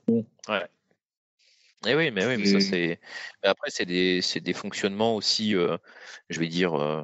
Bon. 0.07 0.25
Ouais. 0.49 0.65
Eh 1.85 1.95
oui, 1.95 2.11
mais 2.11 2.27
oui, 2.27 2.37
mais 2.39 2.47
ça 2.47 2.61
c'est. 2.61 2.99
Après, 3.43 3.71
c'est 3.71 3.85
des, 3.85 4.21
des 4.41 4.53
fonctionnements 4.53 5.15
aussi, 5.15 5.55
euh, 5.55 5.77
je 6.31 6.41
vais 6.41 6.49
dire, 6.49 6.75
euh, 6.75 7.03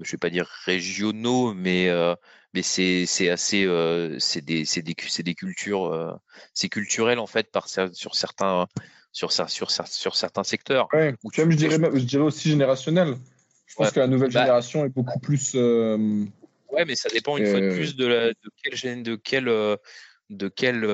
je 0.00 0.12
vais 0.12 0.18
pas 0.18 0.30
dire 0.30 0.46
régionaux, 0.64 1.54
mais 1.54 1.88
euh, 1.88 2.14
mais 2.52 2.62
c'est 2.62 3.06
assez, 3.28 3.66
c'est 4.18 4.44
des, 4.44 4.64
des, 4.64 5.22
des 5.22 5.34
cultures, 5.34 6.20
c'est 6.54 6.68
culturel 6.68 7.18
en 7.18 7.26
fait 7.26 7.50
par 7.50 7.68
sur 7.68 8.14
certains 8.14 8.66
sur 9.12 9.32
sur 9.32 9.70
sur 9.70 10.16
certains 10.16 10.44
secteurs. 10.44 10.88
Ouais, 10.92 11.14
ou 11.24 11.30
même 11.38 11.50
je 11.50 11.56
dirais 11.56 11.78
je 11.94 12.04
dirais 12.04 12.24
aussi 12.24 12.50
générationnel. 12.50 13.16
Je 13.66 13.74
pense 13.76 13.92
que 13.92 14.00
la 14.00 14.08
nouvelle 14.08 14.32
bah 14.32 14.40
génération 14.40 14.84
est 14.84 14.90
beaucoup 14.90 15.20
plus. 15.20 15.54
Ouais, 15.54 16.84
mais 16.84 16.94
ça 16.94 17.08
dépend 17.08 17.36
une 17.36 17.46
fois 17.46 17.60
de 17.60 17.72
plus 17.72 17.96
de, 17.96 18.06
la, 18.06 18.28
de 18.28 18.50
quel 18.62 19.02
de 19.02 19.16
quel 19.16 19.48
de 20.30 20.48
quel 20.48 20.86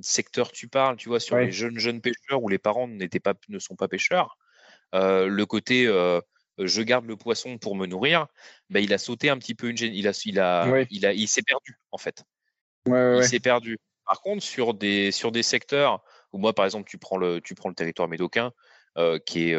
secteur 0.00 0.50
tu 0.50 0.68
parles, 0.68 0.96
tu 0.96 1.08
vois, 1.08 1.20
sur 1.20 1.36
les 1.36 1.52
jeunes 1.52 1.78
jeunes 1.78 2.00
pêcheurs 2.00 2.42
où 2.42 2.48
les 2.48 2.58
parents 2.58 2.88
n'étaient 2.88 3.20
pas, 3.20 3.34
ne 3.48 3.58
sont 3.58 3.76
pas 3.76 3.88
pêcheurs. 3.88 4.38
le 4.92 5.44
côté 5.44 5.86
je 6.58 6.82
garde 6.82 7.06
le 7.06 7.16
poisson 7.16 7.58
pour 7.58 7.74
me 7.74 7.86
nourrir, 7.86 8.26
bah, 8.70 8.80
il 8.80 8.92
a 8.92 8.98
sauté 8.98 9.28
un 9.28 9.38
petit 9.38 9.54
peu 9.54 9.68
une 9.68 9.76
il 9.78 10.08
a 10.08 10.22
il 10.24 10.40
a 10.40 10.84
il 10.90 11.06
a 11.06 11.12
il 11.12 11.28
s'est 11.28 11.42
perdu 11.42 11.76
en 11.90 11.98
fait. 11.98 12.24
il 12.86 13.24
s'est 13.24 13.40
perdu. 13.40 13.78
Par 14.06 14.20
contre 14.20 14.42
sur 14.42 14.74
des 14.74 15.10
sur 15.10 15.32
des 15.32 15.42
secteurs 15.42 16.02
où 16.32 16.38
moi 16.38 16.52
par 16.52 16.64
exemple 16.64 16.88
tu 16.88 16.98
prends 16.98 17.16
le 17.16 17.40
tu 17.40 17.54
prends 17.54 17.68
le 17.68 17.74
territoire 17.74 18.08
médocain 18.08 18.52
qui 19.26 19.50
est 19.50 19.54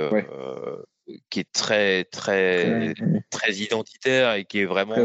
qui 1.29 1.39
est 1.39 1.51
très 1.51 2.03
très 2.05 2.93
très 3.29 3.53
identitaire 3.53 4.33
et 4.33 4.45
qui 4.45 4.59
est 4.59 4.65
vraiment 4.65 4.95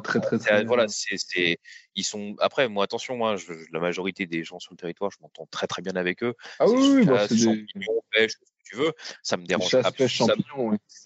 très, 0.00 0.20
très, 0.20 0.38
très, 0.38 0.64
voilà 0.64 0.86
c'est 0.88 1.58
ils 1.96 2.04
sont 2.04 2.36
après 2.38 2.68
moi 2.68 2.84
attention 2.84 3.16
moi 3.16 3.36
je, 3.36 3.52
la 3.72 3.80
majorité 3.80 4.26
des 4.26 4.44
gens 4.44 4.60
sur 4.60 4.72
le 4.72 4.76
territoire 4.76 5.10
je 5.10 5.18
m'entends 5.20 5.46
très 5.50 5.66
très 5.66 5.82
bien 5.82 5.96
avec 5.96 6.22
eux. 6.22 6.34
Ah 6.60 6.68
oui, 6.68 6.96
oui 6.96 7.06
bah, 7.06 7.26
c'est 7.28 7.34
des... 7.34 7.66
pêche 8.12 8.32
ce 8.32 8.38
que 8.38 8.44
tu 8.64 8.76
veux 8.76 8.92
ça 9.22 9.36
me 9.36 9.44
dérange 9.46 9.68
ça, 9.68 9.82
ça, 9.82 9.90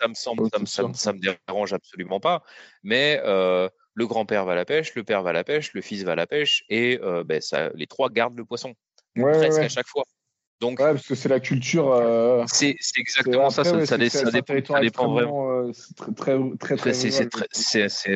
me 0.09 0.15
semble 0.15 0.51
ça, 0.95 1.13
me 1.13 1.47
dérange 1.47 1.73
absolument 1.73 2.21
pas. 2.21 2.43
Mais 2.83 3.21
euh, 3.25 3.69
le 3.95 4.07
grand-père 4.07 4.45
va 4.45 4.53
à 4.53 4.57
la 4.57 4.65
pêche 4.67 4.95
le 4.95 5.05
père 5.05 5.23
va 5.23 5.31
à 5.31 5.35
la 5.35 5.45
pêche 5.45 5.73
le 5.73 5.81
fils 5.81 6.03
va 6.03 6.13
à 6.13 6.17
la 6.17 6.27
pêche 6.27 6.65
et 6.69 7.01
euh, 7.03 7.25
ben, 7.25 7.41
ça 7.41 7.71
les 7.75 7.87
trois 7.87 8.11
gardent 8.11 8.37
le 8.37 8.45
poisson. 8.45 8.75
Presque 9.17 9.61
à 9.61 9.69
chaque 9.69 9.89
fois 9.89 10.05
donc, 10.61 10.81
ouais, 10.81 10.93
parce 10.93 11.07
que 11.07 11.15
c'est 11.15 11.29
la 11.29 11.41
culture. 11.41 11.93
Euh, 11.93 12.45
c'est 12.49 12.77
exactement 12.97 13.51
ça. 13.51 13.63
Ça, 13.65 13.87
ça, 13.87 13.97
dépend, 13.97 15.13
vraiment. 15.13 15.51
Euh, 15.51 15.73
très, 16.17 16.37
très, 16.59 16.77
très, 16.77 16.95
C'est 16.95 18.11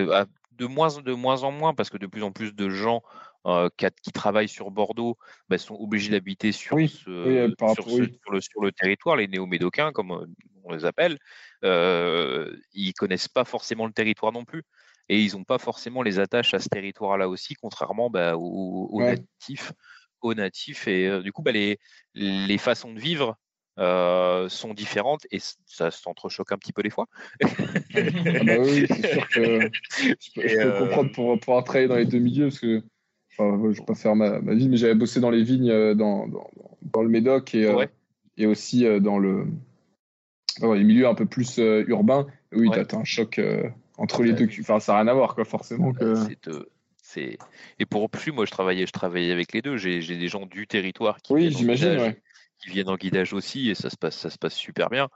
de 0.58 0.66
moins, 0.66 1.00
de 1.00 1.12
moins 1.12 1.44
en 1.44 1.52
moins 1.52 1.72
parce 1.72 1.88
que 1.88 1.98
de 1.98 2.06
plus 2.06 2.22
en 2.22 2.32
plus 2.32 2.54
de 2.54 2.68
gens 2.68 3.02
euh, 3.46 3.68
qui, 3.76 4.12
travaillent 4.12 4.48
sur 4.48 4.70
Bordeaux 4.70 5.16
bah, 5.48 5.58
sont 5.58 5.76
obligés 5.76 6.10
d'habiter 6.10 6.52
sur, 6.52 6.78
ce, 6.78 6.88
sur, 6.88 7.10
le, 7.10 8.40
sur, 8.40 8.62
le, 8.62 8.72
territoire, 8.72 9.16
les 9.16 9.28
néo-médocains, 9.28 9.92
comme 9.92 10.26
on 10.64 10.72
les 10.72 10.84
appelle. 10.84 11.18
Euh, 11.64 12.56
ils 12.72 12.92
connaissent 12.92 13.28
pas 13.28 13.44
forcément 13.44 13.86
le 13.86 13.92
territoire 13.92 14.32
non 14.32 14.44
plus. 14.44 14.64
Et 15.08 15.20
ils 15.20 15.36
n'ont 15.36 15.44
pas 15.44 15.58
forcément 15.58 16.02
les 16.02 16.18
attaches 16.18 16.54
à 16.54 16.58
ce 16.58 16.68
territoire-là 16.68 17.28
aussi, 17.28 17.54
contrairement 17.54 18.08
bah, 18.08 18.36
aux, 18.36 18.88
aux 18.90 19.00
natifs 19.00 19.72
aux 20.22 20.34
natifs. 20.34 20.88
Et 20.88 21.06
euh, 21.06 21.22
du 21.22 21.32
coup, 21.32 21.42
bah, 21.42 21.52
les, 21.52 21.78
les 22.14 22.58
façons 22.58 22.92
de 22.92 23.00
vivre 23.00 23.36
euh, 23.78 24.48
sont 24.48 24.74
différentes 24.74 25.26
et 25.30 25.38
ça 25.66 25.90
s'entrechoque 25.90 26.52
un 26.52 26.58
petit 26.58 26.72
peu 26.72 26.82
des 26.82 26.90
fois. 26.90 27.06
ah 27.42 27.48
bah 28.44 28.58
oui, 28.60 28.86
c'est 28.88 29.12
sûr 29.12 29.28
que 29.28 29.70
je 29.98 30.32
peux, 30.34 30.60
euh, 30.60 30.78
comprendre 30.78 31.12
pour 31.12 31.38
pouvoir 31.38 31.64
travailler 31.64 31.88
dans 31.88 31.96
les 31.96 32.06
deux 32.06 32.18
milieux 32.18 32.48
parce 32.48 32.60
que 32.60 32.82
enfin, 33.38 33.60
je 33.72 33.78
vais 33.78 33.84
pas 33.84 33.94
faire 33.94 34.14
ma, 34.14 34.38
vie, 34.54 34.68
mais 34.68 34.76
j'avais 34.76 34.94
bossé 34.94 35.20
dans 35.20 35.30
les 35.30 35.42
vignes 35.42 35.94
dans, 35.94 36.28
dans, 36.28 36.50
dans 36.82 37.02
le 37.02 37.08
Médoc 37.08 37.54
et, 37.54 37.72
et 38.36 38.46
aussi 38.46 38.84
dans 39.00 39.18
le 39.18 39.46
dans 40.60 40.74
les 40.74 40.84
milieux 40.84 41.08
un 41.08 41.14
peu 41.14 41.26
plus 41.26 41.58
urbains. 41.58 42.26
Oui, 42.52 42.68
tu 42.70 42.78
as, 42.78 42.98
un 42.98 43.04
choc 43.04 43.40
entre 43.96 44.22
les 44.22 44.32
deux. 44.32 44.48
Enfin, 44.60 44.80
ça 44.80 44.92
n'a 44.92 44.98
rien 44.98 45.08
à 45.08 45.14
voir, 45.14 45.34
quoi, 45.34 45.44
forcément. 45.44 45.92
Que... 45.92 46.14
Et 47.16 47.86
pour 47.86 48.10
plus, 48.10 48.32
moi, 48.32 48.44
je 48.46 48.50
travaillais, 48.50 48.86
je 48.86 48.92
travaillais 48.92 49.32
avec 49.32 49.52
les 49.52 49.62
deux. 49.62 49.76
J'ai 49.76 50.00
des 50.00 50.28
gens 50.28 50.46
du 50.46 50.66
territoire 50.66 51.20
qui, 51.20 51.32
oui, 51.32 51.48
viennent 51.48 52.14
qui 52.58 52.70
viennent 52.70 52.88
en 52.88 52.96
guidage 52.96 53.32
aussi, 53.32 53.70
et 53.70 53.74
ça 53.74 53.90
se 53.90 53.96
passe, 53.96 54.16
ça 54.16 54.30
se 54.30 54.38
passe 54.38 54.54
super 54.54 54.88
bien. 54.88 55.08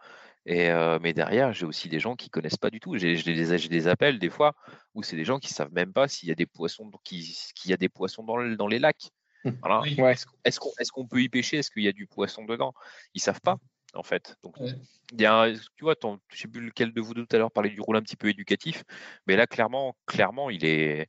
Et 0.47 0.71
euh, 0.71 0.99
mais 1.01 1.13
derrière, 1.13 1.53
j'ai 1.53 1.67
aussi 1.67 1.89
des 1.89 1.99
gens 1.99 2.15
qui 2.15 2.31
connaissent 2.31 2.57
pas 2.57 2.71
du 2.71 2.79
tout. 2.79 2.97
J'ai 2.97 3.17
des, 3.17 3.69
des 3.69 3.89
appels 3.89 4.19
des 4.19 4.31
fois 4.31 4.55
où 4.95 5.03
c'est 5.03 5.17
des 5.17 5.25
gens 5.25 5.39
qui 5.39 5.53
savent 5.53 5.73
même 5.73 5.93
pas 5.93 6.07
s'il 6.07 6.29
y 6.29 6.33
a 6.33 6.37
des 6.37 6.47
poissons, 6.47 6.91
qu'il 7.03 7.25
y 7.67 7.73
a 7.73 7.77
des 7.77 7.89
poissons 7.89 8.23
dans, 8.23 8.43
dans 8.57 8.69
les 8.69 8.79
lacs. 8.79 9.11
Hum. 9.45 9.59
Est-ce 10.45 10.61
qu'on 10.61 11.03
est 11.03 11.09
peut 11.09 11.23
y 11.23 11.29
pêcher? 11.29 11.59
Est-ce 11.59 11.71
qu'il 11.71 11.83
y 11.83 11.89
a 11.89 11.93
du 11.93 12.07
poisson 12.07 12.45
dedans? 12.45 12.75
Ils 13.15 13.21
savent 13.21 13.41
pas 13.41 13.59
en 13.95 14.03
fait. 14.03 14.37
Donc, 14.43 14.57
il 14.61 15.21
y 15.21 15.27
a, 15.27 15.53
tu 15.77 15.85
vois, 15.85 15.95
je 16.29 16.39
sais 16.39 16.49
plus 16.49 16.61
lequel 16.61 16.93
de 16.93 17.01
vous 17.01 17.15
deux 17.15 17.27
tout 17.27 17.37
à 17.37 17.39
l'heure 17.39 17.51
parlait 17.51 17.71
du 17.71 17.81
rôle 17.81 17.97
un 17.97 18.03
petit 18.03 18.17
peu 18.17 18.29
éducatif, 18.29 18.85
mais 19.27 19.37
là, 19.37 19.47
clairement, 19.47 19.97
clairement, 20.07 20.51
il 20.51 20.65
est, 20.65 21.09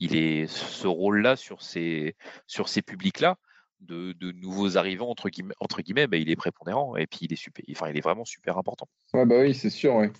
il 0.00 0.16
est 0.16 0.46
ce 0.46 0.86
rôle-là 0.86 1.36
sur 1.36 1.62
ces, 1.62 2.16
sur 2.46 2.68
ces 2.68 2.82
publics-là. 2.82 3.36
De, 3.80 4.12
de, 4.12 4.30
nouveaux 4.32 4.76
arrivants 4.76 5.08
entre 5.08 5.30
guillemets, 5.30 5.54
entre 5.58 5.80
guillemets 5.80 6.06
bah, 6.06 6.18
il 6.18 6.28
est 6.28 6.36
prépondérant 6.36 6.98
et 6.98 7.06
puis 7.06 7.20
il 7.22 7.32
est 7.32 7.36
super, 7.36 7.64
enfin 7.70 7.88
il 7.88 7.96
est 7.96 8.02
vraiment 8.02 8.26
super 8.26 8.58
important. 8.58 8.86
Ouais 9.14 9.24
bah 9.24 9.36
oui 9.40 9.54
c'est 9.54 9.70
sûr 9.70 9.94
ouais. 9.94 10.10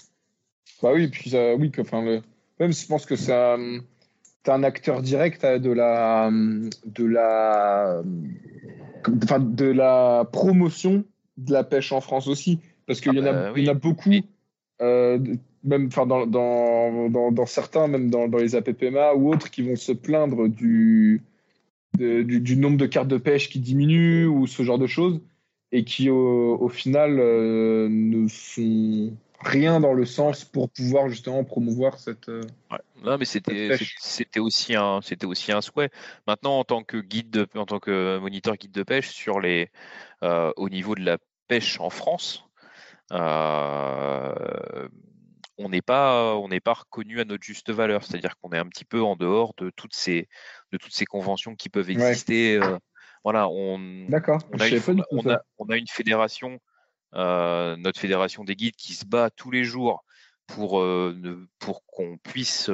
Bah 0.82 0.92
oui 0.94 1.08
puis 1.08 1.30
oui 1.58 1.70
enfin 1.78 2.02
le... 2.02 2.22
même 2.58 2.72
je 2.72 2.86
pense 2.86 3.04
que 3.04 3.16
ça 3.16 3.58
t'es 4.42 4.50
un 4.50 4.62
acteur 4.62 5.02
direct 5.02 5.44
euh, 5.44 5.58
de 5.58 5.70
la 5.70 6.30
de 6.86 7.04
la 7.04 8.02
enfin 9.22 9.40
de 9.40 9.66
la 9.66 10.26
promotion 10.32 11.04
de 11.36 11.52
la 11.52 11.64
pêche 11.64 11.92
en 11.92 12.00
France 12.00 12.28
aussi 12.28 12.60
parce 12.86 13.00
qu'il 13.00 13.14
y, 13.14 13.20
en 13.20 13.26
a, 13.26 13.30
ah 13.30 13.52
bah 13.52 13.58
y 13.58 13.68
en 13.68 13.72
a 13.72 13.74
beaucoup 13.74 14.10
euh, 14.80 15.18
même 15.64 15.86
enfin 15.86 16.06
dans, 16.06 16.26
dans, 16.26 17.30
dans, 17.30 17.46
certains, 17.46 17.86
même 17.88 18.10
dans, 18.10 18.26
les 18.26 18.56
APPMA 18.56 19.14
ou 19.14 19.32
autres, 19.32 19.50
qui 19.50 19.62
vont 19.62 19.76
se 19.76 19.92
plaindre 19.92 20.48
du, 20.48 21.22
du, 21.94 22.56
nombre 22.56 22.78
de 22.78 22.86
cartes 22.86 23.08
de 23.08 23.18
pêche 23.18 23.48
qui 23.48 23.60
diminue 23.60 24.26
ou 24.26 24.46
ce 24.46 24.62
genre 24.62 24.78
de 24.78 24.86
choses, 24.86 25.20
et 25.72 25.84
qui 25.84 26.08
au, 26.10 26.68
final 26.68 27.18
euh, 27.18 27.88
ne 27.90 28.26
font 28.28 29.16
rien 29.40 29.80
dans 29.80 29.94
le 29.94 30.04
sens 30.04 30.44
pour 30.44 30.68
pouvoir 30.70 31.08
justement 31.08 31.44
promouvoir 31.44 31.98
cette. 31.98 32.28
Euh, 32.28 32.42
non, 33.04 33.16
mais 33.18 33.24
c'était 33.24 33.76
c'était 33.98 34.40
aussi 34.40 34.74
un 34.74 35.00
c'était 35.02 35.26
aussi 35.26 35.52
un 35.52 35.60
souhait. 35.60 35.90
Maintenant, 36.26 36.58
en 36.58 36.64
tant 36.64 36.82
que 36.82 36.98
guide 36.98 37.30
de, 37.30 37.46
en 37.54 37.66
tant 37.66 37.78
que 37.78 38.18
moniteur 38.18 38.56
guide 38.56 38.72
de 38.72 38.82
pêche 38.82 39.10
sur 39.10 39.40
les 39.40 39.70
au 40.22 40.68
niveau 40.68 40.94
de 40.94 41.04
la 41.04 41.18
pêche 41.48 41.80
en 41.80 41.90
France, 41.90 42.44
euh, 43.12 44.88
on 45.60 45.68
n'est 45.68 45.82
pas 45.82 46.34
on 46.36 46.48
n'est 46.48 46.60
pas 46.60 46.74
reconnu 46.74 47.20
à 47.20 47.24
notre 47.24 47.44
juste 47.44 47.70
valeur, 47.70 48.04
c'est-à-dire 48.04 48.36
qu'on 48.38 48.50
est 48.50 48.58
un 48.58 48.66
petit 48.66 48.84
peu 48.84 49.02
en 49.02 49.16
dehors 49.16 49.54
de 49.58 49.70
toutes 49.70 49.94
ces 49.94 50.28
de 50.72 50.78
toutes 50.78 50.94
ces 50.94 51.04
conventions 51.04 51.54
qui 51.54 51.68
peuvent 51.68 51.90
exister. 51.90 52.56
Euh, 52.56 52.78
voilà, 53.22 53.48
on, 53.48 54.06
D'accord. 54.08 54.40
On, 54.50 54.58
a 55.68 55.76
une 55.76 55.86
fédération, 55.86 56.58
euh, 57.14 57.76
notre 57.76 58.00
fédération 58.00 58.44
des 58.44 58.56
guides, 58.56 58.76
qui 58.76 58.94
se 58.94 59.04
bat 59.04 59.28
tous 59.28 59.50
les 59.50 59.62
jours 59.62 60.04
pour, 60.46 60.82
pour 61.58 61.84
qu'on 61.84 62.16
puisse 62.16 62.70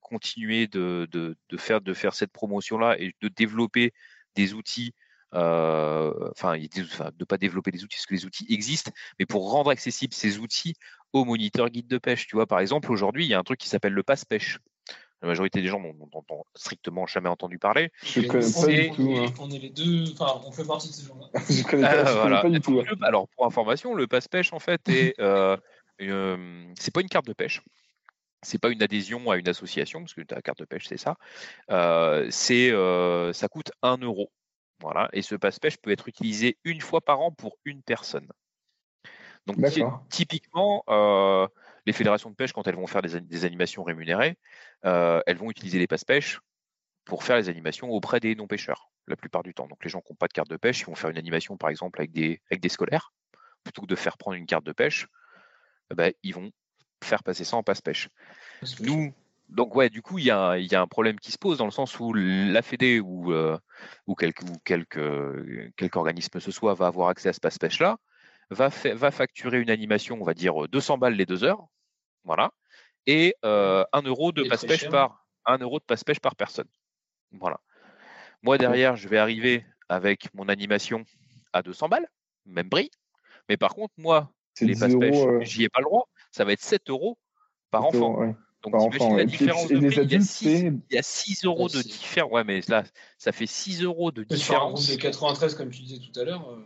continuer 0.00 0.66
de, 0.66 1.06
de, 1.12 1.36
de, 1.50 1.56
faire, 1.58 1.82
de 1.82 1.92
faire 1.92 2.14
cette 2.14 2.32
promotion-là 2.32 2.98
et 2.98 3.14
de 3.20 3.28
développer 3.28 3.92
des 4.34 4.54
outils 4.54 4.94
enfin, 5.32 6.56
de 6.58 7.14
ne 7.18 7.24
pas 7.24 7.38
développer 7.38 7.70
des 7.70 7.84
outils 7.84 7.96
parce 7.96 8.06
que 8.06 8.14
les 8.14 8.24
outils 8.24 8.46
existent, 8.48 8.92
mais 9.18 9.26
pour 9.26 9.50
rendre 9.50 9.70
accessibles 9.70 10.14
ces 10.14 10.38
outils 10.38 10.74
aux 11.12 11.24
moniteurs 11.24 11.70
guides 11.70 11.88
de 11.88 11.98
pêche. 11.98 12.26
Tu 12.26 12.36
vois, 12.36 12.46
par 12.46 12.60
exemple, 12.60 12.90
aujourd'hui, 12.90 13.24
il 13.24 13.28
y 13.28 13.34
a 13.34 13.38
un 13.38 13.42
truc 13.42 13.58
qui 13.58 13.68
s'appelle 13.68 13.92
le 13.92 14.02
passe-pêche. 14.02 14.58
La 15.22 15.28
majorité 15.28 15.62
des 15.62 15.68
gens 15.68 15.78
n'ont 15.78 15.94
strictement 16.56 17.06
jamais 17.06 17.28
entendu 17.28 17.58
parler. 17.58 17.92
Je 18.02 18.22
connais 18.22 18.50
pas 18.52 18.66
du 18.66 18.90
tout. 18.90 19.14
Hein. 19.16 19.32
On 19.38 19.50
est 19.50 19.58
les 19.58 19.70
deux, 19.70 20.04
enfin, 20.12 20.40
on 20.44 20.50
fait 20.50 20.66
partie 20.66 20.88
de 20.88 20.94
ces 20.94 21.06
gens-là. 21.06 21.28
je 21.48 21.62
connais 21.62 22.42
pas, 22.42 22.50
du 22.50 22.60
tout. 22.60 22.82
Alors, 23.02 23.28
pour 23.28 23.46
information, 23.46 23.94
le 23.94 24.08
passe-pêche, 24.08 24.52
en 24.52 24.58
fait, 24.58 24.88
est, 24.88 25.14
euh, 25.20 25.56
c'est 26.76 26.92
pas 26.92 27.02
une 27.02 27.08
carte 27.08 27.26
de 27.26 27.34
pêche. 27.34 27.62
C'est 28.44 28.58
pas 28.58 28.70
une 28.70 28.82
adhésion 28.82 29.30
à 29.30 29.36
une 29.36 29.48
association, 29.48 30.00
parce 30.00 30.14
que 30.14 30.22
la 30.28 30.42
carte 30.42 30.58
de 30.58 30.64
pêche, 30.64 30.86
c'est 30.88 30.96
ça. 30.96 31.16
Euh, 31.70 32.26
c'est, 32.30 32.72
euh, 32.72 33.32
ça 33.32 33.46
coûte 33.46 33.70
1 33.82 33.98
euro. 33.98 34.32
Voilà. 34.80 35.08
Et 35.12 35.22
ce 35.22 35.36
passe-pêche 35.36 35.76
peut 35.76 35.92
être 35.92 36.08
utilisé 36.08 36.58
une 36.64 36.80
fois 36.80 37.00
par 37.00 37.20
an 37.20 37.30
pour 37.30 37.58
une 37.64 37.82
personne. 37.82 38.26
Donc, 39.46 39.56
typiquement, 40.08 40.84
euh, 40.88 41.46
les 41.86 41.92
fédérations 41.92 42.30
de 42.30 42.34
pêche, 42.34 42.52
quand 42.52 42.66
elles 42.66 42.76
vont 42.76 42.86
faire 42.86 43.02
des, 43.02 43.44
animations 43.44 43.82
rémunérées, 43.82 44.38
euh, 44.84 45.20
elles 45.26 45.36
vont 45.36 45.50
utiliser 45.50 45.78
les 45.78 45.86
passe-pêche 45.86 46.40
pour 47.04 47.24
faire 47.24 47.36
les 47.36 47.48
animations 47.48 47.90
auprès 47.90 48.20
des 48.20 48.34
non-pêcheurs, 48.36 48.90
la 49.08 49.16
plupart 49.16 49.42
du 49.42 49.54
temps. 49.54 49.66
Donc, 49.66 49.82
les 49.82 49.90
gens 49.90 50.00
qui 50.00 50.12
n'ont 50.12 50.16
pas 50.16 50.28
de 50.28 50.32
carte 50.32 50.50
de 50.50 50.56
pêche, 50.56 50.80
ils 50.80 50.86
vont 50.86 50.94
faire 50.94 51.10
une 51.10 51.18
animation, 51.18 51.56
par 51.56 51.70
exemple, 51.70 52.00
avec 52.00 52.12
des, 52.12 52.40
avec 52.50 52.60
des 52.60 52.68
scolaires, 52.68 53.12
plutôt 53.64 53.82
que 53.82 53.86
de 53.86 53.96
faire 53.96 54.16
prendre 54.16 54.36
une 54.36 54.46
carte 54.46 54.64
de 54.64 54.72
pêche, 54.72 55.08
eh 55.90 55.94
ben, 55.94 56.12
ils 56.22 56.34
vont 56.34 56.52
faire 57.02 57.24
passer 57.24 57.42
ça 57.42 57.56
en 57.56 57.64
passe-pêche. 57.64 58.08
Nous, 58.80 59.12
donc 59.48 59.74
ouais, 59.74 59.90
du 59.90 60.02
coup, 60.02 60.18
il 60.18 60.24
y, 60.24 60.30
a, 60.30 60.52
un 60.52 60.86
problème 60.86 61.18
qui 61.18 61.32
se 61.32 61.38
pose 61.38 61.58
dans 61.58 61.64
le 61.64 61.72
sens 61.72 61.98
où 61.98 62.14
la 62.14 62.62
Fédé 62.62 63.00
ou, 63.00 63.32
euh, 63.32 63.58
ou, 64.06 64.14
quelque, 64.14 64.44
ou 64.44 64.56
quelque, 64.64 65.72
quelque 65.76 65.96
organisme 65.96 66.38
ce 66.38 66.50
soit 66.52 66.74
va 66.74 66.86
avoir 66.86 67.08
accès 67.08 67.28
à 67.28 67.32
ce 67.32 67.40
passe-pêche-là, 67.40 67.98
va, 68.52 68.68
va 68.68 69.10
facturer 69.10 69.60
une 69.60 69.70
animation, 69.70 70.18
on 70.20 70.24
va 70.24 70.34
dire 70.34 70.68
200 70.68 70.98
balles 70.98 71.14
les 71.14 71.26
deux 71.26 71.44
heures, 71.44 71.66
voilà, 72.24 72.52
et 73.06 73.34
euh, 73.44 73.84
1 73.92 74.02
euro 74.02 74.32
de 74.32 74.44
passe-pêche 74.44 74.88
par 74.88 75.26
un 75.44 75.58
euro 75.58 75.78
de 75.78 75.84
passe-pêche 75.84 76.20
par 76.20 76.36
personne. 76.36 76.68
Voilà. 77.32 77.60
Moi 78.42 78.58
derrière, 78.58 78.96
je 78.96 79.08
vais 79.08 79.18
arriver 79.18 79.64
avec 79.88 80.32
mon 80.34 80.48
animation 80.48 81.04
à 81.52 81.62
200 81.62 81.88
balles, 81.88 82.08
même 82.46 82.68
prix, 82.68 82.90
mais 83.48 83.56
par 83.56 83.74
contre, 83.74 83.94
moi, 83.98 84.32
les 84.60 84.78
passe-pêche, 84.78 85.16
euh. 85.16 85.40
j'y 85.42 85.64
ai 85.64 85.68
pas 85.68 85.80
le 85.80 85.84
droit. 85.84 86.08
Ça 86.30 86.44
va 86.44 86.52
être 86.52 86.62
7 86.62 86.88
euros 86.90 87.18
par 87.70 87.84
enfant. 87.84 88.34
Donc, 88.62 88.94
la 89.16 89.24
différence 89.24 89.68
de 89.68 89.78
prix, 89.78 90.06
il, 90.42 90.80
y 90.90 90.98
a 90.98 91.02
6, 91.02 91.44
euros 91.44 91.68
de 91.68 91.82
différence. 91.82 92.30
Ouais, 92.30 92.44
mais 92.44 92.60
là, 92.68 92.84
ça 93.18 93.32
fait 93.32 93.46
6 93.46 93.82
euros 93.82 94.12
de 94.12 94.22
différence. 94.22 94.84
Sur 94.84 94.94
un 94.94 94.98
93, 94.98 95.54
comme 95.56 95.70
tu 95.70 95.82
disais 95.82 95.98
tout 95.98 96.18
à 96.20 96.24
l'heure. 96.24 96.48
Euh, 96.48 96.64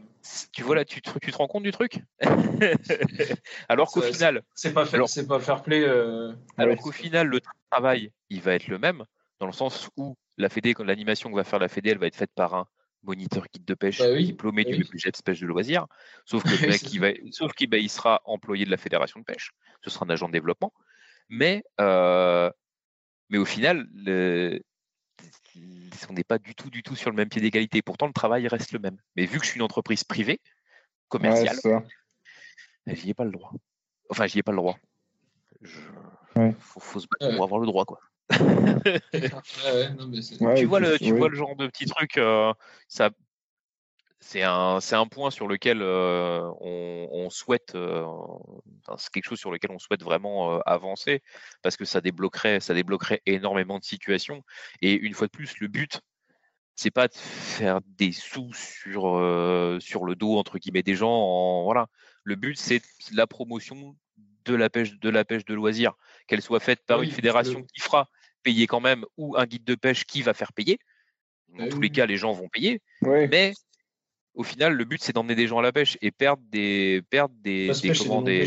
tu 0.53 0.63
vois 0.63 0.77
là, 0.77 0.85
tu 0.85 1.01
te, 1.01 1.11
tu 1.19 1.33
te 1.33 1.37
rends 1.37 1.47
compte 1.47 1.63
du 1.63 1.71
truc? 1.71 2.01
Alors 3.69 3.91
qu'au 3.91 4.03
final. 4.03 4.43
C'est 4.55 4.75
pas, 4.75 4.85
fair, 4.85 5.05
pas 5.27 5.41
fair 5.41 5.63
play. 5.63 5.83
Euh, 5.83 6.33
alors 6.59 6.77
qu'au 6.77 6.93
final, 6.93 7.29
le 7.29 7.41
travail, 7.71 8.13
il 8.29 8.43
va 8.43 8.55
être 8.55 8.69
le 8.69 8.79
même, 8.79 9.05
dans 9.41 9.47
le 9.47 9.53
sens 9.53 9.89
où 9.97 10.17
la 10.37 10.51
Fédé, 10.51 10.75
l'animation 10.79 11.31
que 11.31 11.37
va 11.37 11.45
faire 11.45 11.59
la 11.59 11.69
Fédé, 11.69 11.91
elle 11.91 11.99
va 11.99 12.09
être 12.09 12.17
faite 12.17 12.33
par 12.35 12.55
un 12.55 12.67
moniteur 13.03 13.47
guide 13.55 13.65
de 13.65 13.75
pêche 13.75 13.99
bah 13.99 14.17
diplômé 14.17 14.65
bah 14.65 14.73
du 14.73 14.85
budget 14.85 15.11
de 15.11 15.23
pêche 15.25 15.41
de 15.41 15.47
loisirs. 15.47 15.87
Sauf 16.25 16.43
que 16.43 16.63
le 16.63 16.69
mec, 16.69 16.93
il 16.93 17.01
va, 17.01 17.09
sauf 17.31 17.53
qu'il 17.53 17.73
il 17.73 17.91
sera 17.91 18.21
employé 18.25 18.65
de 18.65 18.71
la 18.71 18.77
fédération 18.77 19.21
de 19.21 19.25
pêche. 19.25 19.53
Ce 19.83 19.91
sera 19.91 20.05
un 20.05 20.11
agent 20.11 20.27
de 20.27 20.33
développement. 20.33 20.73
Mais, 21.29 21.65
euh, 21.81 22.51
mais 23.31 23.39
au 23.39 23.45
final, 23.45 23.87
le, 23.95 24.61
on 26.09 26.13
n'est 26.13 26.25
pas 26.25 26.39
du 26.39 26.55
tout, 26.55 26.71
du 26.71 26.83
tout 26.83 26.97
sur 26.97 27.11
le 27.11 27.17
même 27.17 27.29
pied 27.29 27.41
d'égalité. 27.41 27.83
Pourtant, 27.83 28.07
le 28.07 28.13
travail 28.13 28.47
reste 28.49 28.73
le 28.73 28.79
même. 28.79 28.97
Mais 29.17 29.27
vu 29.27 29.39
que 29.39 29.45
je 29.45 29.51
suis 29.51 29.59
une 29.59 29.65
entreprise 29.65 30.05
privée, 30.05 30.41
commerciale, 31.09 31.57
ouais, 31.65 31.83
j'y 32.95 33.11
ai 33.11 33.15
pas 33.15 33.25
le 33.25 33.31
droit. 33.31 33.53
Enfin, 34.11 34.27
j'y 34.27 34.39
ai 34.39 34.43
pas 34.43 34.53
le 34.53 34.59
droit. 34.59 34.77
Il 35.63 36.55
faut, 36.59 37.01
se 37.01 37.07
battre 37.07 37.35
pour 37.35 37.45
avoir 37.45 37.61
le 37.61 37.67
droit, 37.67 37.85
quoi. 37.85 38.01
tu 40.57 40.65
vois 40.67 40.81
le, 40.81 40.99
tu 40.99 41.17
vois 41.17 41.29
le 41.29 41.37
genre 41.37 41.57
de 41.57 41.67
petit 41.69 41.87
truc, 41.87 42.19
euh, 42.19 42.53
ça, 42.89 43.11
c'est 44.27 44.43
un, 44.43 44.81
c'est 44.81 44.97
un 44.97 45.07
point 45.07 45.31
sur 45.31 45.47
lequel 45.47 45.79
euh, 45.83 46.51
on, 46.61 47.31
souhaite, 47.31 47.77
euh, 47.77 48.05
c'est 48.99 49.11
quelque 49.13 49.29
chose 49.29 49.39
sur 49.39 49.53
lequel 49.53 49.71
on 49.71 49.79
souhaite 49.79 50.03
vraiment 50.03 50.57
euh, 50.57 50.59
avancer 50.67 51.23
parce 51.63 51.77
que 51.77 51.85
ça 51.85 52.01
débloquerait, 52.01 52.59
ça 52.59 52.75
débloquerait 52.75 53.23
énormément 53.25 53.79
de 53.79 53.85
situations. 53.85 54.43
Et 54.83 54.95
une 54.95 55.15
fois 55.15 55.29
de 55.29 55.33
plus, 55.33 55.61
le 55.61 55.69
but, 55.69 56.01
c'est 56.75 56.91
pas 56.91 57.07
de 57.07 57.15
faire 57.15 57.79
des 57.87 58.11
sous 58.11 58.53
sur 58.53 59.03
sur 59.81 60.05
le 60.05 60.15
dos 60.17 60.37
entre 60.37 60.59
guillemets 60.59 60.83
des 60.83 60.97
gens. 60.97 61.09
En, 61.09 61.63
voilà, 61.63 61.87
le 62.25 62.35
but 62.35 62.59
c'est 62.59 62.83
la 63.13 63.29
promotion 63.29 63.97
de 64.45 64.55
la 64.57 64.69
pêche 64.69 64.99
de 64.99 65.09
la 65.09 65.25
pêche 65.25 65.45
de 65.45 65.55
loisirs, 65.55 65.93
qu'elle 66.27 66.43
soit 66.43 66.61
faite 66.61 66.81
par 66.85 67.01
une 67.01 67.13
fédération 67.13 67.63
qui 67.63 67.81
fera 67.81 68.09
payer 68.43 68.67
quand 68.67 68.81
même 68.81 69.05
ou 69.17 69.37
un 69.37 69.47
guide 69.47 69.65
de 69.65 69.77
pêche 69.77 70.05
qui 70.05 70.23
va 70.23 70.35
faire 70.35 70.53
payer. 70.53 70.79
Dans 71.57 71.65
bah 71.65 71.71
tous 71.71 71.81
les 71.81 71.91
cas, 71.91 72.07
les 72.07 72.17
gens 72.17 72.33
vont 72.33 72.49
payer. 72.49 72.83
Mais 73.03 73.55
au 74.37 74.43
final, 74.43 74.75
le 74.75 74.85
but, 74.85 75.03
c'est 75.03 75.13
d'emmener 75.13 75.35
des 75.35 75.47
gens 75.47 75.59
à 75.59 75.63
la 75.63 75.73
pêche 75.73 75.99
et 76.03 76.11
perdre 76.11 76.43
des, 76.51 77.03
perdre 77.11 77.35
des, 77.43 77.73
des, 77.83 77.93
comment, 77.93 78.23
des... 78.23 78.45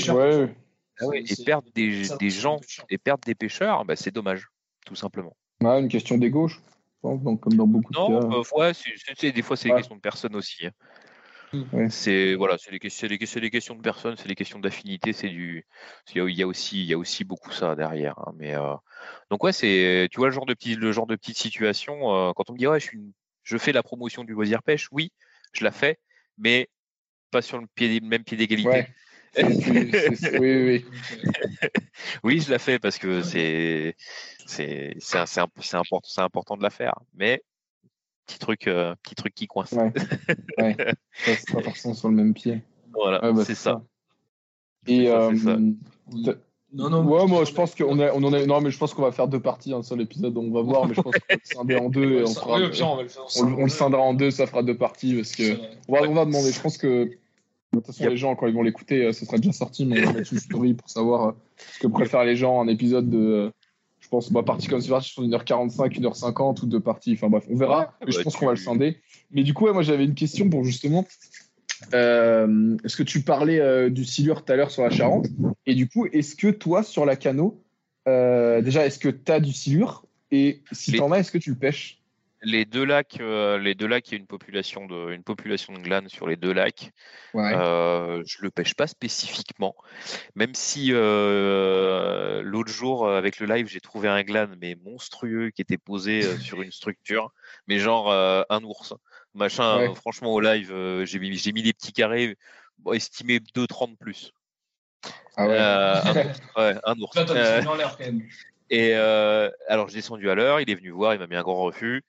Ah 1.02 1.06
et 1.14 1.44
perdre 1.46 1.68
des, 1.74 2.04
des 2.20 2.30
gens 2.30 2.60
et 2.90 2.98
perdre 2.98 3.24
des 3.26 3.36
pêcheurs, 3.36 3.86
bah, 3.86 3.96
c'est 3.96 4.12
dommage, 4.12 4.48
tout 4.86 4.96
simplement. 4.96 5.36
une 5.62 5.88
question 5.88 6.18
d'ego, 6.18 6.48
je 6.48 6.58
pense, 7.02 7.22
donc, 7.24 7.40
comme 7.40 7.54
dans 7.54 7.68
beaucoup 7.68 7.94
non, 7.94 8.10
de 8.10 8.20
cas. 8.20 8.28
Euh, 8.28 8.60
ouais, 8.60 9.32
des 9.32 9.42
fois, 9.42 9.56
c'est 9.56 9.70
des 9.70 9.76
questions 9.76 9.96
de 9.96 10.02
personnes 10.02 10.36
aussi. 10.36 10.68
Hein. 10.68 10.72
Mmh. 11.52 11.90
C'est 11.90 12.36
voilà, 12.36 12.58
c'est 12.60 12.70
des, 12.70 12.78
des, 12.78 13.40
des, 13.42 13.50
questions 13.50 13.76
de 13.76 13.82
personnes, 13.82 14.16
c'est 14.18 14.28
des 14.28 14.36
questions 14.36 14.60
d'affinité, 14.60 15.14
c'est 15.14 15.30
du, 15.30 15.66
il 16.14 16.30
y 16.30 16.44
a 16.44 16.48
aussi, 16.48 16.82
il 16.82 16.86
y 16.86 16.94
a 16.94 16.98
aussi 16.98 17.24
beaucoup 17.24 17.52
ça 17.52 17.76
derrière. 17.76 18.20
Hein, 18.20 18.34
mais 18.38 18.54
euh, 18.54 18.76
donc 19.32 19.44
ouais, 19.44 19.52
c'est, 19.52 20.08
tu 20.12 20.18
vois 20.18 20.28
le 20.28 20.34
genre 20.34 20.46
de 20.46 20.54
petit, 20.54 20.76
le 20.76 20.92
genre 20.92 21.08
de 21.08 21.16
petite 21.16 21.38
situation. 21.38 22.14
Euh, 22.14 22.34
quand 22.36 22.52
on 22.52 22.54
me 22.54 22.60
dit 22.60 22.68
ouais, 22.68 22.80
je, 22.80 22.86
suis 22.86 23.14
je 23.42 23.58
fais 23.58 23.72
la 23.72 23.82
promotion 23.82 24.24
du 24.24 24.34
loisir 24.34 24.62
pêche, 24.62 24.90
oui, 24.92 25.12
je 25.54 25.64
la 25.64 25.72
fais, 25.72 26.00
mais 26.38 26.70
pas 27.32 27.42
sur 27.42 27.60
le 27.60 27.68
pied, 27.68 28.00
même 28.02 28.24
pied 28.24 28.38
d'égalité. 28.38 28.88
oui, 29.38 30.40
oui. 30.40 30.86
oui, 32.24 32.42
je 32.42 32.50
la 32.50 32.60
fais 32.60 32.80
parce 32.80 32.98
que 32.98 33.22
c'est 33.22 33.96
c'est 34.46 34.96
c'est 35.00 35.40
important, 35.40 35.82
important 36.18 36.58
de 36.58 36.64
la 36.64 36.72
faire, 36.72 36.96
mais 37.14 37.44
petit 38.26 38.40
truc 38.40 38.68
euh, 38.68 38.96
petit 39.04 39.16
truc 39.16 39.34
qui 39.36 39.48
coince. 39.48 39.72
Ouais. 39.72 39.92
ouais. 40.58 40.76
C'est 41.26 41.54
pas 41.54 41.62
forcément 41.62 41.94
sur 41.94 42.10
le 42.10 42.16
même 42.16 42.34
pied. 42.34 42.64
Voilà, 42.92 43.32
bah, 43.32 43.46
c'est 43.46 43.56
ça. 43.56 43.84
Et 44.88 45.06
ça, 45.06 45.30
euh, 45.30 45.74
non, 46.74 46.90
non. 46.90 47.04
Ouais, 47.04 47.26
moi, 47.26 47.46
je 47.46 47.54
pense 47.54 47.74
qu'on 47.74 48.00
on 48.00 48.24
en 48.24 48.34
est, 48.34 48.46
non, 48.46 48.62
mais 48.62 48.70
je 48.70 48.78
pense 48.78 48.94
qu'on 48.94 49.02
va 49.02 49.12
faire 49.12 49.28
deux 49.28 49.40
parties, 49.40 49.74
un 49.74 49.82
seul 49.82 50.02
épisode, 50.02 50.38
on 50.38 50.52
va 50.52 50.62
voir, 50.62 50.88
mais 50.88 50.94
je 50.94 51.02
pense 51.02 51.14
qu'on 51.14 51.28
va 51.28 51.36
le 51.36 51.42
scinder 51.44 51.76
en 51.78 51.90
deux 51.90 52.20
et 52.20 52.24
on 52.24 52.34
fera, 52.34 52.60
on, 53.40 53.64
le 53.64 53.70
scindera 53.70 54.02
en 54.02 54.14
deux, 54.14 54.30
ça 54.32 54.46
fera 54.46 54.62
deux 54.62 54.78
parties 54.78 55.16
parce 55.16 55.32
que, 55.32 55.58
on 55.88 55.94
va, 55.94 56.02
on 56.08 56.14
va 56.14 56.26
demander, 56.26 56.52
je 56.52 56.62
pense 56.62 56.78
que, 56.78 57.06
de 57.06 57.18
toute 57.74 57.88
façon, 57.88 58.08
les 58.08 58.18
gens, 58.18 58.36
quand 58.36 58.48
ils 58.48 58.54
vont 58.54 58.64
l'écouter, 58.64 59.06
euh, 59.06 59.14
ce 59.14 59.26
sera 59.26 59.38
déjà 59.38 59.52
sorti, 59.52 59.86
mais 59.86 60.02
on 60.02 60.06
va 60.06 60.14
mettre 60.14 60.34
une 60.34 60.40
story 60.40 60.74
pour 60.74 60.90
savoir 60.90 61.30
euh, 61.30 61.32
ce 61.74 61.80
que 61.80 61.88
préfèrent 61.88 62.24
les 62.24 62.36
gens, 62.36 62.62
un 62.62 62.68
épisode 62.68 63.10
de, 63.10 63.18
euh, 63.18 63.52
je 64.00 64.08
pense, 64.08 64.32
bah, 64.32 64.44
partie 64.44 64.68
comme 64.68 64.82
c'est 64.82 64.90
parti 64.90 65.10
sur 65.10 65.24
1h45, 65.24 66.00
1h50 66.00 66.64
ou 66.64 66.66
deux 66.68 66.80
parties, 66.80 67.14
enfin 67.14 67.30
bref, 67.30 67.46
on 67.50 67.56
verra, 67.56 67.94
mais 68.06 68.12
je 68.12 68.22
pense 68.22 68.36
qu'on 68.36 68.46
va 68.46 68.54
le 68.54 68.58
scinder. 68.58 68.98
Mais 69.32 69.44
du 69.44 69.54
coup, 69.54 69.66
ouais, 69.66 69.74
moi, 69.74 69.84
j'avais 69.84 70.06
une 70.06 70.16
question 70.16 70.50
pour 70.50 70.64
justement, 70.64 71.06
euh, 71.94 72.78
est-ce 72.84 72.98
que 72.98 73.04
tu 73.04 73.22
parlais 73.22 73.60
euh, 73.60 73.90
du 73.90 74.06
silure 74.06 74.44
tout 74.44 74.52
à 74.52 74.56
l'heure 74.56 74.72
sur 74.72 74.84
la 74.84 74.90
Charente? 74.90 75.28
Et 75.66 75.76
du 75.76 75.88
coup, 75.88 76.08
est-ce 76.08 76.36
que 76.36 76.48
toi, 76.48 76.84
sur 76.84 77.06
la 77.06 77.16
canot, 77.16 77.64
euh, 78.08 78.62
déjà, 78.62 78.86
est-ce 78.86 79.00
que 79.00 79.10
tu 79.10 79.32
as 79.32 79.40
du 79.40 79.54
silure? 79.54 80.06
Et 80.32 80.62
si 80.72 80.94
tu 80.94 81.00
en 81.00 81.12
as, 81.12 81.20
est-ce 81.20 81.32
que 81.32 81.38
tu 81.38 81.52
le 81.52 81.58
pêches? 81.58 81.98
Les 82.42 82.64
deux 82.64 82.86
lacs, 82.86 83.20
les 83.20 83.76
deux 83.76 83.88
lacs, 83.88 84.08
il 84.08 84.12
y 84.14 84.16
a 84.16 84.20
une 84.20 84.26
population 84.26 84.86
de, 84.86 85.12
une 85.12 85.24
population 85.24 85.74
de 85.74 85.80
glanes 85.80 86.08
sur 86.08 86.26
les 86.26 86.38
deux 86.38 86.54
lacs. 86.54 86.92
Ouais. 87.34 87.52
Je 87.52 88.42
le 88.42 88.50
pêche 88.50 88.76
pas 88.76 88.88
spécifiquement, 88.88 89.76
même 90.36 90.54
si 90.54 90.92
l'autre 90.92 92.72
jour 92.72 93.10
avec 93.10 93.40
le 93.42 93.46
live, 93.46 93.68
j'ai 93.68 93.82
trouvé 93.82 94.08
un 94.08 94.24
glane 94.24 94.56
mais 94.62 94.78
monstrueux 94.86 95.50
qui 95.50 95.62
était 95.62 95.78
posé 95.78 96.22
sur 96.38 96.62
une 96.62 96.72
structure, 96.72 97.34
mais 97.68 97.78
genre 97.78 98.10
un 98.10 98.64
ours. 98.64 98.94
Machin, 99.40 99.96
franchement, 99.96 100.34
au 100.34 100.42
live, 100.42 100.70
euh, 100.74 101.06
j'ai 101.06 101.18
mis, 101.18 101.30
mis 101.30 101.64
des 101.64 101.72
petits 101.72 101.94
carrés 101.94 102.36
bon, 102.78 102.92
estimés 102.92 103.40
2,30 103.56 103.96
plus. 103.96 104.34
Ah 105.38 105.48
ouais. 105.48 105.56
Euh, 105.58 106.34
un, 106.58 106.80
un 106.84 107.00
ours. 107.00 107.18
Euh, 107.18 107.62
et 108.70 108.94
alors, 108.94 109.88
j'ai 109.88 109.96
descendu 109.96 110.30
à 110.30 110.36
l'heure, 110.36 110.60
il 110.60 110.70
est 110.70 110.76
venu 110.76 110.90
voir, 110.90 111.14
il 111.14 111.20
m'a 111.20 111.28
mis 111.28 111.38
un 111.38 111.42
grand 111.42 111.64
refus. 111.64 112.04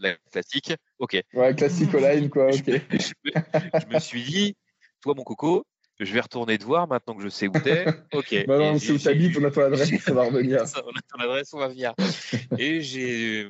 La 0.00 0.14
classique, 0.32 0.72
ok. 0.98 1.22
Ouais, 1.34 1.54
classique 1.54 1.92
au 1.92 1.98
live, 1.98 2.30
quoi, 2.30 2.46
ok. 2.46 2.64
je, 2.66 3.86
me, 3.90 3.98
suis 3.98 4.22
dit, 4.22 4.56
toi, 5.02 5.12
mon 5.14 5.22
coco, 5.22 5.66
je 6.00 6.12
vais 6.12 6.20
retourner 6.20 6.58
te 6.58 6.64
voir 6.64 6.88
maintenant 6.88 7.14
que 7.14 7.22
je 7.22 7.28
sais 7.28 7.48
où 7.48 7.52
t'es. 7.52 7.84
Ok. 8.12 8.46
bah 8.46 8.58
non, 8.58 8.72
on 8.72 8.78
sait 8.78 8.92
où 8.92 8.98
t'habites, 8.98 9.36
on 9.38 9.44
a 9.44 9.50
ton 9.50 9.62
adresse, 9.62 10.02
ça 10.02 10.12
va 10.12 10.24
revenir. 10.24 10.62
on 10.84 10.90
a 10.90 11.02
ton 11.02 11.18
adresse, 11.22 11.52
on 11.54 11.58
va 11.58 11.68
venir. 11.68 11.94
et 12.58 12.80
j'ai 12.80 13.48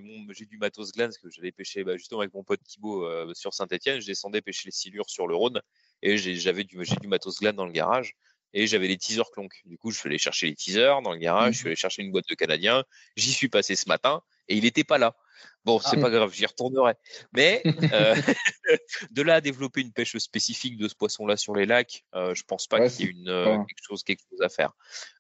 du 0.49 0.59
matos 0.59 0.93
gland 0.93 1.07
parce 1.07 1.19
que 1.19 1.31
j'allais 1.31 1.53
pêcher 1.53 1.85
bah, 1.85 1.97
justement 1.97 2.21
avec 2.21 2.35
mon 2.35 2.45
pote 2.45 2.61
Thibaut 2.63 3.05
euh, 3.05 3.33
sur 3.35 3.55
Saint-Etienne. 3.55 4.01
Je 4.01 4.07
descendais 4.07 4.43
pêcher 4.43 4.63
les 4.67 4.73
silures 4.73 5.09
sur 5.09 5.27
le 5.27 5.35
Rhône 5.35 5.61
et 6.03 6.17
j'avais 6.19 6.65
du, 6.65 6.77
du 6.77 7.09
matos 7.09 7.41
gland 7.41 7.53
dans 7.53 7.67
le 7.67 7.73
garage 7.73 8.15
et 8.53 8.67
j'avais 8.67 8.89
les 8.89 8.97
teasers 8.97 9.31
clonk. 9.33 9.53
Du 9.65 9.77
coup, 9.77 9.91
je 9.91 9.99
suis 9.99 10.09
allé 10.09 10.19
chercher 10.19 10.47
les 10.47 10.55
teasers 10.55 11.03
dans 11.03 11.13
le 11.13 11.19
garage, 11.19 11.55
je 11.55 11.59
suis 11.59 11.67
allé 11.67 11.77
chercher 11.77 12.03
une 12.03 12.13
boîte 12.13 12.29
de 12.29 12.35
Canadien. 12.35 12.85
J'y 13.17 13.33
suis 13.33 13.49
passé 13.49 13.75
ce 13.75 13.89
matin 13.89 14.23
et 14.49 14.57
il 14.57 14.63
n'était 14.63 14.85
pas 14.85 14.99
là. 14.99 15.17
Bon, 15.65 15.81
c'est 15.81 15.97
ah. 15.97 16.01
pas 16.01 16.11
grave, 16.11 16.33
j'y 16.33 16.45
retournerai. 16.45 16.95
Mais 17.33 17.63
euh, 17.65 18.15
de 19.11 19.23
là 19.23 19.37
à 19.37 19.41
développer 19.41 19.81
une 19.81 19.93
pêche 19.93 20.17
spécifique 20.19 20.77
de 20.77 20.89
ce 20.89 20.95
poisson-là 20.95 21.37
sur 21.37 21.55
les 21.55 21.65
lacs, 21.65 22.05
euh, 22.15 22.35
je 22.35 22.45
pense 22.45 22.67
pas 22.67 22.87
qu'il 22.89 23.07
y 23.07 23.09
ait 23.09 23.13
une, 23.13 23.29
euh, 23.29 23.57
quelque, 23.57 23.83
chose, 23.83 24.03
quelque 24.03 24.23
chose 24.31 24.43
à 24.43 24.51
faire. 24.51 24.73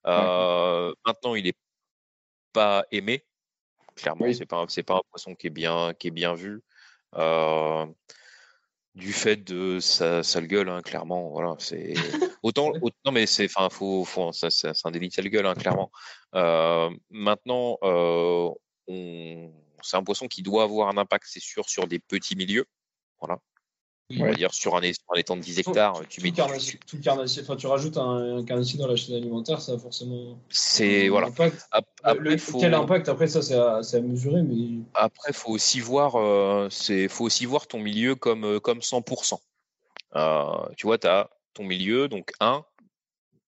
Euh, 0.07 0.93
maintenant, 1.07 1.35
il 1.35 1.47
est 1.47 1.57
pas 2.53 2.85
aimé. 2.91 3.25
Clairement, 3.97 4.27
c'est 4.33 4.47
pas 4.47 4.65
c'est 4.69 4.83
pas 4.83 4.97
un 4.97 5.03
poisson 5.11 5.35
qui 5.35 5.47
est 5.47 5.51
bien 5.51 5.95
qui 5.95 6.09
est 6.09 6.11
bien 6.11 6.35
vu. 6.35 6.62
du 8.95 9.12
fait 9.12 9.37
de 9.37 9.81
sa 9.81 10.23
sale 10.23 10.47
gueule, 10.47 10.69
hein, 10.69 10.83
clairement, 10.83 11.31
voilà, 11.31 11.57
c'est 11.59 11.95
autant, 12.43 12.73
non 13.05 13.12
mais 13.12 13.27
c'est, 13.27 13.47
enfin, 13.47 13.69
faut, 13.71 14.05
faut, 14.05 14.33
ça, 14.33 14.51
c'est 14.51 14.73
un 14.85 14.91
délit 14.91 15.09
de 15.09 15.15
sale 15.15 15.29
gueule, 15.29 15.47
hein, 15.47 15.55
clairement. 15.55 15.91
maintenant, 17.11 17.79
on 18.87 19.53
c'est 19.85 19.97
un 19.97 20.03
poisson 20.03 20.28
qui 20.28 20.43
doit 20.43 20.64
avoir 20.64 20.89
un 20.89 20.97
impact, 20.97 21.26
c'est 21.28 21.43
sûr, 21.43 21.68
sur 21.68 21.87
des 21.87 21.99
petits 21.99 22.37
milieux. 22.37 22.66
Voilà. 23.20 23.39
On 24.11 24.26
va 24.26 24.35
dire 24.35 24.53
sur 24.53 24.76
un, 24.76 24.82
étang 24.82 25.37
de 25.37 25.41
10 25.41 25.61
hectares, 25.61 26.03
tu 26.11 26.20
mets 26.20 26.30
carnassier, 26.30 26.78
tout 26.87 27.01
carnassier, 27.01 27.43
enfin, 27.43 27.57
tu 27.57 27.66
rajoutes 27.66 27.97
un, 27.97 28.39
un 28.39 28.45
carnassier 28.45 28.78
dans 28.78 28.87
la 28.87 28.97
chaîne 28.97 29.14
alimentaire, 29.14 29.62
ça 29.62 29.72
a 29.72 29.78
forcément. 29.78 30.39
C'est 30.51 31.09
voilà. 31.09 31.28
Après, 31.28 31.53
Quel 32.61 32.74
impact 32.74 33.09
après 33.09 33.28
ça, 33.28 33.41
c'est 33.41 33.55
à, 33.55 33.78
à, 33.78 34.01
mesurer, 34.01 34.43
mais. 34.43 34.82
Après, 34.93 35.32
faut 35.32 35.53
aussi 35.53 35.80
voir, 35.80 36.16
euh, 36.16 36.68
c'est, 36.70 37.09
faut 37.09 37.24
aussi 37.24 37.47
voir 37.47 37.66
ton 37.66 37.78
milieu 37.78 38.14
comme 38.14 38.45
euh, 38.45 38.61
comme 38.61 38.80
100%. 38.80 39.39
Euh, 40.16 40.68
tu 40.76 40.87
vois, 40.87 40.99
tu 40.99 41.07
as 41.07 41.30
ton 41.55 41.64
milieu, 41.64 42.07
donc 42.07 42.32
1, 42.41 42.62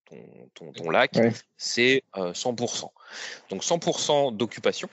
ton, 0.07 0.17
ton, 0.55 0.73
ton 0.73 0.89
lac, 0.89 1.19
c'est 1.59 2.03
100%. 2.15 2.89
Donc 3.51 3.63
100% 3.63 4.35
d'occupation 4.35 4.89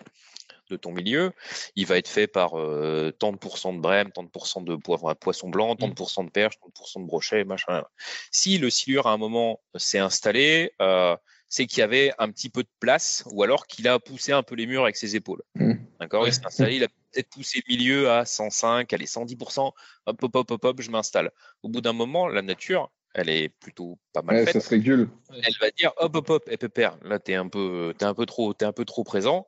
de 0.74 0.78
ton 0.78 0.92
milieu, 0.92 1.32
il 1.76 1.86
va 1.86 1.98
être 1.98 2.08
fait 2.08 2.28
par 2.28 2.60
euh, 2.60 3.12
tant 3.12 3.32
de 3.32 3.38
pourcents 3.38 3.74
de 3.74 3.80
brème, 3.80 4.12
tant 4.12 4.24
de 4.24 4.30
pourcents 4.30 4.62
de 4.62 4.76
poisson 4.76 5.50
blanc, 5.50 5.76
tant 5.76 5.88
de 5.88 5.92
mmh. 5.92 5.96
pourcents 5.96 6.24
de 6.24 6.32
perche, 6.32 6.60
tant 6.60 6.68
de 6.68 6.74
pourcents 6.74 7.00
de 7.00 7.06
brochet, 7.06 7.44
machin. 7.44 7.84
Si 8.32 8.58
le 8.58 8.70
silure 8.70 9.08
à 9.08 9.12
un 9.12 9.18
moment 9.18 9.62
s'est 9.76 10.00
installé, 10.00 10.74
euh, 10.82 11.16
c'est 11.48 11.68
qu'il 11.68 11.80
y 11.80 11.84
avait 11.84 12.12
un 12.18 12.32
petit 12.32 12.50
peu 12.50 12.64
de 12.64 12.70
place, 12.80 13.24
ou 13.32 13.44
alors 13.44 13.68
qu'il 13.68 13.88
a 13.88 14.00
poussé 14.00 14.32
un 14.32 14.42
peu 14.42 14.56
les 14.56 14.66
murs 14.66 14.84
avec 14.84 14.98
ses 14.98 15.16
épaules. 15.16 15.44
Mmh. 15.56 15.74
D'accord 16.00 16.28
Il 16.28 16.34
s'est 16.34 16.46
installé, 16.46 16.76
il 16.78 16.84
a 16.84 16.88
peut-être 16.88 17.30
poussé 17.30 17.62
le 17.68 17.76
milieu 17.76 18.10
à 18.10 18.26
105, 18.26 18.92
allez 18.92 19.06
110%, 19.06 19.72
hop 20.08 20.24
hop 20.24 20.36
hop 20.36 20.52
hop 20.52 20.66
hop, 20.66 20.82
je 20.82 20.90
m'installe. 20.90 21.32
Au 21.62 21.70
bout 21.70 21.82
d'un 21.82 21.94
moment, 21.94 22.28
la 22.28 22.42
nature, 22.42 22.90
elle 23.14 23.30
est 23.30 23.50
plutôt 23.50 24.00
pas 24.12 24.24
mal 24.24 24.44
faite. 24.46 24.54
Ça 24.54 24.60
se 24.60 24.70
régule. 24.70 25.10
Elle 25.32 25.54
va 25.62 25.70
dire 25.70 25.92
hop 25.98 26.16
hop 26.16 26.30
hop, 26.30 26.44
et 26.50 26.58
pépère, 26.58 26.98
là 27.04 27.20
t'es 27.20 27.36
un 27.36 27.48
peu, 27.48 27.94
t'es 27.98 28.06
un 28.06 28.16
peu 28.16 28.26
trop, 28.26 28.54
t'es 28.54 28.66
un 28.66 28.74
peu 28.74 28.86
trop 28.86 29.04
présent 29.04 29.48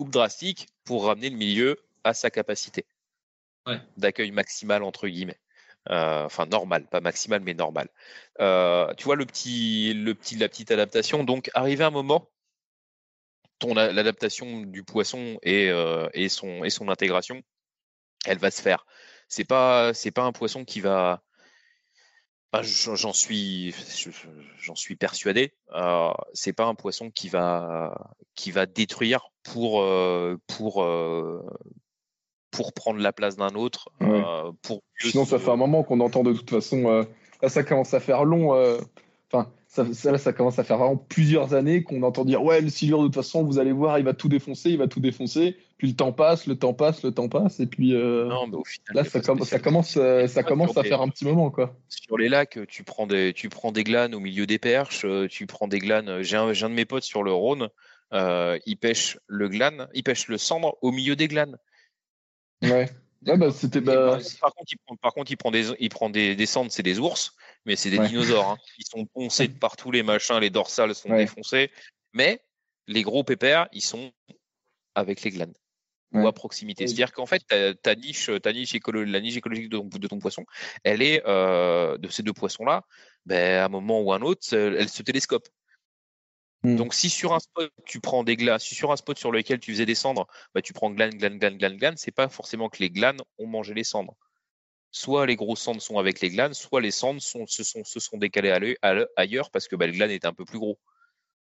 coupe 0.00 0.08
drastique 0.08 0.66
pour 0.84 1.04
ramener 1.04 1.28
le 1.28 1.36
milieu 1.36 1.76
à 2.04 2.14
sa 2.14 2.30
capacité 2.30 2.86
d'accueil 3.98 4.30
maximal 4.30 4.82
entre 4.82 5.06
guillemets. 5.06 5.38
Euh, 5.90 6.24
enfin 6.24 6.46
normal, 6.46 6.86
pas 6.86 7.02
maximal 7.02 7.42
mais 7.42 7.52
normal. 7.52 7.86
Euh, 8.40 8.94
tu 8.94 9.04
vois 9.04 9.16
le 9.16 9.26
petit, 9.26 9.92
le 9.92 10.14
petit, 10.14 10.36
la 10.36 10.48
petite 10.48 10.70
adaptation. 10.70 11.22
Donc 11.22 11.50
arrivé 11.52 11.84
un 11.84 11.90
moment, 11.90 12.30
ton 13.58 13.74
l'adaptation 13.74 14.62
du 14.62 14.84
poisson 14.84 15.38
et, 15.42 15.68
euh, 15.68 16.08
et 16.14 16.30
son 16.30 16.64
et 16.64 16.70
son 16.70 16.88
intégration, 16.88 17.42
elle 18.24 18.38
va 18.38 18.50
se 18.50 18.62
faire. 18.62 18.86
C'est 19.28 19.44
pas 19.44 19.92
c'est 19.92 20.12
pas 20.12 20.22
un 20.22 20.32
poisson 20.32 20.64
qui 20.64 20.80
va 20.80 21.22
bah, 22.52 22.62
j'en 22.62 23.12
suis, 23.12 23.74
j'en 24.58 24.74
suis 24.74 24.96
persuadé. 24.96 25.52
Euh, 25.74 26.10
c'est 26.32 26.52
pas 26.52 26.66
un 26.66 26.74
poisson 26.74 27.10
qui 27.10 27.28
va, 27.28 28.16
qui 28.34 28.50
va 28.50 28.66
détruire 28.66 29.30
pour, 29.44 29.82
euh, 29.82 30.36
pour, 30.48 30.82
euh, 30.82 31.44
pour 32.50 32.72
prendre 32.72 32.98
la 32.98 33.12
place 33.12 33.36
d'un 33.36 33.54
autre. 33.54 33.90
Euh, 34.02 34.50
pour 34.62 34.82
Sinon, 34.98 35.24
ça 35.24 35.38
fait 35.38 35.50
un 35.50 35.56
moment 35.56 35.84
qu'on 35.84 36.00
entend 36.00 36.24
de 36.24 36.32
toute 36.32 36.50
façon. 36.50 37.06
là, 37.40 37.48
ça 37.48 37.62
commence 37.62 37.94
à 37.94 38.00
faire 38.00 38.24
long. 38.24 38.52
Enfin, 39.32 39.48
ça, 39.68 39.86
ça, 39.94 40.18
ça, 40.18 40.32
commence 40.32 40.58
à 40.58 40.64
faire 40.64 40.78
vraiment 40.78 40.96
plusieurs 40.96 41.54
années 41.54 41.84
qu'on 41.84 42.02
entend 42.02 42.24
dire 42.24 42.42
ouais, 42.42 42.60
le 42.60 42.68
silure 42.68 42.98
de 42.98 43.04
toute 43.04 43.14
façon, 43.14 43.44
vous 43.44 43.60
allez 43.60 43.70
voir, 43.70 44.00
il 44.00 44.04
va 44.04 44.12
tout 44.14 44.28
défoncer, 44.28 44.70
il 44.70 44.78
va 44.78 44.88
tout 44.88 44.98
défoncer. 44.98 45.56
Puis 45.80 45.88
le 45.88 45.96
temps 45.96 46.12
passe, 46.12 46.46
le 46.46 46.58
temps 46.58 46.74
passe, 46.74 47.02
le 47.02 47.10
temps 47.10 47.30
passe, 47.30 47.58
et 47.58 47.66
puis 47.66 47.94
euh, 47.94 48.26
non, 48.26 48.46
mais 48.48 48.56
au 48.56 48.64
final, 48.66 48.96
là, 48.96 49.02
ça, 49.02 49.22
ça, 49.22 49.58
commence, 49.58 49.96
euh, 49.96 50.26
ça 50.26 50.42
commence 50.42 50.76
à 50.76 50.82
faire 50.82 51.00
un 51.00 51.08
petit 51.08 51.24
moment 51.24 51.50
quoi. 51.50 51.74
Sur 51.88 52.18
les 52.18 52.28
lacs, 52.28 52.58
tu 52.68 52.84
prends 52.84 53.06
des, 53.06 53.32
tu 53.32 53.48
prends 53.48 53.72
des 53.72 53.82
glanes 53.82 54.14
au 54.14 54.20
milieu 54.20 54.46
des 54.46 54.58
perches, 54.58 55.06
euh, 55.06 55.26
tu 55.26 55.46
prends 55.46 55.68
des 55.68 55.78
glanes. 55.78 56.20
J'ai 56.20 56.36
un, 56.36 56.48
un, 56.48 56.68
de 56.68 56.74
mes 56.74 56.84
potes 56.84 57.04
sur 57.04 57.22
le 57.22 57.32
Rhône, 57.32 57.70
euh, 58.12 58.58
il 58.66 58.76
pêche 58.76 59.16
le 59.26 59.48
glane, 59.48 59.88
il 59.94 60.02
pêche 60.02 60.28
le 60.28 60.36
cendre 60.36 60.76
au 60.82 60.92
milieu 60.92 61.16
des 61.16 61.28
glanes. 61.28 61.56
Ouais. 62.62 62.90
Ouais, 63.26 63.36
bah, 63.36 63.50
c'était. 63.50 63.82
Bah... 63.82 64.18
Par 64.40 64.54
contre, 64.54 64.72
il 64.72 64.78
prend, 64.78 64.96
par 64.96 65.12
contre, 65.12 65.30
il 65.30 65.36
prend 65.36 65.50
des, 65.50 65.66
il 65.78 65.90
prend 65.90 66.08
des, 66.08 66.34
des 66.34 66.46
cendres, 66.46 66.72
c'est 66.72 66.82
des 66.82 66.98
ours 66.98 67.36
mais 67.66 67.76
c'est 67.76 67.90
des 67.90 67.98
dinosaures. 67.98 68.52
Hein. 68.52 68.56
Ils 68.78 68.86
sont 68.86 69.04
poncés 69.04 69.48
de 69.48 69.58
partout, 69.58 69.90
les 69.90 70.02
machins, 70.02 70.38
les 70.38 70.48
dorsales 70.48 70.94
sont 70.94 71.14
défoncés. 71.14 71.70
Mais 72.14 72.42
les 72.86 73.02
gros 73.02 73.24
pépères, 73.24 73.68
ils 73.72 73.82
sont 73.82 74.12
avec 74.94 75.22
les 75.22 75.30
glanes 75.30 75.52
ou 76.12 76.26
à 76.26 76.32
proximité. 76.32 76.86
C'est-à-dire 76.86 77.12
qu'en 77.12 77.26
fait, 77.26 77.42
ta, 77.82 77.94
niche, 77.94 78.30
ta 78.42 78.52
niche 78.52 78.74
la 78.94 79.20
niche 79.20 79.36
écologique 79.36 79.68
de 79.68 80.08
ton, 80.08 80.18
poisson, 80.18 80.44
elle 80.84 81.02
est 81.02 81.22
euh, 81.26 81.98
de 81.98 82.08
ces 82.08 82.22
deux 82.22 82.32
poissons-là. 82.32 82.84
Ben, 83.26 83.60
à 83.60 83.66
un 83.66 83.68
moment 83.68 84.00
ou 84.00 84.12
à 84.12 84.16
un 84.16 84.22
autre, 84.22 84.54
elle 84.54 84.88
se 84.88 85.02
télescope. 85.02 85.48
Hmm. 86.62 86.76
Donc, 86.76 86.94
si 86.94 87.08
sur 87.08 87.32
un 87.32 87.38
spot 87.38 87.70
tu 87.86 88.00
prends 88.00 88.24
des 88.24 88.36
glanes, 88.36 88.58
si 88.58 88.74
sur 88.74 88.92
un 88.92 88.96
spot 88.96 89.18
sur 89.18 89.32
lequel 89.32 89.60
tu 89.60 89.72
faisais 89.72 89.86
des 89.86 89.94
cendres, 89.94 90.26
bah, 90.54 90.62
tu 90.62 90.72
prends 90.72 90.90
glane, 90.90 91.10
glane, 91.10 91.38
glane, 91.38 91.56
glane, 91.56 91.76
glane, 91.76 91.96
c'est 91.96 92.10
pas 92.10 92.28
forcément 92.28 92.68
que 92.68 92.78
les 92.80 92.90
glanes 92.90 93.18
ont 93.38 93.46
mangé 93.46 93.74
les 93.74 93.84
cendres 93.84 94.16
soit 94.90 95.26
les 95.26 95.36
gros 95.36 95.56
cendres 95.56 95.80
sont 95.80 95.98
avec 95.98 96.20
les 96.20 96.30
glanes, 96.30 96.54
soit 96.54 96.80
les 96.80 96.90
cendres 96.90 97.22
sont, 97.22 97.46
se, 97.46 97.62
sont, 97.62 97.84
se 97.84 98.00
sont 98.00 98.18
décalés 98.18 98.76
ailleurs 99.16 99.50
parce 99.50 99.68
que 99.68 99.76
bah, 99.76 99.86
le 99.86 99.92
glane 99.92 100.10
est 100.10 100.24
un 100.24 100.32
peu 100.32 100.44
plus 100.44 100.58
gros. 100.58 100.78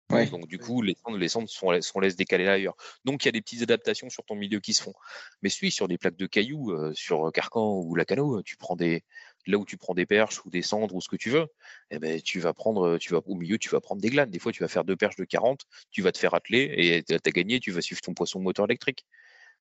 Donc 0.10 0.48
du 0.48 0.58
coup, 0.58 0.82
les 0.82 0.96
cendres, 0.96 1.18
les 1.18 1.28
cendres 1.28 1.50
sont, 1.50 1.82
sont 1.82 2.00
laissent 2.00 2.16
décaler 2.16 2.48
ailleurs. 2.48 2.76
Donc 3.04 3.24
il 3.24 3.28
y 3.28 3.30
a 3.30 3.32
des 3.32 3.42
petites 3.42 3.62
adaptations 3.62 4.10
sur 4.10 4.24
ton 4.24 4.36
milieu 4.36 4.60
qui 4.60 4.74
se 4.74 4.82
font. 4.82 4.94
Mais 5.42 5.50
suis 5.50 5.72
sur 5.72 5.88
des 5.88 5.98
plaques 5.98 6.16
de 6.16 6.28
cailloux, 6.28 6.72
euh, 6.72 6.94
sur 6.94 7.32
Carcan 7.34 7.82
ou 7.82 7.96
Lacano, 7.96 8.42
tu 8.42 8.58
prends 8.58 8.76
des 8.76 9.04
là 9.48 9.58
où 9.58 9.66
tu 9.66 9.78
prends 9.78 9.94
des 9.94 10.06
perches 10.06 10.46
ou 10.46 10.50
des 10.50 10.62
cendres 10.62 10.94
ou 10.96 11.02
ce 11.02 11.08
que 11.08 11.16
tu 11.16 11.30
veux, 11.30 11.48
eh 11.90 12.00
ben 12.00 12.22
tu 12.22 12.40
vas 12.40 12.54
prendre, 12.54 12.98
tu 12.98 13.14
vas 13.14 13.22
au 13.26 13.36
milieu, 13.36 13.58
tu 13.58 13.70
vas 13.70 13.80
prendre 13.80 14.02
des 14.02 14.10
glanes. 14.10 14.30
Des 14.30 14.40
fois, 14.40 14.52
tu 14.52 14.62
vas 14.62 14.68
faire 14.68 14.84
deux 14.84 14.96
perches 14.96 15.16
de 15.16 15.24
40, 15.24 15.62
tu 15.90 16.02
vas 16.02 16.12
te 16.12 16.18
faire 16.18 16.34
atteler 16.34 16.74
et 16.78 17.04
tu 17.04 17.14
as 17.14 17.32
gagné, 17.32 17.60
tu 17.60 17.72
vas 17.72 17.82
suivre 17.82 18.02
ton 18.02 18.14
poisson 18.14 18.40
moteur 18.40 18.66
électrique. 18.66 19.06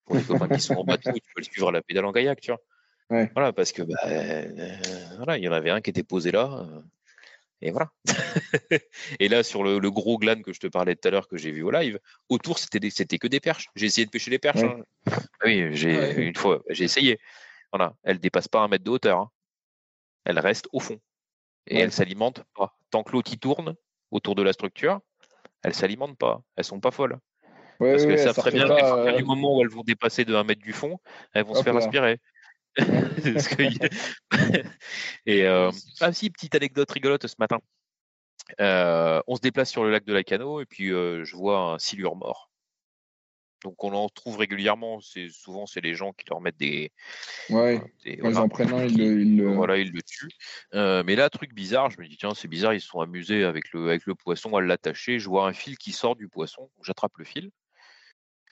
Pour 0.05 0.17
les 0.17 0.23
copains 0.23 0.49
qui 0.49 0.61
sont 0.61 0.75
en 0.75 0.85
bateau, 0.85 1.13
tu 1.13 1.33
peux 1.35 1.41
le 1.41 1.45
suivre 1.45 1.69
à 1.69 1.73
la 1.73 1.83
pédale 1.83 2.05
en 2.05 2.13
kayak, 2.13 2.41
tu 2.41 2.53
vois. 2.53 2.61
Voilà, 3.35 3.53
parce 3.53 3.73
que 3.73 3.83
bah, 3.83 3.95
euh, 4.07 4.77
voilà, 5.17 5.39
il 5.39 5.45
y 5.45 5.49
en 5.49 5.53
avait 5.53 5.71
un 5.71 5.81
qui 5.81 5.91
était 5.91 6.03
posé 6.03 6.33
là. 6.33 6.67
Euh, 6.69 6.81
et 7.63 7.71
voilà. 7.71 7.91
et 9.21 9.29
là, 9.29 9.43
sur 9.43 9.65
le, 9.65 9.91
gros 9.91 10.19
glane 10.19 10.43
que 10.43 10.53
je 10.53 10.61
te 10.61 10.67
parlais 10.67 10.95
tout 10.95 11.09
à 11.09 11.11
l'heure 11.11 11.29
que 11.29 11.37
j'ai 11.37 11.51
vu 11.51 11.63
au 11.63 11.71
live, 11.71 11.99
autour, 12.29 12.59
c'était 12.59 13.19
que 13.19 13.27
des 13.27 13.41
perches. 13.41 13.69
J'ai 13.75 13.87
essayé 13.87 14.05
de 14.05 14.11
pêcher 14.11 14.31
les 14.31 14.39
perches. 14.39 14.63
Hein. 14.63 14.83
Oui, 15.45 15.69
j'ai 15.73 16.15
une 16.17 16.37
fois, 16.37 16.63
j'ai 16.69 16.85
essayé. 16.85 17.19
Voilà, 17.73 17.95
elle 18.03 18.19
dépasse 18.19 18.49
pas 18.49 18.61
un 18.61 18.69
mètre 18.69 18.85
de 18.85 18.91
hauteur. 18.91 19.19
Hein. 19.19 19.31
Elle 20.25 20.39
reste 20.39 20.69
au 20.73 20.81
fond. 20.81 21.01
Et 21.67 21.79
elle 21.79 21.93
s'alimente 21.93 22.45
pas. 22.55 22.77
Tant 22.91 23.03
que 23.03 23.13
l'eau 23.13 23.23
qui 23.23 23.39
tourne 23.39 23.75
autour 24.11 24.35
de 24.35 24.43
la 24.43 24.53
structure, 24.53 25.01
elle 25.63 25.75
s'alimente 25.75 26.17
pas. 26.17 26.43
Elles 26.57 26.65
sont 26.65 26.81
pas 26.81 26.91
folles. 26.91 27.19
Parce 27.79 28.07
que 28.07 28.17
ça 28.17 28.33
très 28.33 28.51
bien 28.51 28.67
du 29.17 29.25
moment 29.25 29.57
où 29.57 29.63
elles 29.63 29.69
vont 29.69 29.83
dépasser 29.83 30.25
de 30.25 30.35
un 30.35 30.45
mètre 30.45 30.63
du 30.63 30.73
fond, 30.73 30.99
elles 31.33 31.45
vont 31.45 31.55
se 31.55 31.63
faire 31.63 31.77
aspirer. 31.77 32.19
et 35.27 35.47
euh, 35.47 35.71
ah 36.01 36.13
si, 36.13 36.31
petite 36.31 36.55
anecdote 36.55 36.91
rigolote 36.91 37.27
ce 37.27 37.37
matin. 37.39 37.59
Euh, 38.61 39.21
on 39.27 39.37
se 39.37 39.41
déplace 39.41 39.71
sur 39.71 39.85
le 39.85 39.91
lac 39.91 40.05
de 40.05 40.13
la 40.13 40.23
Cano 40.23 40.61
et 40.61 40.67
puis 40.67 40.93
euh, 40.93 41.25
je 41.25 41.37
vois 41.37 41.59
un 41.59 41.79
silure 41.79 42.17
mort. 42.17 42.51
Donc 43.65 43.83
on 43.83 43.93
en 43.93 44.09
trouve 44.09 44.37
régulièrement. 44.37 45.01
C'est 45.01 45.29
souvent 45.29 45.67
c'est 45.67 45.81
les 45.81 45.95
gens 45.95 46.13
qui 46.13 46.27
leur 46.31 46.41
mettent 46.41 46.59
des. 46.59 46.93
Ouais. 47.51 47.81
Des, 48.05 48.17
voilà, 48.21 48.37
ils 48.37 48.39
en 48.39 48.49
prennent 48.49 48.73
un, 48.73 48.87
ils 48.87 49.37
le, 49.37 49.49
Voilà, 49.49 49.79
ils 49.79 49.91
le 49.91 50.03
tuent. 50.03 50.31
Euh, 50.75 51.03
mais 51.05 51.17
là, 51.17 51.31
truc 51.31 51.55
bizarre, 51.55 51.91
je 51.91 52.01
me 52.01 52.07
dis 52.07 52.17
tiens, 52.17 52.35
c'est 52.35 52.49
bizarre, 52.49 52.75
ils 52.75 52.81
se 52.81 52.89
sont 52.89 53.01
amusés 53.01 53.45
avec 53.45 53.73
le 53.73 53.89
avec 53.89 54.07
le 54.07 54.15
poisson 54.15 54.55
à 54.55 54.61
l'attacher. 54.61 55.19
Je 55.19 55.29
vois 55.29 55.49
un 55.49 55.53
fil 55.53 55.77
qui 55.79 55.93
sort 55.93 56.15
du 56.15 56.29
poisson. 56.29 56.71
J'attrape 56.83 57.17
le 57.19 57.25
fil. 57.25 57.51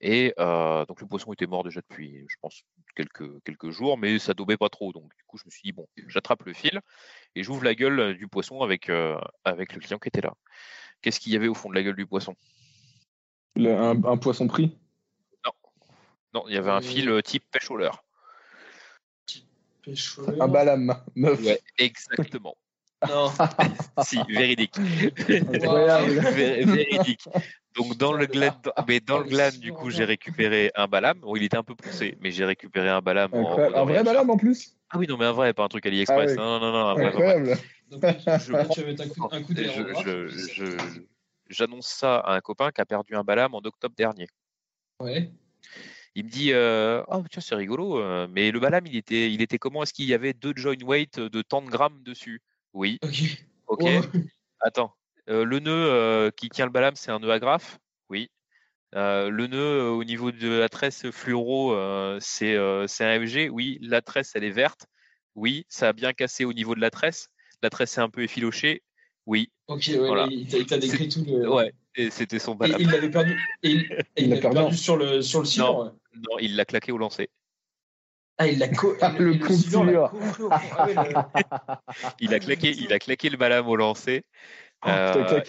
Et 0.01 0.35
euh, 0.39 0.85
donc 0.87 1.01
le 1.01 1.07
poisson 1.07 1.33
était 1.33 1.47
mort 1.47 1.65
déjà 1.65 1.81
depuis, 1.81 2.25
je 2.29 2.37
pense, 2.41 2.63
quelques, 2.95 3.43
quelques 3.45 3.71
jours, 3.71 3.97
mais 3.97 4.19
ça 4.19 4.35
daubait 4.35 4.57
pas 4.57 4.69
trop. 4.69 4.93
Donc 4.93 5.11
du 5.17 5.25
coup, 5.27 5.39
je 5.39 5.45
me 5.47 5.51
suis 5.51 5.63
dit, 5.63 5.73
bon, 5.73 5.87
j'attrape 6.09 6.43
le 6.45 6.53
fil 6.53 6.81
et 7.35 7.43
j'ouvre 7.43 7.65
la 7.65 7.75
gueule 7.75 8.17
du 8.17 8.29
poisson 8.29 8.61
avec, 8.61 8.91
euh, 8.91 9.19
avec 9.45 9.73
le 9.73 9.81
client 9.81 9.99
qui 9.99 10.09
était 10.09 10.21
là. 10.21 10.35
Qu'est-ce 11.01 11.21
qu'il 11.21 11.33
y 11.33 11.37
avait 11.37 11.49
au 11.49 11.55
fond 11.55 11.71
de 11.71 11.75
la 11.75 11.83
gueule 11.83 11.97
du 11.97 12.07
poisson? 12.07 12.35
Un, 13.57 14.17
poisson 14.17 14.49
pris? 14.49 14.77
Non. 15.45 15.53
Non, 16.35 16.45
il 16.49 16.55
y 16.55 16.59
avait 16.59 16.71
un 16.71 16.81
fil 16.81 17.09
euh, 17.09 17.23
type 17.23 17.45
pêche 17.51 17.71
au 17.71 17.77
leurre. 17.77 18.05
Un 20.41 20.49
balame, 20.49 21.03
meuf. 21.15 21.41
Ouais, 21.41 21.61
exactement. 21.79 22.57
Non. 23.09 23.31
si, 24.05 24.19
véridique. 24.29 24.77
véridique. 25.29 27.29
Donc 27.75 27.97
dans 27.97 28.13
le 28.13 28.27
gland, 28.27 28.61
mais 28.87 29.01
dans 29.01 29.19
le 29.19 29.25
gland, 29.25 29.51
du 29.59 29.73
coup, 29.73 29.91
j'ai 29.91 30.05
récupéré 30.05 30.71
un 30.75 30.87
balame. 30.87 31.19
Bon, 31.19 31.35
il 31.37 31.43
était 31.43 31.57
un 31.57 31.63
peu 31.63 31.75
poussé, 31.75 32.17
mais 32.21 32.31
j'ai 32.31 32.45
récupéré 32.45 32.89
un 32.89 33.01
balame. 33.01 33.31
un 33.35 33.85
vrai 33.85 34.05
balame 34.05 34.31
en 34.31 34.37
plus 34.37 34.77
Ah 34.91 34.99
oui, 34.99 35.07
non, 35.09 35.17
mais 35.17 35.25
un 35.25 35.33
vrai, 35.33 35.53
pas 35.53 35.65
un 35.65 35.69
truc 35.69 35.85
AliExpress. 35.87 36.37
Ah 36.39 36.43
non, 36.43 36.61
non, 36.61 36.73
non, 36.73 36.87
un 36.87 36.95
vrai. 36.95 37.07
Incroyable. 37.07 37.59
J'annonce 41.51 41.89
ça 41.89 42.19
à 42.19 42.35
un 42.35 42.41
copain 42.41 42.71
qui 42.71 42.81
a 42.81 42.87
perdu 42.87 43.15
un 43.15 43.25
balame 43.25 43.55
en 43.55 43.59
octobre 43.59 43.95
dernier. 43.97 44.29
Ouais. 45.01 45.31
Il 46.15 46.25
me 46.25 46.31
dit 46.31 46.53
euh, 46.53 47.03
Oh, 47.09 47.23
tiens, 47.29 47.43
c'est 47.43 47.55
rigolo, 47.57 47.99
euh, 47.99 48.29
mais 48.31 48.51
le 48.53 48.61
balame, 48.61 48.87
il 48.87 48.97
était, 48.97 49.33
il 49.33 49.43
était 49.43 49.59
comment? 49.59 49.83
Est-ce 49.83 49.93
qu'il 49.93 50.07
y 50.07 50.15
avait 50.15 50.33
deux 50.33 50.53
joint 50.55 50.81
weight 50.83 51.19
de 51.19 51.43
tant 51.43 51.61
de 51.61 51.69
grammes 51.69 52.03
dessus? 52.05 52.41
Oui. 52.73 52.99
Ok. 53.03 53.47
Ok. 53.67 53.85
Attends. 54.61 54.95
Euh, 55.31 55.45
le 55.45 55.59
nœud 55.59 55.73
euh, 55.73 56.31
qui 56.31 56.49
tient 56.51 56.67
le 56.67 56.71
balame, 56.71 56.97
c'est 56.97 57.11
un 57.11 57.19
nœud 57.19 57.31
agrafe 57.31 57.79
Oui. 58.11 58.31
Euh, 58.95 59.31
le 59.31 59.47
nœud 59.47 59.91
au 59.91 60.05
niveau 60.05 60.31
de 60.31 60.49
la 60.49 60.69
tresse 60.69 61.11
fluoro, 61.11 61.75
c'est 62.21 62.57
un 62.57 62.87
FG 62.87 63.49
Oui. 63.51 63.79
La 63.83 64.03
tresse, 64.03 64.33
elle 64.35 64.45
est 64.45 64.51
verte 64.51 64.87
Oui. 65.35 65.65
Ça 65.69 65.89
a 65.89 65.93
bien 65.93 66.13
cassé 66.13 66.45
au 66.45 66.53
niveau 66.53 66.75
de 66.75 66.81
la 66.81 66.91
tresse 66.91 67.29
La 67.63 67.71
tresse 67.71 67.97
est 67.99 68.03
un 68.03 68.11
peu 68.11 68.23
effilochée 68.23 68.83
Oui. 69.27 69.51
Ok, 69.67 69.91
ouais, 69.99 70.27
il 70.31 70.67
t'a 70.67 70.79
décrit 70.79 71.09
tout 71.09 71.25
le. 71.27 71.51
Ouais, 71.51 71.73
et 71.97 72.11
c'était 72.11 72.39
son 72.39 72.55
balame. 72.55 72.81
il 72.81 72.91
l'avait 72.91 73.11
perdu, 73.11 73.41
il, 73.63 73.89
il, 74.17 74.41
perdu, 74.41 74.77
sur 74.77 74.97
le, 74.97 75.23
sur 75.23 75.41
le 75.41 75.59
non, 75.59 75.85
non, 76.15 76.39
il 76.39 76.55
l'a 76.55 76.67
claqué 76.67 76.93
au 76.93 76.99
lancer. 76.99 77.31
Ah, 78.37 78.49
il 78.49 78.59
l'a 78.59 78.67
ah, 79.01 79.15
le 79.17 79.39
il 82.21 82.35
a 82.35 82.41
claqué, 82.41 82.71
il 82.71 82.93
a 82.93 82.99
claqué 82.99 83.31
le 83.31 83.37
balame 83.37 83.69
au 83.69 83.77
lancer. 83.77 84.25
Oh, 84.85 84.91
euh. 84.91 85.41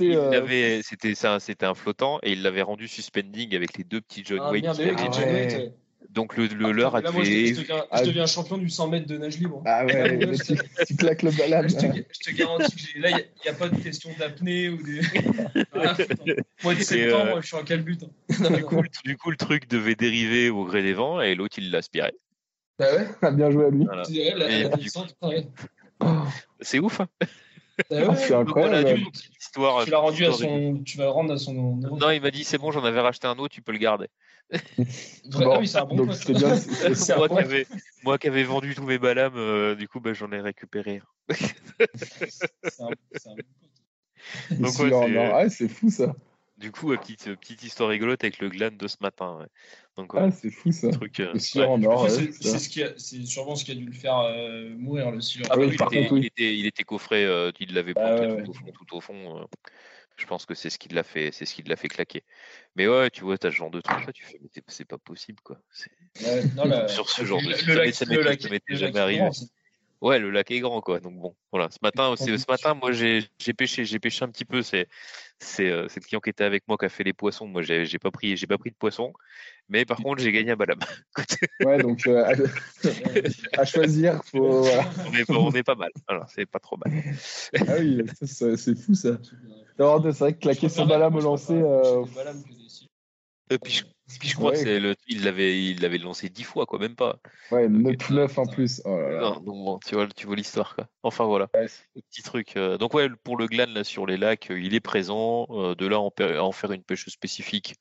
Euh... 0.00 0.80
C'était 0.82 1.14
c'était 1.14 1.66
un 1.66 1.74
flottant 1.74 2.18
et 2.22 2.32
il 2.32 2.42
l'avait 2.42 2.62
rendu 2.62 2.88
suspending 2.88 3.54
avec 3.56 3.78
les 3.78 3.84
deux 3.84 4.00
petits 4.00 4.22
John 4.24 4.40
ah, 4.42 4.50
Wayne. 4.50 4.72
Merde, 4.78 5.72
donc 6.10 6.36
le, 6.36 6.46
le 6.46 6.72
leur 6.72 6.96
a 6.96 7.02
fait. 7.02 7.24
Je, 7.24 7.60
deviens, 7.60 7.84
je 7.92 8.04
deviens 8.04 8.26
champion 8.26 8.58
du 8.58 8.68
100 8.68 8.88
mètres 8.88 9.06
de 9.06 9.16
nage 9.16 9.38
libre. 9.38 9.62
Ah 9.64 9.84
ouais, 9.84 10.18
tu, 10.46 10.56
tu, 10.86 10.96
claques 10.96 11.22
le 11.22 11.30
balade. 11.30 11.70
Je 11.70 11.76
te, 11.76 11.86
je 11.86 12.30
te 12.30 12.36
garantis 12.36 12.76
que 12.76 13.00
là, 13.00 13.10
il 13.10 13.26
n'y 13.44 13.48
a, 13.48 13.54
pas 13.54 13.68
de 13.68 13.76
question 13.76 14.10
d'apnée 14.18 14.68
ou 14.68 14.76
de. 14.76 15.00
Ah, 15.82 15.96
moi, 16.62 16.74
de 16.74 16.80
septembre, 16.80 17.36
euh, 17.36 17.40
je 17.40 17.46
suis 17.46 17.56
en 17.56 17.64
quel 17.64 17.82
but 17.82 18.02
hein. 18.02 18.50
du, 18.50 18.64
coup, 18.64 18.82
du, 19.04 19.16
coup, 19.16 19.30
le 19.30 19.36
truc 19.36 19.66
devait 19.68 19.94
dériver 19.94 20.50
au 20.50 20.64
gré 20.64 20.82
des 20.82 20.92
vents 20.92 21.22
et 21.22 21.34
l'autre, 21.34 21.56
il 21.58 21.70
l'aspirait. 21.70 22.12
Bah 22.78 22.86
ouais, 22.94 23.06
ah, 23.22 23.30
bien 23.30 23.50
joué 23.50 23.66
à 23.66 23.70
lui. 23.70 23.86
Voilà. 23.86 24.02
C'est 26.60 26.78
ouf. 26.80 27.00
Ouais, 27.90 28.16
c'est 28.16 28.34
incroyable. 28.34 29.00
Histoire, 29.40 29.84
tu 29.84 29.90
l'as 29.90 29.98
rendu 29.98 30.24
à 30.24 30.32
son. 30.32 30.82
Tu 30.84 30.98
vas 30.98 31.04
le 31.04 31.10
rendre 31.10 31.32
à 31.32 31.38
son. 31.38 31.76
Non, 31.76 32.10
il 32.10 32.20
m'a 32.20 32.30
dit 32.30 32.44
c'est 32.44 32.58
bon, 32.58 32.70
j'en 32.70 32.84
avais 32.84 33.00
racheté 33.00 33.26
un 33.26 33.38
autre, 33.38 33.54
tu 33.54 33.62
peux 33.62 33.72
le 33.72 33.78
garder. 33.78 34.08
bon, 35.26 35.58
oui, 35.60 35.68
c'est 35.68 35.78
un 35.78 35.84
bon 35.84 35.96
donc 35.96 36.08
bien, 36.08 36.48
moi, 37.16 37.28
qui 37.28 37.38
avais, 37.38 37.66
moi 38.02 38.18
qui 38.18 38.26
avais 38.26 38.42
vendu 38.42 38.74
tous 38.74 38.82
mes 38.82 38.98
balames, 38.98 39.36
euh, 39.36 39.74
du 39.76 39.86
coup, 39.86 40.00
bah, 40.00 40.12
j'en 40.12 40.32
ai 40.32 40.40
récupéré. 40.40 41.02
c'est 41.28 42.80
un, 42.80 42.86
un 42.86 43.34
bon 44.58 44.72
pote. 44.72 44.90
Donc, 44.90 45.04
ouais, 45.34 45.48
c'est 45.50 45.68
fou 45.68 45.88
ça. 45.88 46.14
Du 46.60 46.72
coup, 46.72 46.94
petite, 46.94 47.34
petite 47.36 47.62
histoire 47.62 47.88
rigolote 47.88 48.22
avec 48.22 48.38
le 48.38 48.50
gland 48.50 48.70
de 48.70 48.86
ce 48.86 48.98
matin. 49.00 49.38
Ouais. 49.40 49.46
Donc, 49.96 50.12
ah, 50.14 50.30
c'est 50.30 50.50
fou 50.50 50.70
ça. 50.70 50.90
Truc, 50.90 51.18
euh, 51.20 51.32
c'est 51.38 51.66
ce 51.66 53.24
sûrement 53.24 53.56
ce 53.56 53.64
qui 53.64 53.72
a 53.72 53.74
dû 53.74 53.86
le 53.86 53.92
faire 53.92 54.18
euh, 54.18 54.68
mourir 54.76 55.10
le 55.10 55.22
silure. 55.22 55.46
Ah, 55.48 55.56
oui, 55.56 55.68
il, 55.68 55.74
était, 55.74 56.08
il, 56.10 56.26
était, 56.26 56.58
il, 56.58 56.66
était, 56.66 56.84
coffré, 56.84 57.24
euh, 57.24 57.50
il 57.60 57.72
l'avait 57.72 57.94
ah, 57.96 58.14
planté 58.14 58.42
tout, 58.42 58.50
au 58.50 58.52
fond, 58.52 58.72
tout 58.72 58.96
au 58.96 59.00
fond. 59.00 59.38
Euh, 59.38 59.44
je 60.18 60.26
pense 60.26 60.44
que 60.44 60.54
c'est 60.54 60.68
ce 60.68 60.78
qui 60.78 60.90
l'a 60.90 61.02
fait, 61.02 61.30
c'est 61.32 61.46
ce 61.46 61.54
qui 61.54 61.62
l'a 61.62 61.76
fait 61.76 61.88
claquer. 61.88 62.24
Mais 62.76 62.86
ouais, 62.86 63.08
tu 63.08 63.22
vois, 63.22 63.38
t'as 63.38 63.50
ce 63.50 63.56
genre 63.56 63.70
de 63.70 63.80
truc 63.80 64.04
là, 64.04 64.12
tu 64.12 64.26
fais, 64.26 64.38
mais 64.42 64.50
c'est 64.66 64.84
pas 64.84 64.98
possible 64.98 65.40
quoi. 65.42 65.56
Ouais, 66.22 66.44
non, 66.56 66.66
la... 66.66 66.88
Sur 66.88 67.08
ce 67.08 67.24
genre 67.24 67.40
de 67.40 67.52
truc, 67.52 67.94
ça 67.94 68.04
m'était 68.50 68.76
jamais 68.76 68.98
arrivé. 68.98 69.30
Ouais, 70.00 70.18
le 70.18 70.30
lac 70.30 70.50
est 70.50 70.60
grand, 70.60 70.80
quoi. 70.80 70.98
Donc 70.98 71.14
bon, 71.16 71.36
voilà. 71.52 71.68
Ce 71.70 71.78
matin, 71.82 72.14
ce 72.16 72.50
matin, 72.50 72.74
moi, 72.74 72.90
j'ai 72.92 73.28
pêché, 73.56 73.84
j'ai 73.84 73.98
pêché 73.98 74.24
un 74.24 74.28
petit 74.28 74.46
peu. 74.46 74.62
C'est, 74.62 74.88
c'est, 75.42 75.70
euh, 75.70 75.86
le 75.94 76.00
client 76.00 76.20
qui 76.20 76.30
était 76.30 76.44
avec 76.44 76.68
moi 76.68 76.76
qui 76.78 76.84
a 76.84 76.88
fait 76.88 77.02
les 77.02 77.12
poissons. 77.12 77.46
Moi, 77.46 77.62
j'ai, 77.62 77.86
j'ai 77.86 77.98
pas 77.98 78.10
pris, 78.10 78.36
j'ai 78.36 78.46
pas 78.46 78.58
pris 78.58 78.70
de 78.70 78.76
poisson. 78.76 79.12
Mais 79.68 79.84
par 79.84 79.96
contre, 79.98 80.22
j'ai 80.22 80.32
gagné 80.32 80.52
un 80.52 80.56
balame. 80.56 80.80
ouais, 81.64 81.78
donc 81.78 82.06
euh, 82.06 82.34
à, 83.56 83.64
choisir, 83.64 84.20
faut. 84.24 84.66
on, 84.66 85.14
est, 85.14 85.30
on 85.30 85.50
est 85.52 85.62
pas 85.62 85.74
mal. 85.74 85.90
Alors, 86.08 86.28
c'est 86.28 86.46
pas 86.46 86.58
trop 86.58 86.76
mal. 86.76 87.02
ah 87.68 87.74
oui, 87.78 88.02
c'est 88.22 88.78
fou 88.78 88.94
ça. 88.94 89.18
C'est 89.78 90.18
vrai 90.18 90.34
que 90.34 90.40
claquer 90.40 90.68
son 90.68 90.86
balame 90.86 91.14
au 91.16 91.20
lancer. 91.20 91.54
Euh... 91.54 92.04
Et 93.50 93.58
puis, 93.58 93.82
puis 94.18 94.28
je 94.28 94.34
crois 94.34 94.52
qu'il 94.52 94.82
le, 94.82 94.94
il 95.08 95.24
l'avait, 95.24 95.62
il 95.62 95.80
l'avait 95.80 95.98
lancé 95.98 96.28
dix 96.28 96.44
fois, 96.44 96.66
quoi, 96.66 96.78
même 96.78 96.96
pas. 96.96 97.18
Ouais, 97.50 97.68
9, 97.68 98.10
9 98.10 98.38
en 98.38 98.46
plus. 98.46 98.82
Oh 98.84 98.98
là 98.98 99.10
là. 99.10 99.20
Non, 99.20 99.40
bon, 99.40 99.78
tu 99.86 99.94
vois, 99.94 100.06
tu 100.08 100.26
vois 100.26 100.36
l'histoire, 100.36 100.74
quoi. 100.74 100.88
Enfin 101.02 101.24
voilà, 101.24 101.48
petit 101.48 102.22
truc. 102.22 102.56
Euh, 102.56 102.78
donc 102.78 102.94
ouais, 102.94 103.08
pour 103.22 103.36
le 103.36 103.46
gland 103.46 103.72
là 103.72 103.84
sur 103.84 104.06
les 104.06 104.16
lacs, 104.16 104.50
euh, 104.50 104.60
il 104.60 104.74
est 104.74 104.80
présent. 104.80 105.46
Euh, 105.50 105.74
de 105.74 105.86
là 105.86 105.96
à 105.96 106.42
en, 106.42 106.52
faire 106.52 106.72
une 106.72 106.82
pêche 106.82 107.08
spécifique, 107.08 107.74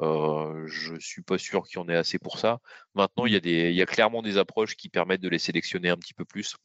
euh, 0.00 0.66
je 0.66 0.94
suis 0.98 1.22
pas 1.22 1.38
sûr 1.38 1.62
qu'il 1.64 1.78
y 1.78 1.82
en 1.82 1.88
ait 1.88 1.96
assez 1.96 2.18
pour 2.18 2.38
ça. 2.38 2.58
Maintenant, 2.94 3.26
il 3.26 3.32
y 3.32 3.36
a 3.36 3.40
des, 3.40 3.70
il 3.70 3.76
y 3.76 3.82
a 3.82 3.86
clairement 3.86 4.22
des 4.22 4.38
approches 4.38 4.76
qui 4.76 4.88
permettent 4.88 5.20
de 5.20 5.28
les 5.28 5.38
sélectionner 5.38 5.90
un 5.90 5.96
petit 5.96 6.14
peu 6.14 6.24
plus. 6.24 6.56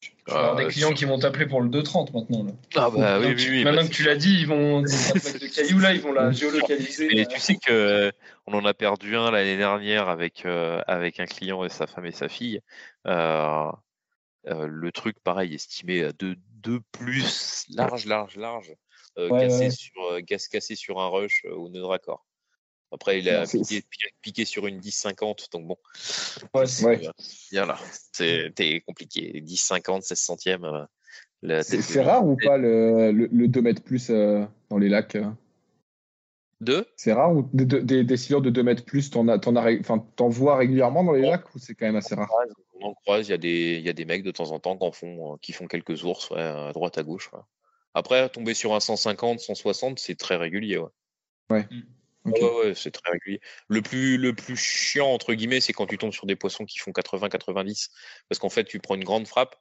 Tu 0.00 0.12
vas 0.28 0.38
avoir 0.38 0.56
des 0.56 0.64
euh, 0.64 0.68
clients 0.68 0.92
qui 0.92 1.04
vont 1.04 1.18
t'appeler 1.18 1.46
pour 1.46 1.60
le 1.60 1.68
230 1.68 2.12
maintenant. 2.14 2.44
Là. 2.44 2.52
Ah 2.76 2.90
bah 2.90 3.18
oui, 3.18 3.34
oui, 3.36 3.46
oui. 3.50 3.64
Maintenant 3.64 3.82
bah, 3.82 3.88
que 3.88 3.92
tu 3.92 4.04
l'as 4.04 4.16
dit, 4.16 4.40
ils 4.40 4.46
vont 4.46 4.82
de 4.82 5.54
cailloux 5.54 5.80
là, 5.80 5.92
ils 5.92 6.00
vont 6.00 6.12
la 6.12 6.30
géolocaliser. 6.30 7.18
Et 7.18 7.26
tu 7.26 7.40
sais 7.40 7.56
que 7.56 7.72
euh, 7.72 8.10
on 8.46 8.54
en 8.54 8.64
a 8.64 8.74
perdu 8.74 9.16
un 9.16 9.30
l'année 9.30 9.56
dernière 9.56 10.08
avec 10.08 10.46
euh, 10.46 10.80
avec 10.86 11.18
un 11.18 11.26
client 11.26 11.64
et 11.64 11.68
sa 11.68 11.86
femme 11.86 12.06
et 12.06 12.12
sa 12.12 12.28
fille. 12.28 12.60
Euh, 13.06 13.72
le 14.44 14.92
truc 14.92 15.18
pareil 15.20 15.54
estimé 15.54 16.04
à 16.04 16.12
2 16.12 16.36
deux, 16.60 16.80
plus 16.92 17.66
large, 17.70 18.06
large, 18.06 18.36
large, 18.36 18.74
cassé 19.16 19.70
sur 19.70 19.92
cassé 20.26 20.74
sur 20.74 21.00
un 21.00 21.08
rush 21.08 21.44
au 21.44 21.68
nœud 21.68 21.80
de 21.80 21.84
raccord. 21.84 22.24
Après, 22.90 23.18
il 23.18 23.28
a 23.28 23.44
piqué, 24.22 24.44
sur 24.44 24.66
une 24.66 24.80
10-50, 24.80 25.50
donc 25.52 25.66
bon. 25.66 25.76
Ouais, 26.54 26.64
Voilà, 27.52 27.78
c'était 28.12 28.80
compliqué. 28.86 29.42
10-50, 29.42 30.02
16 30.02 30.18
centièmes. 30.18 30.64
Euh, 30.64 31.62
c'est 31.62 32.02
rare 32.02 32.26
ou 32.26 32.36
pas 32.36 32.56
le, 32.56 33.12
le, 33.12 33.48
2 33.48 33.62
mètres 33.62 33.82
plus 33.82 34.10
euh, 34.10 34.44
dans 34.70 34.78
les 34.78 34.88
lacs 34.88 35.14
euh? 35.14 35.30
Deux 36.60 36.84
C'est 36.96 37.12
rare 37.12 37.32
ou 37.32 37.48
des, 37.52 37.64
des, 37.64 38.02
des 38.02 38.16
de 38.16 38.50
2 38.50 38.62
mètres 38.64 38.84
plus, 38.84 39.10
t'en 39.10 39.28
en 39.28 40.28
vois 40.28 40.56
régulièrement 40.56 41.04
dans 41.04 41.12
les 41.12 41.22
lacs 41.22 41.54
ou 41.54 41.58
c'est 41.60 41.74
quand 41.74 41.86
même 41.86 41.94
assez 41.96 42.16
rare? 42.16 42.28
On 42.80 42.88
en 42.88 42.94
croise, 42.94 43.28
il 43.28 43.30
y, 43.30 43.34
a 43.34 43.38
des, 43.38 43.80
y 43.80 43.88
a 43.88 43.92
des 43.92 44.04
mecs 44.04 44.22
de 44.22 44.30
temps 44.30 44.50
en 44.50 44.58
temps 44.58 44.76
qui, 44.76 44.98
font, 44.98 45.36
qui 45.40 45.52
font 45.52 45.66
quelques 45.66 46.04
ours 46.04 46.32
à 46.32 46.72
droite 46.72 46.98
à 46.98 47.02
gauche. 47.02 47.30
Après, 47.94 48.28
tomber 48.28 48.54
sur 48.54 48.74
un 48.74 48.80
150, 48.80 49.40
160, 49.40 49.98
c'est 49.98 50.16
très 50.16 50.36
régulier. 50.36 50.78
Ouais. 50.78 50.88
ouais. 51.50 51.66
Mm. 51.70 51.82
Ouais, 52.24 52.74
c'est 52.74 52.90
très 52.90 53.12
régulier. 53.12 53.40
Le 53.68 53.82
plus, 53.82 54.18
le 54.18 54.34
plus 54.34 54.56
chiant, 54.56 55.08
entre 55.08 55.34
guillemets, 55.34 55.60
c'est 55.60 55.72
quand 55.72 55.86
tu 55.86 55.98
tombes 55.98 56.12
sur 56.12 56.26
des 56.26 56.36
poissons 56.36 56.64
qui 56.64 56.78
font 56.78 56.90
80-90. 56.90 57.88
Parce 58.28 58.38
qu'en 58.38 58.50
fait, 58.50 58.64
tu 58.64 58.80
prends 58.80 58.96
une 58.96 59.04
grande 59.04 59.26
frappe. 59.26 59.56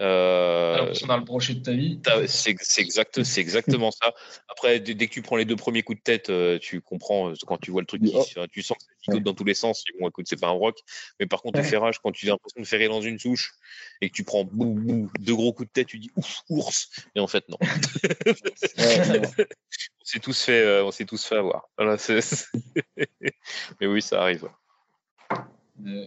Euh, 0.00 0.86
le 0.86 1.24
brochet 1.24 1.54
de 1.54 1.62
ta 1.62 1.72
vie. 1.72 2.00
C'est 2.26 2.56
exact, 2.80 3.22
c'est 3.22 3.40
exactement 3.40 3.90
ça. 3.90 4.12
Après, 4.48 4.80
dès, 4.80 5.06
que 5.06 5.12
tu 5.12 5.20
prends 5.20 5.36
les 5.36 5.44
deux 5.44 5.56
premiers 5.56 5.82
coups 5.82 5.98
de 5.98 6.02
tête, 6.02 6.30
euh, 6.30 6.58
tu 6.58 6.80
comprends 6.80 7.30
euh, 7.30 7.34
quand 7.46 7.58
tu 7.58 7.70
vois 7.70 7.82
le 7.82 7.86
truc, 7.86 8.02
qui, 8.02 8.12
oh. 8.14 8.46
tu 8.50 8.62
sens 8.62 8.78
que 8.78 9.12
ça 9.12 9.20
dans 9.20 9.34
tous 9.34 9.44
les 9.44 9.54
sens. 9.54 9.84
Bon, 10.00 10.08
écoute, 10.08 10.26
c'est 10.28 10.40
pas 10.40 10.48
un 10.48 10.52
rock, 10.52 10.78
mais 11.20 11.26
par 11.26 11.42
contre, 11.42 11.58
ouais. 11.58 11.64
ferrage, 11.64 11.98
quand 11.98 12.10
tu 12.10 12.26
as 12.26 12.30
l'impression 12.30 12.60
de 12.60 12.66
ferrer 12.66 12.88
dans 12.88 13.02
une 13.02 13.18
souche 13.18 13.52
et 14.00 14.08
que 14.08 14.14
tu 14.14 14.24
prends 14.24 14.44
deux 14.44 15.34
gros 15.34 15.52
coups 15.52 15.68
de 15.68 15.72
tête, 15.72 15.88
tu 15.88 15.98
dis 15.98 16.10
ouf, 16.16 16.40
ours, 16.48 16.88
et 17.14 17.20
en 17.20 17.26
fait 17.26 17.44
non. 17.48 17.58
on 20.02 20.04
s'est 20.04 20.20
tous 20.20 20.42
fait, 20.42 20.62
euh, 20.62 20.84
on 20.84 20.90
s'est 20.90 21.04
tous 21.04 21.24
fait 21.24 21.36
avoir. 21.36 21.68
Voilà, 21.78 21.96
mais 23.80 23.86
oui, 23.86 24.02
ça 24.02 24.22
arrive. 24.22 24.48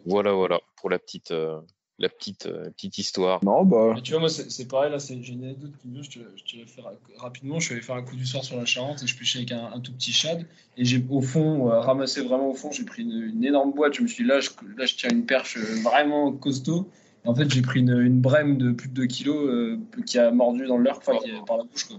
Voilà, 0.06 0.32
voilà, 0.34 0.60
pour 0.78 0.90
la 0.90 1.00
petite, 1.00 1.32
euh, 1.32 1.60
la 1.98 2.10
petite, 2.10 2.46
euh, 2.46 2.70
petite 2.72 2.98
histoire. 2.98 3.44
Non, 3.44 3.64
bah. 3.64 3.94
Mais 3.96 4.02
tu 4.02 4.12
vois, 4.12 4.20
moi, 4.20 4.30
c'est 4.30 4.68
pareil, 4.68 4.92
là, 4.92 4.98
j'ai 5.00 5.34
une 5.34 5.44
anecdote 5.44 5.72
je 6.02 6.10
te, 6.10 6.20
je 6.36 6.44
te 6.44 6.70
faire 6.70 6.92
rapidement. 7.18 7.60
Je 7.60 7.66
suis 7.66 7.74
allé 7.74 7.82
faire 7.82 7.96
un 7.96 8.04
coup 8.04 8.16
du 8.16 8.26
soir 8.26 8.44
sur 8.44 8.58
la 8.58 8.66
Charente 8.66 9.02
et 9.04 9.08
je 9.08 9.18
pêchais 9.18 9.40
avec 9.40 9.52
un, 9.52 9.80
tout 9.80 9.94
petit 9.94 10.12
shad. 10.12 10.46
Et 10.78 10.86
j'ai, 10.86 11.04
au 11.10 11.22
fond, 11.22 11.70
euh, 11.70 11.80
ramassé 11.80 12.22
vraiment 12.22 12.50
au 12.50 12.54
fond, 12.54 12.72
j'ai 12.72 12.84
pris 12.84 13.04
une, 13.04 13.44
énorme 13.44 13.74
boîte. 13.74 13.96
Je 13.96 14.02
me 14.02 14.08
suis 14.08 14.24
dit, 14.24 14.30
là, 14.30 14.40
je, 14.40 14.50
là, 14.78 14.86
je 14.86 14.96
tiens 14.96 15.10
une 15.10 15.26
perche 15.26 15.58
vraiment 15.58 16.32
costaud. 16.34 16.90
Et 17.24 17.28
en 17.28 17.36
fait, 17.36 17.50
j'ai 17.50 17.62
pris 17.62 17.80
une, 17.80 17.98
une, 17.98 18.20
brème 18.20 18.58
de 18.58 18.72
plus 18.72 18.90
de 18.90 18.94
2 18.94 19.06
kilos 19.08 19.50
euh, 19.50 19.80
qui 20.06 20.20
a 20.20 20.32
mordu 20.32 20.68
dans 20.68 20.78
l'heure, 20.78 20.98
enfin, 20.98 21.14
par 21.48 21.58
la 21.58 21.64
bouche, 21.64 21.86
quoi. 21.86 21.98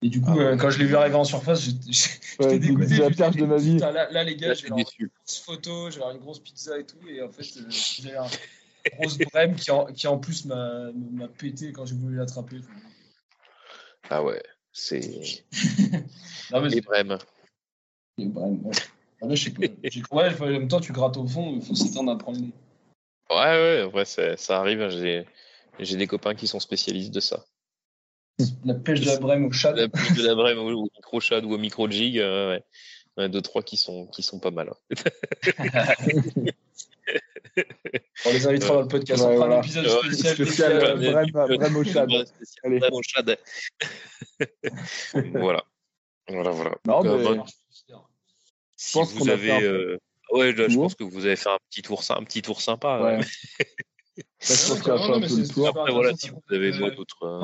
Et 0.00 0.08
du 0.10 0.20
coup, 0.20 0.38
ah 0.38 0.56
quand 0.56 0.70
je 0.70 0.78
l'ai 0.78 0.84
vu 0.84 0.94
arriver 0.94 1.16
en 1.16 1.24
surface, 1.24 1.64
j'étais 1.64 2.44
ouais, 2.44 2.58
dégoûté. 2.58 2.96
C'est 2.96 2.98
la 2.98 3.10
perche 3.10 3.36
de 3.36 3.44
ma 3.44 3.56
vie. 3.56 3.78
Là, 3.78 4.08
là, 4.10 4.24
les 4.24 4.36
gars, 4.36 4.54
j'ai 4.54 4.68
une 4.68 4.74
grosse 4.76 5.38
photo, 5.44 5.90
j'ai 5.90 6.00
une 6.00 6.18
grosse 6.18 6.38
pizza 6.38 6.78
et 6.78 6.84
tout. 6.84 6.98
Et 7.08 7.20
en 7.20 7.30
fait, 7.30 7.42
j'ai 7.42 8.14
un 8.14 8.28
grosse 8.96 9.18
brème 9.18 9.56
qui 9.56 9.70
en, 9.72 9.86
qui 9.86 10.06
en 10.06 10.18
plus 10.18 10.44
m'a 10.44 10.92
pété 11.36 11.72
quand 11.72 11.84
j'ai 11.84 11.96
voulu 11.96 12.16
l'attraper. 12.16 12.60
Ah 14.08 14.22
ouais, 14.22 14.42
c'est. 14.72 15.00
les 16.52 16.80
brèmes. 16.80 17.18
Les 18.16 18.26
brèmes, 18.26 18.64
ouais. 18.64 18.74
Ah 19.20 19.26
là, 19.26 19.34
je 19.34 19.44
sais 19.44 19.50
pas. 19.50 19.62
ouais, 20.14 20.40
en 20.40 20.46
même 20.46 20.68
temps, 20.68 20.80
tu 20.80 20.92
grattes 20.92 21.16
au 21.16 21.26
fond, 21.26 21.54
il 21.56 21.62
faut 21.62 21.74
s'attendre 21.74 22.12
à 22.12 22.18
prendre 22.18 22.38
les. 22.38 22.52
Ouais, 23.30 23.84
ouais, 23.84 23.92
ouais, 23.92 24.04
ça 24.04 24.60
arrive. 24.60 24.80
Hein, 24.80 25.24
j'ai 25.80 25.96
des 25.96 26.06
copains 26.06 26.36
qui 26.36 26.46
sont 26.46 26.60
spécialistes 26.60 27.12
de 27.12 27.20
ça. 27.20 27.44
La 28.64 28.74
pêche 28.74 29.00
de 29.00 29.06
la 29.06 29.18
brème 29.18 29.46
au 29.46 29.52
chat. 29.52 29.72
La 29.72 29.88
pêche 29.88 30.12
de 30.12 30.24
la 30.24 30.34
brème 30.34 30.58
au, 30.58 30.88
micro 30.94 31.20
chat 31.20 31.40
ou 31.40 31.54
au 31.54 31.58
micro 31.58 31.90
jig, 31.90 32.18
euh, 32.18 32.50
ouais. 32.50 32.64
Il 33.16 33.22
y 33.22 33.24
en 33.24 33.26
a 33.26 33.28
deux, 33.28 33.42
trois 33.42 33.62
qui 33.62 33.76
sont, 33.76 34.06
qui 34.06 34.22
sont 34.22 34.38
pas 34.38 34.52
mal. 34.52 34.70
Hein. 34.70 34.76
On 38.26 38.30
les 38.30 38.46
invitera 38.46 38.74
dans 38.74 38.82
le 38.82 38.88
podcast. 38.88 39.22
on 39.24 39.34
fera 39.34 39.56
un 39.56 39.60
épisode 39.60 39.88
spécial. 39.88 40.34
spécial 40.34 40.98
brème, 40.98 41.76
au 41.76 41.84
chat. 41.84 42.06
Brème 42.06 42.92
au 42.92 43.02
chat. 43.02 43.24
voilà. 45.32 45.64
Voilà, 46.28 46.50
voilà. 46.50 46.76
Non, 46.84 47.02
Donc, 47.02 47.20
mais... 47.20 47.38
euh, 47.38 47.42
si 48.76 48.98
vous 49.14 49.28
avez. 49.28 49.62
Euh... 49.62 49.98
Ouais, 50.30 50.54
je, 50.54 50.68
je 50.68 50.76
pense 50.76 50.94
que 50.94 51.04
vous 51.04 51.24
avez 51.24 51.36
fait 51.36 51.48
un 51.48 51.58
petit 51.70 51.82
tour, 51.82 52.02
un 52.10 52.22
petit 52.22 52.42
tour 52.42 52.60
sympa. 52.60 53.00
Ouais. 53.00 53.20
je 54.16 54.68
pense 54.68 54.82
qu'on 54.82 54.92
a 54.92 54.98
fait 54.98 55.12
un 55.12 55.20
peu 55.20 55.40
le 55.40 55.48
tour. 55.48 55.68
Après, 55.68 55.90
voilà, 55.90 56.14
si 56.14 56.30
vous 56.30 56.42
avez 56.50 56.70
d'autres. 56.72 57.40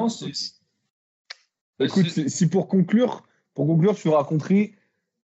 C'est 1.79 1.87
Écoute, 1.87 2.29
si, 2.29 2.49
pour 2.49 2.69
conclure, 2.69 3.25
pour 3.55 3.67
conclure, 3.67 3.95
tu 3.95 4.09
nous 4.09 4.15
raconterais 4.15 4.75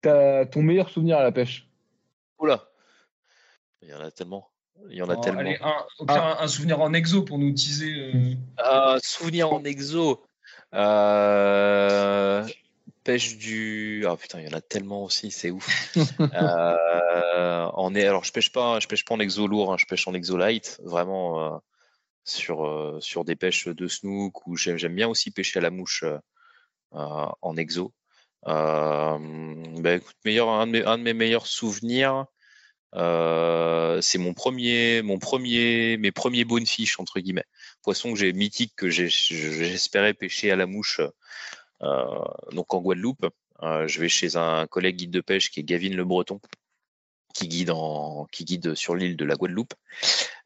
ton 0.02 0.62
meilleur 0.62 0.90
souvenir 0.90 1.18
à 1.18 1.24
la 1.24 1.32
pêche. 1.32 1.68
Oula, 2.40 2.70
il 3.82 3.90
y 3.90 3.94
en 3.94 4.02
a 4.02 4.12
tellement. 4.12 4.50
Il 4.90 4.98
y 4.98 5.02
en 5.02 5.10
a 5.10 5.18
tellement. 5.18 5.40
Allez, 5.40 5.58
un, 5.62 5.74
ah. 6.08 6.44
un, 6.44 6.48
souvenir 6.48 6.82
en 6.82 6.94
exo 6.94 7.24
pour 7.24 7.38
nous 7.38 7.52
teaser. 7.52 7.94
Euh... 7.94 8.36
Un 8.58 8.98
souvenir 9.02 9.54
en 9.54 9.64
exo. 9.64 10.26
Euh... 10.74 12.46
Pêche 13.04 13.38
du. 13.38 14.06
Ah 14.08 14.16
putain, 14.18 14.40
il 14.40 14.50
y 14.50 14.54
en 14.54 14.58
a 14.58 14.62
tellement 14.62 15.04
aussi, 15.04 15.32
c'est 15.32 15.52
ouf. 15.52 15.96
euh... 16.20 17.66
en... 17.74 17.96
Alors, 17.96 18.24
je 18.24 18.32
pêche 18.32 18.52
pas, 18.52 18.80
je 18.80 18.88
pêche 18.88 19.06
pas 19.06 19.14
en 19.16 19.20
exo 19.20 19.48
lourd, 19.48 19.74
hein, 19.74 19.78
je 19.78 19.86
pêche 19.86 20.08
en 20.08 20.14
exo 20.14 20.38
light, 20.38 20.80
vraiment 20.84 21.44
euh, 21.44 21.58
sur 22.24 22.66
euh, 22.66 23.00
sur 23.00 23.26
des 23.26 23.36
pêches 23.36 23.68
de 23.68 23.88
snook 23.88 24.48
ou 24.48 24.56
j'aime 24.56 24.96
bien 24.96 25.08
aussi 25.08 25.32
pêcher 25.32 25.60
à 25.60 25.62
la 25.62 25.70
mouche 25.70 26.04
en 26.94 27.58
exo. 27.58 27.94
Euh, 28.48 29.18
bah, 29.80 29.92
un, 30.26 30.68
de 30.68 30.98
mes, 30.98 31.14
meilleurs 31.14 31.48
souvenirs, 31.48 32.26
euh, 32.96 34.02
c'est 34.02 34.18
mon 34.18 34.34
premier, 34.34 35.02
mon 35.02 35.18
premier, 35.18 35.98
mes 35.98 36.12
premiers 36.12 36.46
bonefish 36.46 37.00
entre 37.00 37.20
guillemets, 37.20 37.46
poisson 37.82 38.14
que 38.14 38.20
j'ai 38.20 38.34
mythique 38.34 38.74
que 38.76 38.90
j'espérais 38.90 40.14
pêcher 40.14 40.52
à 40.52 40.56
la 40.56 40.66
mouche, 40.66 41.02
euh, 41.82 42.06
donc 42.52 42.74
en 42.74 42.82
Guadeloupe. 42.82 43.28
Euh, 43.62 43.88
je 43.88 44.00
vais 44.02 44.10
chez 44.10 44.36
un 44.36 44.68
collègue 44.68 44.98
guide 44.98 45.12
de 45.12 45.22
pêche 45.22 45.50
qui 45.50 45.62
est 45.62 45.64
Gavin 45.64 45.96
Le 45.96 46.04
Breton, 46.04 46.40
qui 47.34 47.48
guide 47.48 48.76
sur 48.76 48.96
l'île 48.96 49.16
de 49.16 49.26
la 49.26 49.36
Guadeloupe. 49.36 49.74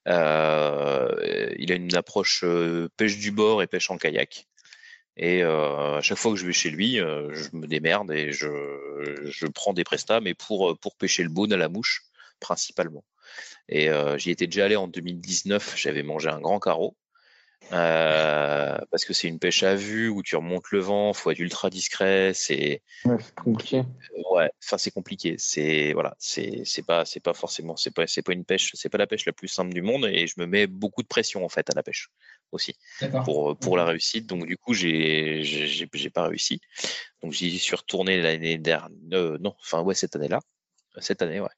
Euh, 0.07 1.53
il 1.57 1.71
a 1.71 1.75
une 1.75 1.95
approche 1.95 2.45
pêche 2.95 3.17
du 3.17 3.31
bord 3.31 3.63
et 3.63 3.67
pêche 3.67 3.89
en 3.89 3.97
kayak. 3.97 4.47
Et 5.17 5.43
euh, 5.43 5.97
à 5.97 6.01
chaque 6.01 6.17
fois 6.17 6.31
que 6.31 6.37
je 6.37 6.45
vais 6.45 6.53
chez 6.53 6.69
lui, 6.69 6.99
euh, 6.99 7.33
je 7.33 7.49
me 7.53 7.65
démerde 7.65 8.11
et 8.11 8.31
je, 8.31 8.47
je 9.25 9.47
prends 9.47 9.73
des 9.73 9.83
prestats, 9.83 10.21
mais 10.21 10.35
pour, 10.35 10.77
pour 10.79 10.95
pêcher 10.95 11.23
le 11.23 11.29
bone 11.29 11.51
à 11.51 11.57
la 11.57 11.69
mouche, 11.69 12.03
principalement. 12.39 13.03
Et 13.67 13.89
euh, 13.89 14.17
j'y 14.17 14.29
étais 14.29 14.45
déjà 14.45 14.65
allé 14.65 14.75
en 14.75 14.87
2019, 14.87 15.75
j'avais 15.75 16.03
mangé 16.03 16.29
un 16.29 16.39
grand 16.39 16.59
carreau. 16.59 16.95
Euh, 17.73 18.77
parce 18.91 19.03
que 19.03 19.13
c'est 19.13 19.27
une 19.27 19.39
pêche 19.39 19.63
à 19.63 19.75
vue 19.75 20.07
où 20.07 20.23
tu 20.23 20.35
remontes 20.37 20.69
le 20.71 20.79
vent, 20.79 21.11
faut 21.11 21.31
être 21.31 21.39
ultra 21.39 21.69
discret, 21.69 22.31
c'est 22.33 22.81
ouais, 23.03 23.17
compliqué. 23.35 23.83
Ouais, 24.31 24.49
enfin 24.63 24.77
c'est 24.77 24.91
compliqué. 24.91 25.35
C'est 25.37 25.91
voilà, 25.91 26.15
c'est 26.17 26.61
c'est 26.63 26.85
pas 26.85 27.03
c'est 27.03 27.19
pas 27.19 27.33
forcément 27.33 27.75
c'est 27.75 27.91
pas 27.91 28.07
c'est 28.07 28.21
pas 28.21 28.31
une 28.31 28.45
pêche, 28.45 28.71
c'est 28.75 28.89
pas 28.89 28.97
la 28.99 29.07
pêche 29.07 29.25
la 29.25 29.33
plus 29.33 29.49
simple 29.49 29.73
du 29.73 29.81
monde 29.81 30.05
et 30.05 30.27
je 30.27 30.35
me 30.37 30.45
mets 30.45 30.67
beaucoup 30.67 31.01
de 31.01 31.07
pression 31.07 31.43
en 31.43 31.49
fait 31.49 31.69
à 31.69 31.73
la 31.75 31.83
pêche 31.83 32.09
aussi 32.51 32.75
pour 33.25 33.57
pour 33.57 33.77
la 33.77 33.85
réussite. 33.85 34.25
Donc 34.27 34.45
du 34.45 34.57
coup 34.57 34.73
j'ai 34.73 35.43
j'ai 35.43 36.09
pas 36.09 36.27
réussi. 36.27 36.59
Donc 37.23 37.33
j'y 37.33 37.57
suis 37.59 37.75
retourné 37.75 38.21
l'année 38.21 38.57
dernière, 38.57 38.89
euh, 39.13 39.37
non, 39.39 39.55
enfin 39.59 39.81
ouais 39.81 39.95
cette 39.95 40.15
année 40.15 40.27
là, 40.27 40.39
cette 40.99 41.21
année 41.21 41.39
ouais. 41.39 41.49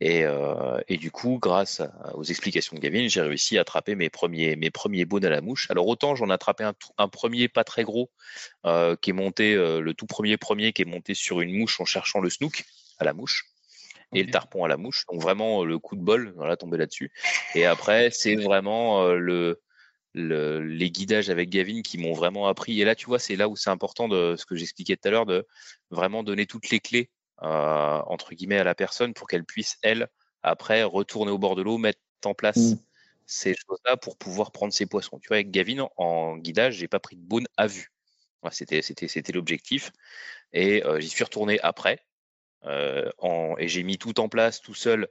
Et, 0.00 0.22
euh, 0.24 0.80
et, 0.86 0.96
du 0.96 1.10
coup, 1.10 1.38
grâce 1.40 1.82
aux 2.14 2.22
explications 2.22 2.76
de 2.76 2.80
Gavin, 2.80 3.08
j'ai 3.08 3.20
réussi 3.20 3.58
à 3.58 3.62
attraper 3.62 3.96
mes 3.96 4.10
premiers, 4.10 4.54
mes 4.54 4.70
premiers 4.70 5.04
bonnes 5.04 5.24
à 5.24 5.30
la 5.30 5.40
mouche. 5.40 5.68
Alors 5.70 5.88
autant 5.88 6.14
j'en 6.14 6.30
ai 6.30 6.32
attrapé 6.32 6.62
un, 6.62 6.74
un, 6.98 7.08
premier 7.08 7.48
pas 7.48 7.64
très 7.64 7.82
gros, 7.82 8.10
euh, 8.64 8.94
qui 8.94 9.10
est 9.10 9.14
monté, 9.14 9.54
euh, 9.54 9.80
le 9.80 9.94
tout 9.94 10.06
premier 10.06 10.36
premier 10.36 10.72
qui 10.72 10.82
est 10.82 10.84
monté 10.84 11.14
sur 11.14 11.40
une 11.40 11.52
mouche 11.52 11.80
en 11.80 11.84
cherchant 11.84 12.20
le 12.20 12.30
snook 12.30 12.64
à 12.98 13.04
la 13.04 13.12
mouche 13.12 13.46
et 14.12 14.22
le 14.22 14.30
tarpon 14.30 14.64
à 14.64 14.68
la 14.68 14.76
mouche. 14.76 15.04
Donc 15.10 15.20
vraiment 15.20 15.64
le 15.64 15.78
coup 15.80 15.96
de 15.96 16.02
bol, 16.02 16.32
voilà, 16.36 16.56
tombé 16.56 16.78
là-dessus. 16.78 17.10
Et 17.56 17.66
après, 17.66 18.10
c'est 18.10 18.36
vraiment 18.36 19.02
euh, 19.02 19.16
le, 19.16 19.60
le, 20.18 20.60
les 20.60 20.90
guidages 20.90 21.30
avec 21.30 21.48
Gavin 21.48 21.82
qui 21.82 21.98
m'ont 21.98 22.12
vraiment 22.12 22.48
appris. 22.48 22.80
Et 22.80 22.84
là, 22.84 22.94
tu 22.94 23.06
vois, 23.06 23.18
c'est 23.18 23.36
là 23.36 23.48
où 23.48 23.56
c'est 23.56 23.70
important 23.70 24.08
de 24.08 24.34
ce 24.36 24.44
que 24.44 24.56
j'expliquais 24.56 24.96
tout 24.96 25.08
à 25.08 25.10
l'heure, 25.10 25.26
de 25.26 25.46
vraiment 25.90 26.22
donner 26.22 26.46
toutes 26.46 26.70
les 26.70 26.80
clés 26.80 27.10
euh, 27.42 28.02
entre 28.06 28.34
guillemets 28.34 28.58
à 28.58 28.64
la 28.64 28.74
personne 28.74 29.14
pour 29.14 29.28
qu'elle 29.28 29.44
puisse 29.44 29.78
elle 29.82 30.08
après 30.42 30.82
retourner 30.82 31.30
au 31.30 31.38
bord 31.38 31.54
de 31.54 31.62
l'eau, 31.62 31.78
mettre 31.78 32.00
en 32.24 32.34
place 32.34 32.56
mm. 32.56 32.78
ces 33.26 33.54
choses-là 33.54 33.96
pour 33.96 34.16
pouvoir 34.16 34.50
prendre 34.50 34.72
ses 34.72 34.86
poissons. 34.86 35.18
Tu 35.20 35.28
vois, 35.28 35.36
avec 35.36 35.50
Gavin 35.50 35.88
en, 35.96 36.36
guidage, 36.36 36.74
j'ai 36.74 36.88
pas 36.88 36.98
pris 36.98 37.16
de 37.16 37.22
bonne 37.22 37.46
à 37.56 37.68
vue. 37.68 37.92
c'était 38.50 38.82
c'était 38.82 39.08
c'était 39.08 39.32
l'objectif 39.32 39.92
et 40.52 40.84
euh, 40.84 41.00
j'y 41.00 41.08
suis 41.08 41.24
retourné 41.24 41.60
après 41.60 42.04
euh, 42.64 43.10
en, 43.18 43.54
et 43.58 43.68
j'ai 43.68 43.84
mis 43.84 43.98
tout 43.98 44.18
en 44.18 44.28
place 44.28 44.60
tout 44.60 44.74
seul 44.74 45.08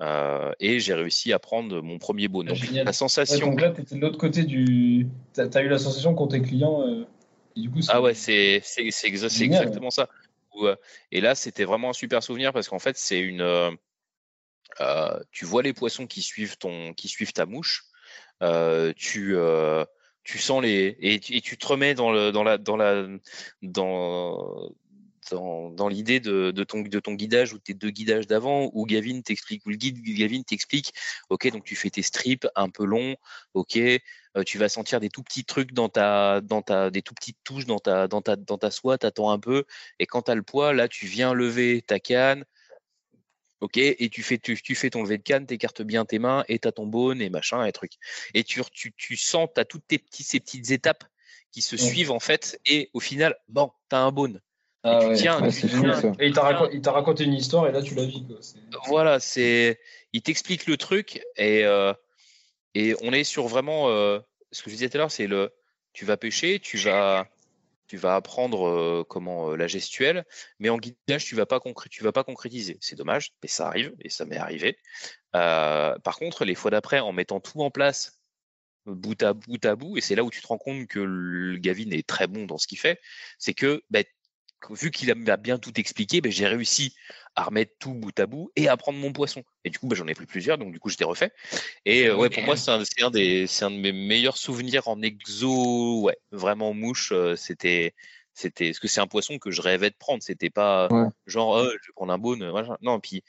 euh, 0.00 0.52
et 0.60 0.78
j'ai 0.78 0.94
réussi 0.94 1.32
à 1.32 1.38
prendre 1.38 1.80
mon 1.82 1.98
premier 1.98 2.28
bonne. 2.28 2.46
Donc, 2.46 2.58
la 2.72 2.92
sensation. 2.92 3.48
donc 3.48 3.60
là, 3.60 3.70
tu 3.70 3.80
étais 3.80 3.96
de 3.96 4.00
l'autre 4.00 4.18
côté 4.18 4.44
du. 4.44 5.08
Tu 5.34 5.40
as, 5.40 5.62
eu 5.62 5.68
la 5.68 5.78
sensation 5.78 6.14
quand 6.14 6.28
tes 6.28 6.40
clients. 6.40 6.86
Euh, 6.86 7.04
et 7.56 7.60
du 7.62 7.70
coup, 7.70 7.80
ah 7.88 8.00
ouais, 8.00 8.14
c'est 8.14 8.62
exactement 8.78 9.90
ça. 9.90 10.08
Euh, 10.62 10.76
et 11.10 11.20
là, 11.20 11.34
c'était 11.34 11.64
vraiment 11.64 11.90
un 11.90 11.94
super 11.94 12.22
souvenir 12.22 12.52
parce 12.52 12.68
qu'en 12.68 12.78
fait, 12.78 12.96
c'est 12.96 13.18
une. 13.18 13.40
Euh, 13.42 15.20
tu 15.32 15.44
vois 15.44 15.62
les 15.62 15.72
poissons 15.72 16.06
qui 16.06 16.22
suivent 16.22 16.58
ton, 16.58 16.92
qui 16.94 17.08
suivent 17.08 17.32
ta 17.32 17.46
mouche. 17.46 17.84
tu 18.96 19.36
tu 20.24 20.38
sens 20.38 20.62
les 20.62 20.96
et 21.00 21.18
tu, 21.20 21.36
et 21.36 21.40
tu, 21.40 21.56
te 21.56 21.66
remets 21.66 21.94
dans 21.94 22.12
le 22.12 22.30
dans 22.30 22.44
la 22.44 22.58
dans 22.58 22.76
la 22.76 23.06
dans 23.62 24.70
dans, 25.30 25.70
dans 25.70 25.88
l'idée 25.88 26.20
de, 26.20 26.50
de, 26.50 26.64
ton, 26.64 26.82
de 26.82 27.00
ton 27.00 27.14
guidage 27.14 27.52
ou 27.52 27.58
tes 27.58 27.74
deux 27.74 27.90
guidages 27.90 28.26
d'avant 28.26 28.70
où 28.72 28.86
Gavin 28.86 29.20
t'explique, 29.20 29.64
ou 29.66 29.70
le 29.70 29.76
guide 29.76 30.02
Gavin 30.02 30.42
t'explique, 30.42 30.92
ok, 31.30 31.50
donc 31.50 31.64
tu 31.64 31.76
fais 31.76 31.90
tes 31.90 32.02
strips 32.02 32.46
un 32.56 32.70
peu 32.70 32.84
longs, 32.84 33.16
ok, 33.54 33.76
euh, 33.76 34.42
tu 34.44 34.58
vas 34.58 34.68
sentir 34.68 35.00
des 35.00 35.08
tout 35.08 35.22
petits 35.22 35.44
trucs 35.44 35.72
dans 35.72 35.88
ta, 35.88 36.40
dans 36.40 36.62
ta, 36.62 36.90
des 36.90 37.02
tout 37.02 37.14
petites 37.14 37.38
touches 37.44 37.66
dans 37.66 37.78
ta, 37.78 38.08
dans 38.08 38.22
ta, 38.22 38.36
dans 38.36 38.58
ta 38.58 38.70
soie, 38.70 38.98
t'attends 38.98 39.30
un 39.30 39.38
peu, 39.38 39.64
et 39.98 40.06
quand 40.06 40.22
t'as 40.22 40.34
le 40.34 40.42
poids, 40.42 40.72
là, 40.72 40.88
tu 40.88 41.06
viens 41.06 41.34
lever 41.34 41.82
ta 41.82 41.98
canne, 42.00 42.44
ok, 43.60 43.76
et 43.76 44.08
tu 44.10 44.22
fais, 44.22 44.38
tu, 44.38 44.60
tu 44.60 44.74
fais 44.74 44.90
ton 44.90 45.02
lever 45.02 45.18
de 45.18 45.22
canne, 45.22 45.46
t'écartes 45.46 45.82
bien 45.82 46.04
tes 46.04 46.18
mains, 46.18 46.44
et 46.48 46.58
t'as 46.58 46.72
ton 46.72 46.86
bone 46.86 47.20
et 47.20 47.30
machin, 47.30 47.64
et 47.64 47.72
truc. 47.72 47.92
Et 48.34 48.44
tu, 48.44 48.62
tu, 48.72 48.92
tu 48.96 49.16
sens, 49.16 49.48
t'as 49.54 49.64
toutes 49.64 49.86
tes 49.86 49.98
petits, 49.98 50.22
ces 50.22 50.40
petites 50.40 50.70
étapes 50.70 51.04
qui 51.50 51.62
se 51.62 51.76
suivent 51.76 52.10
en 52.10 52.20
fait, 52.20 52.60
et 52.66 52.90
au 52.92 53.00
final, 53.00 53.36
bon, 53.48 53.72
t'as 53.88 53.98
un 53.98 54.12
bone. 54.12 54.40
Ah 54.84 55.00
et 55.10 55.14
tiens, 55.14 55.44
et 55.44 56.26
il 56.26 56.32
t'a 56.32 56.92
raconté, 56.92 57.24
une 57.24 57.34
histoire 57.34 57.66
et 57.66 57.72
là 57.72 57.82
tu 57.82 57.94
la 57.94 58.04
vis. 58.04 58.24
Quoi. 58.24 58.36
Voilà, 58.86 59.18
c'est, 59.18 59.80
il 60.12 60.22
t'explique 60.22 60.66
le 60.66 60.76
truc 60.76 61.20
et 61.36 61.64
euh, 61.64 61.92
et 62.74 62.94
on 63.02 63.12
est 63.12 63.24
sur 63.24 63.48
vraiment 63.48 63.88
euh, 63.88 64.20
ce 64.52 64.62
que 64.62 64.70
je 64.70 64.76
disais 64.76 64.88
tout 64.88 64.96
à 64.96 64.98
l'heure, 64.98 65.10
c'est 65.10 65.26
le, 65.26 65.52
tu 65.92 66.04
vas 66.04 66.16
pêcher, 66.16 66.60
tu 66.60 66.76
vas 66.78 67.26
tu 67.88 67.96
vas 67.96 68.14
apprendre 68.14 69.02
comment 69.08 69.56
la 69.56 69.66
gestuelle, 69.66 70.26
mais 70.58 70.68
en 70.68 70.76
guidage, 70.76 71.24
tu 71.24 71.34
vas 71.34 71.46
pas 71.46 71.58
tu 71.90 72.04
vas 72.04 72.12
pas 72.12 72.22
concrétiser. 72.22 72.76
C'est 72.80 72.96
dommage, 72.96 73.32
mais 73.42 73.48
ça 73.48 73.66
arrive 73.66 73.94
et 74.00 74.10
ça 74.10 74.26
m'est 74.26 74.36
arrivé. 74.36 74.78
par 75.32 76.16
contre, 76.18 76.44
les 76.44 76.54
fois 76.54 76.70
d'après, 76.70 77.00
en 77.00 77.12
mettant 77.12 77.40
tout 77.40 77.62
en 77.62 77.70
place, 77.70 78.20
bout 78.86 79.22
à 79.22 79.32
bout 79.32 79.64
à 79.64 79.74
bout, 79.74 79.96
et 79.96 80.00
c'est 80.00 80.14
là 80.14 80.24
où 80.24 80.30
tu 80.30 80.40
te 80.40 80.46
rends 80.46 80.58
compte 80.58 80.86
que 80.86 81.00
le 81.00 81.56
Gavin 81.56 81.90
est 81.90 82.06
très 82.06 82.26
bon 82.26 82.44
dans 82.44 82.58
ce 82.58 82.66
qu'il 82.66 82.78
fait, 82.78 83.00
c'est 83.38 83.54
que 83.54 83.82
bah, 83.90 84.02
vu 84.70 84.90
qu'il 84.90 85.14
m'a 85.14 85.36
bien 85.36 85.58
tout 85.58 85.78
expliqué, 85.78 86.20
ben, 86.20 86.32
j'ai 86.32 86.46
réussi 86.46 86.94
à 87.34 87.44
remettre 87.44 87.72
tout 87.78 87.94
bout 87.94 88.18
à 88.18 88.26
bout 88.26 88.50
et 88.56 88.68
à 88.68 88.76
prendre 88.76 88.98
mon 88.98 89.12
poisson. 89.12 89.42
Et 89.64 89.70
du 89.70 89.78
coup, 89.78 89.86
ben, 89.86 89.96
j'en 89.96 90.06
ai 90.06 90.14
pris 90.14 90.26
plusieurs, 90.26 90.58
donc 90.58 90.72
du 90.72 90.80
coup, 90.80 90.88
j'étais 90.88 91.04
refait. 91.04 91.32
Et 91.84 92.06
euh, 92.06 92.16
ouais, 92.16 92.30
pour 92.30 92.42
moi, 92.42 92.56
c'est 92.56 92.70
un, 92.70 92.82
un, 93.02 93.10
des, 93.10 93.46
c'est 93.46 93.64
un 93.64 93.70
de 93.70 93.76
mes 93.76 93.92
meilleurs 93.92 94.36
souvenirs 94.36 94.88
en 94.88 95.00
exo, 95.02 96.02
ouais, 96.02 96.18
vraiment 96.32 96.74
mouche. 96.74 97.12
Euh, 97.12 97.36
c'était, 97.36 97.94
c'était, 98.34 98.70
parce 98.70 98.80
que 98.80 98.88
c'est 98.88 99.00
un 99.00 99.06
poisson 99.06 99.38
que 99.38 99.50
je 99.50 99.62
rêvais 99.62 99.90
de 99.90 99.96
prendre. 99.96 100.22
C'était 100.22 100.50
pas 100.50 100.88
genre, 101.26 101.60
oh, 101.62 101.68
je 101.68 101.88
vais 101.88 101.92
prendre 101.94 102.12
un 102.12 102.18
bone, 102.18 102.52
Non, 102.82 103.00
puis 103.00 103.22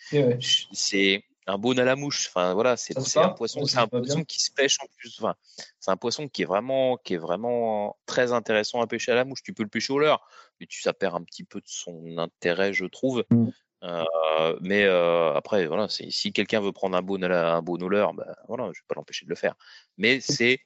c'est 0.72 1.24
un 1.50 1.58
bone 1.58 1.80
à 1.80 1.84
la 1.84 1.96
mouche. 1.96 2.28
Enfin 2.30 2.54
voilà, 2.54 2.78
c'est 2.78 2.98
un 3.18 3.30
poisson, 3.30 3.66
c'est 3.66 3.78
un 3.78 3.88
poisson 3.88 4.24
qui 4.24 4.42
se 4.42 4.52
pêche 4.52 4.78
en 4.82 4.88
plus. 4.98 5.16
Enfin, 5.20 5.36
c'est 5.80 5.92
un 5.92 5.98
poisson 5.98 6.28
qui 6.28 6.44
est 6.44 6.46
vraiment, 6.46 6.98
qui 6.98 7.16
est 7.16 7.18
vraiment 7.18 7.98
très 8.06 8.32
intéressant 8.32 8.82
à 8.82 8.88
pêcher 8.88 9.12
à 9.12 9.16
la 9.16 9.26
mouche. 9.26 9.42
Tu 9.44 9.54
peux 9.54 9.64
le 9.64 9.70
pêcher 9.70 9.94
au 9.94 10.00
leurre, 10.00 10.26
mais 10.60 10.68
tu 10.68 10.82
ça 10.82 10.94
perd 10.94 11.16
un 11.16 11.24
petit 11.24 11.44
peu 11.44 11.60
de 11.60 11.68
son 11.68 12.18
intérêt, 12.18 12.74
je 12.74 12.86
trouve. 12.86 13.26
Mm. 13.30 13.48
Euh, 13.84 14.58
mais 14.62 14.84
euh, 14.84 15.34
après, 15.34 15.66
voilà, 15.68 15.88
si 15.90 16.34
quelqu'un 16.34 16.60
veut 16.60 16.72
prendre 16.72 16.98
un 16.98 17.02
bone 17.02 17.24
à 17.24 17.28
la, 17.28 17.56
un 17.56 17.88
leurre, 17.88 18.14
bah, 18.14 18.36
voilà, 18.48 18.66
je 18.74 18.82
vais 18.82 18.86
pas 18.88 18.96
l'empêcher 18.96 19.26
de 19.26 19.30
le 19.30 19.36
faire. 19.36 19.56
Mais 19.98 20.20
c'est 20.20 20.60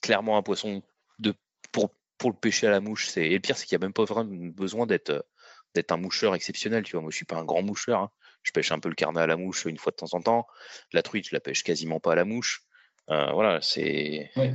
clairement 0.00 0.36
un 0.36 0.42
poisson 0.42 0.82
de 1.18 1.34
pour 1.72 1.90
pour 2.18 2.30
le 2.30 2.36
pêcher 2.36 2.66
à 2.66 2.70
la 2.70 2.80
mouche. 2.80 3.08
C'est 3.08 3.26
et 3.26 3.34
le 3.34 3.40
pire, 3.40 3.56
c'est 3.56 3.66
qu'il 3.66 3.78
n'y 3.78 3.84
a 3.84 3.86
même 3.86 3.92
pas 3.92 4.04
vraiment 4.04 4.50
besoin 4.52 4.86
d'être 4.86 5.26
d'être 5.74 5.92
un 5.92 5.98
moucheur 5.98 6.34
exceptionnel. 6.34 6.82
Tu 6.82 6.92
vois, 6.92 7.02
moi, 7.02 7.10
je 7.10 7.16
suis 7.16 7.26
pas 7.26 7.36
un 7.36 7.44
grand 7.44 7.62
moucheur. 7.62 8.00
Hein 8.00 8.10
je 8.46 8.52
pêche 8.52 8.70
un 8.70 8.78
peu 8.78 8.88
le 8.88 8.94
carnet 8.94 9.20
à 9.20 9.26
la 9.26 9.36
mouche 9.36 9.64
une 9.64 9.76
fois 9.76 9.90
de 9.90 9.96
temps 9.96 10.14
en 10.14 10.22
temps. 10.22 10.46
La 10.92 11.02
truite, 11.02 11.28
je 11.28 11.34
la 11.34 11.40
pêche 11.40 11.64
quasiment 11.64 11.98
pas 11.98 12.12
à 12.12 12.14
la 12.14 12.24
mouche. 12.24 12.62
Euh, 13.10 13.30
voilà, 13.32 13.60
c'est. 13.62 14.30
Ouais, 14.36 14.54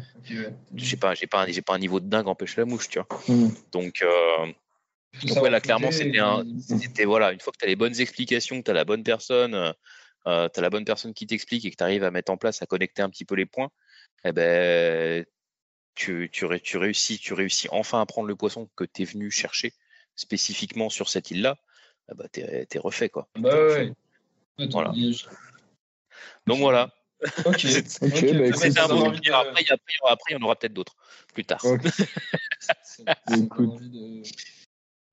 J'ai 0.75 0.97
pas, 0.97 1.15
j'ai 1.15 1.27
pas, 1.27 1.47
j'ai 1.47 1.61
pas 1.61 1.75
un 1.75 1.79
niveau 1.79 1.99
de 1.99 2.07
dingue 2.07 2.27
en 2.27 2.35
pêche 2.35 2.57
à 2.57 2.61
la 2.61 2.65
mouche, 2.65 2.89
tu 2.89 2.99
vois. 2.99 3.07
Mm. 3.27 3.49
Donc, 3.71 4.01
euh... 4.01 4.51
donc 5.23 5.61
clairement, 5.61 5.91
c'était 5.91 6.19
un, 6.19 6.43
voilà, 7.05 7.31
une 7.31 7.39
fois 7.39 7.53
que 7.53 7.57
tu 7.57 7.65
as 7.65 7.69
les 7.69 7.75
bonnes 7.75 7.99
explications, 7.99 8.59
que 8.59 8.65
tu 8.65 8.71
as 8.71 8.73
la 8.73 8.85
bonne 8.85 9.03
personne, 9.03 9.55
euh, 9.55 10.49
tu 10.49 10.59
as 10.59 10.61
la 10.61 10.69
bonne 10.69 10.85
personne 10.85 11.13
qui 11.13 11.27
t'explique 11.27 11.65
et 11.65 11.71
que 11.71 11.77
tu 11.77 11.83
arrives 11.83 12.03
à 12.03 12.11
mettre 12.11 12.31
en 12.31 12.37
place, 12.37 12.61
à 12.61 12.65
connecter 12.65 13.01
un 13.01 13.09
petit 13.09 13.25
peu 13.25 13.35
les 13.35 13.45
points, 13.45 13.69
eh 14.25 14.31
ben, 14.33 15.25
tu, 15.95 16.29
tu, 16.31 16.47
tu 16.61 16.77
réussis, 16.77 17.19
tu 17.19 17.33
réussis 17.33 17.67
enfin 17.71 18.01
à 18.01 18.05
prendre 18.05 18.27
le 18.27 18.35
poisson 18.35 18.69
que 18.75 18.83
tu 18.83 19.03
es 19.03 19.05
venu 19.05 19.31
chercher 19.31 19.73
spécifiquement 20.15 20.89
sur 20.89 21.09
cette 21.09 21.31
île-là 21.31 21.57
ah 22.11 22.13
bah, 22.13 22.27
t'es, 22.29 22.67
refait 22.79 23.09
quoi. 23.09 23.27
Bah 23.35 23.55
ouais. 23.55 23.93
Voilà. 24.69 24.91
Donc 26.45 26.59
voilà. 26.59 26.93
Ok. 27.45 27.65
okay, 28.01 28.33
bah, 28.33 28.47
écoute, 28.47 28.63
après, 28.77 29.93
après, 30.09 30.31
il 30.31 30.33
y 30.33 30.35
en 30.35 30.41
aura 30.43 30.55
peut-être 30.55 30.73
d'autres 30.73 30.95
plus 31.33 31.45
tard. 31.45 31.63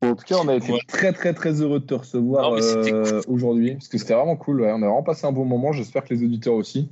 en 0.01 0.15
tout 0.15 0.25
cas, 0.25 0.37
on 0.37 0.49
a 0.49 0.55
été 0.55 0.73
très 0.87 1.13
très 1.13 1.35
très 1.35 1.61
heureux 1.61 1.81
de 1.81 1.87
te 1.87 1.95
recevoir 1.95 2.55
euh, 2.55 3.21
aujourd'hui 3.27 3.75
parce 3.75 3.89
que 3.89 3.99
c'était 3.99 4.15
vraiment 4.15 4.37
cool. 4.37 4.63
Ouais. 4.63 4.73
On 4.73 4.77
a 4.83 4.87
vraiment 4.87 5.03
passé 5.03 5.27
un 5.27 5.33
bon 5.33 5.45
moment. 5.45 5.73
J'espère 5.73 6.05
que 6.05 6.15
les 6.15 6.25
auditeurs 6.25 6.55
aussi. 6.55 6.89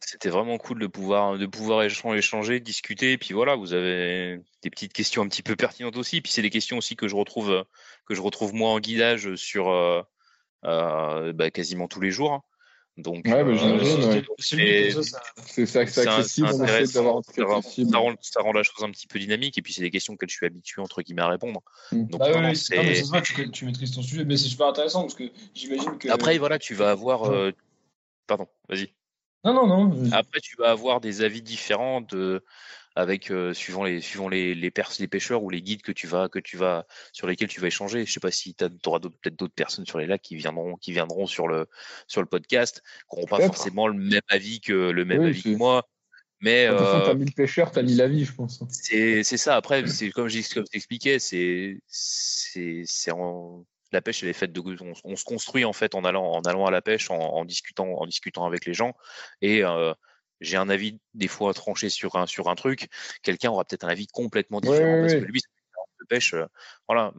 C'était 0.00 0.30
vraiment 0.30 0.58
cool 0.58 0.78
de 0.80 0.86
pouvoir 0.86 1.38
de 1.38 1.46
pouvoir 1.46 1.82
échanger, 1.82 2.60
discuter. 2.60 3.12
Et 3.12 3.18
puis 3.18 3.34
voilà, 3.34 3.56
vous 3.56 3.72
avez 3.72 4.40
des 4.62 4.70
petites 4.70 4.92
questions 4.92 5.22
un 5.22 5.28
petit 5.28 5.42
peu 5.42 5.56
pertinentes 5.56 5.96
aussi. 5.96 6.20
Puis 6.20 6.32
c'est 6.32 6.42
des 6.42 6.50
questions 6.50 6.78
aussi 6.78 6.94
que 6.96 7.08
je 7.08 7.16
retrouve 7.16 7.64
que 8.06 8.14
je 8.14 8.20
retrouve 8.20 8.54
moi 8.54 8.70
en 8.70 8.80
guidage 8.80 9.34
sur 9.36 9.70
euh, 9.70 10.02
euh, 10.64 11.32
bah, 11.32 11.50
quasiment 11.50 11.88
tous 11.88 12.00
les 12.00 12.10
jours. 12.10 12.42
Donc, 12.98 13.24
ouais, 13.24 13.42
euh, 13.42 14.22
c'est 14.38 14.90
ça, 15.02 15.86
c'est 15.86 16.06
accessible. 16.06 16.48
Ça, 16.86 17.00
rend, 17.00 17.22
ça 18.20 18.40
rend 18.40 18.52
la 18.52 18.62
chose 18.62 18.84
un 18.84 18.90
petit 18.90 19.06
peu 19.06 19.18
dynamique. 19.18 19.56
Et 19.56 19.62
puis, 19.62 19.72
c'est 19.72 19.80
des 19.80 19.90
questions 19.90 20.12
auxquelles 20.12 20.28
je 20.28 20.34
suis 20.34 20.46
habitué, 20.46 20.82
entre 20.82 21.00
guillemets, 21.00 21.22
à 21.22 21.28
répondre. 21.28 21.62
Mm. 21.90 22.04
Donc, 22.04 22.20
bah, 22.20 22.30
oui, 22.34 22.54
c'est... 22.54 22.76
Non, 22.76 22.82
mais 22.82 23.02
ça 23.02 23.22
tu, 23.22 23.50
tu, 23.50 23.64
maîtrises 23.64 23.92
ton 23.92 24.02
sujet, 24.02 24.26
mais 24.26 24.36
c'est 24.36 24.48
super 24.48 24.66
intéressant 24.66 25.02
parce 25.02 25.14
que 25.14 25.24
j'imagine 25.54 25.96
que. 25.96 26.10
Après, 26.10 26.36
voilà, 26.36 26.58
tu 26.58 26.74
vas 26.74 26.90
avoir. 26.90 27.32
Euh... 27.32 27.52
Pardon, 28.26 28.46
vas-y. 28.68 28.92
Non, 29.44 29.54
non, 29.54 29.66
non. 29.66 30.12
Après, 30.12 30.40
tu 30.40 30.56
vas 30.58 30.70
avoir 30.70 31.00
des 31.00 31.22
avis 31.22 31.42
différents 31.42 32.02
de, 32.02 32.44
avec 32.94 33.30
euh, 33.30 33.54
suivant 33.54 33.84
les 33.84 34.00
suivant 34.00 34.28
les 34.28 34.54
les, 34.54 34.70
pêcheurs 35.08 35.42
ou 35.42 35.50
les 35.50 35.62
guides 35.62 35.82
que 35.82 35.92
tu 35.92 36.06
vas 36.06 36.28
que 36.28 36.38
tu 36.38 36.56
vas 36.56 36.86
sur 37.12 37.26
lesquels 37.26 37.48
tu 37.48 37.60
vas 37.60 37.68
échanger. 37.68 38.04
Je 38.04 38.12
sais 38.12 38.20
pas 38.20 38.30
si 38.30 38.54
tu 38.54 38.64
auras 38.86 39.00
peut-être 39.00 39.36
d'autres 39.36 39.54
personnes 39.54 39.86
sur 39.86 39.98
les 39.98 40.06
lacs 40.06 40.22
qui 40.22 40.36
viendront 40.36 40.76
qui 40.76 40.92
viendront 40.92 41.26
sur 41.26 41.48
le 41.48 41.66
sur 42.06 42.20
le 42.20 42.26
podcast, 42.26 42.82
qui 43.10 43.16
n'auront 43.16 43.28
pas 43.28 43.40
forcément 43.40 43.88
le 43.88 43.94
même 43.94 44.20
avis 44.28 44.60
que 44.60 44.90
le 44.90 45.04
même 45.04 45.22
avis 45.22 45.42
que 45.42 45.56
moi. 45.56 45.88
Mais 46.40 46.66
de 46.66 46.72
toute 46.72 46.80
façon, 46.80 47.02
t'as 47.06 47.14
mis 47.14 47.24
le 47.24 47.30
pêcheur, 47.30 47.70
t'as 47.70 47.82
mis 47.82 47.94
l'avis, 47.94 48.24
je 48.24 48.34
pense. 48.34 48.62
C'est 48.68 49.22
c'est 49.22 49.36
ça. 49.36 49.54
Après, 49.56 49.86
c'est 49.86 50.10
comme 50.10 50.28
je 50.28 50.62
t'expliquais, 50.62 51.18
c'est 51.18 51.78
c'est 51.86 52.84
la 53.92 54.02
pêche 54.02 54.22
elle 54.22 54.30
est 54.30 54.34
faite 54.34 54.52
de 54.52 54.62
on, 55.04 55.16
se 55.16 55.24
construit 55.24 55.64
en 55.64 55.72
fait 55.72 55.94
en 55.94 56.04
allant 56.04 56.24
en 56.24 56.40
allant 56.42 56.66
à 56.66 56.70
la 56.70 56.82
pêche 56.82 57.10
en, 57.10 57.18
en 57.18 57.44
discutant 57.44 57.86
en 57.86 58.06
discutant 58.06 58.46
avec 58.46 58.64
les 58.64 58.74
gens 58.74 58.94
et 59.42 59.62
euh, 59.62 59.92
j'ai 60.42 60.56
un 60.56 60.68
avis 60.68 60.98
des 61.14 61.28
fois 61.28 61.54
tranché 61.54 61.88
sur 61.88 62.16
un 62.16 62.26
sur 62.26 62.48
un 62.48 62.54
truc 62.54 62.88
quelqu'un 63.22 63.50
aura 63.50 63.64
peut-être 63.64 63.84
un 63.84 63.88
avis 63.88 64.06
complètement 64.06 64.60
différent 64.60 65.00
parce 65.00 65.14
que 65.14 65.18
lui 65.18 65.40
de 65.40 66.06
pêche 66.06 66.34
euh, 66.34 66.46
voilà. 66.88 67.12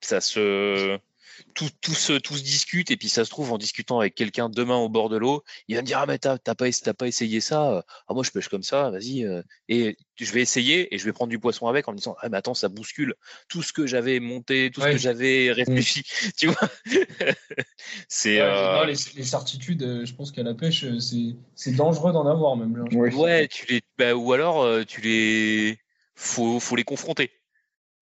Ça 0.00 0.20
se 0.20 0.98
tout, 1.54 1.68
tout, 1.80 1.94
se, 1.94 2.14
tout 2.14 2.36
se 2.36 2.42
discute 2.42 2.90
et 2.90 2.96
puis 2.96 3.08
ça 3.08 3.24
se 3.24 3.30
trouve 3.30 3.52
en 3.52 3.58
discutant 3.58 4.00
avec 4.00 4.14
quelqu'un 4.14 4.48
demain 4.48 4.76
au 4.76 4.88
bord 4.88 5.08
de 5.08 5.16
l'eau, 5.16 5.42
il 5.68 5.76
va 5.76 5.82
me 5.82 5.86
dire 5.86 5.98
ah 5.98 6.06
mais 6.06 6.18
t'as 6.18 6.38
pas 6.38 6.66
pas 6.98 7.06
essayé 7.06 7.40
ça, 7.40 7.84
ah 8.08 8.14
moi 8.14 8.22
je 8.22 8.30
pêche 8.30 8.48
comme 8.48 8.62
ça, 8.62 8.90
vas-y 8.90 9.24
euh. 9.24 9.42
et 9.68 9.96
je 10.18 10.32
vais 10.32 10.40
essayer 10.40 10.94
et 10.94 10.98
je 10.98 11.04
vais 11.04 11.12
prendre 11.12 11.30
du 11.30 11.38
poisson 11.38 11.66
avec 11.66 11.88
en 11.88 11.92
me 11.92 11.96
disant 11.96 12.16
ah 12.20 12.28
mais 12.28 12.36
attends 12.36 12.54
ça 12.54 12.68
bouscule 12.68 13.14
tout 13.48 13.62
ce 13.62 13.72
que 13.72 13.86
j'avais 13.86 14.20
monté, 14.20 14.70
tout 14.72 14.80
ce 14.80 14.86
que 14.86 14.98
j'avais 14.98 15.48
mmh. 15.48 15.52
réfléchi, 15.52 16.02
tu 16.36 16.48
vois. 16.48 16.68
c'est 18.08 18.40
euh... 18.40 18.84
les, 18.84 18.94
les, 19.16 19.24
certitudes, 19.24 19.82
euh, 19.82 20.04
je 20.04 20.14
pense 20.14 20.32
qu'à 20.32 20.42
la 20.42 20.54
pêche 20.54 20.84
euh, 20.84 21.00
c'est 21.00 21.36
c'est 21.54 21.72
dangereux 21.72 22.12
d'en 22.12 22.26
avoir 22.26 22.56
même. 22.56 22.84
ouais, 22.92 23.48
tu 23.48 23.66
les 23.66 23.82
bah, 23.98 24.14
ou 24.14 24.32
alors 24.32 24.84
tu 24.86 25.00
les 25.00 25.78
faut 26.14 26.60
faut 26.60 26.76
les 26.76 26.84
confronter. 26.84 27.30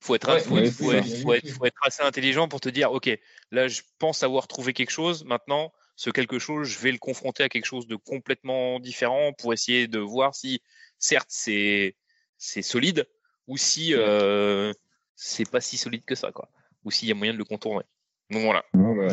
Faut 0.02 0.14
être, 0.14 0.38
faut, 0.40 0.56
être, 0.56 0.72
faut, 0.72 0.92
être, 0.92 1.48
faut, 1.48 1.64
être, 1.66 1.76
assez 1.82 2.02
intelligent 2.02 2.48
pour 2.48 2.60
te 2.60 2.70
dire, 2.70 2.90
ok, 2.90 3.10
là, 3.50 3.68
je 3.68 3.82
pense 3.98 4.22
avoir 4.22 4.48
trouvé 4.48 4.72
quelque 4.72 4.90
chose. 4.90 5.24
Maintenant, 5.24 5.72
ce 5.94 6.08
quelque 6.08 6.38
chose, 6.38 6.66
je 6.66 6.78
vais 6.78 6.90
le 6.90 6.98
confronter 6.98 7.42
à 7.42 7.50
quelque 7.50 7.66
chose 7.66 7.86
de 7.86 7.96
complètement 7.96 8.80
différent 8.80 9.34
pour 9.34 9.52
essayer 9.52 9.88
de 9.88 9.98
voir 9.98 10.34
si, 10.34 10.62
certes, 10.98 11.28
c'est 11.28 11.96
c'est 12.38 12.62
solide 12.62 13.06
ou 13.46 13.58
si 13.58 13.94
euh, 13.94 14.72
c'est 15.14 15.48
pas 15.48 15.60
si 15.60 15.76
solide 15.76 16.06
que 16.06 16.14
ça, 16.14 16.32
quoi. 16.32 16.48
Ou 16.84 16.90
s'il 16.90 17.08
y 17.08 17.12
a 17.12 17.14
moyen 17.14 17.34
de 17.34 17.38
le 17.38 17.44
contourner. 17.44 17.84
Donc 18.30 18.44
voilà. 18.44 18.64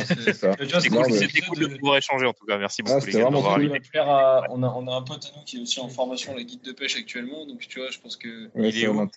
C'était 0.06 0.32
cool, 1.46 1.60
de 1.60 1.76
pouvoir 1.76 1.98
échanger 1.98 2.26
en 2.26 2.34
tout 2.34 2.46
cas. 2.46 2.58
Merci 2.58 2.84
beaucoup 2.84 3.06
les 3.06 3.14
gars 3.14 3.28
on, 3.30 4.64
a, 4.64 4.68
on 4.70 4.88
a 4.88 4.96
un 4.96 5.02
pote 5.02 5.26
à 5.26 5.38
nous 5.38 5.44
qui 5.44 5.58
est 5.58 5.60
aussi 5.60 5.80
en 5.82 5.90
formation 5.90 6.36
la 6.36 6.44
guide 6.44 6.62
de 6.62 6.72
pêche 6.72 6.96
actuellement, 6.96 7.46
donc 7.46 7.68
tu 7.68 7.80
vois, 7.80 7.90
je 7.90 8.00
pense 8.00 8.16
que 8.16 8.50
il 8.56 8.84
est 8.84 8.88
où? 8.88 9.10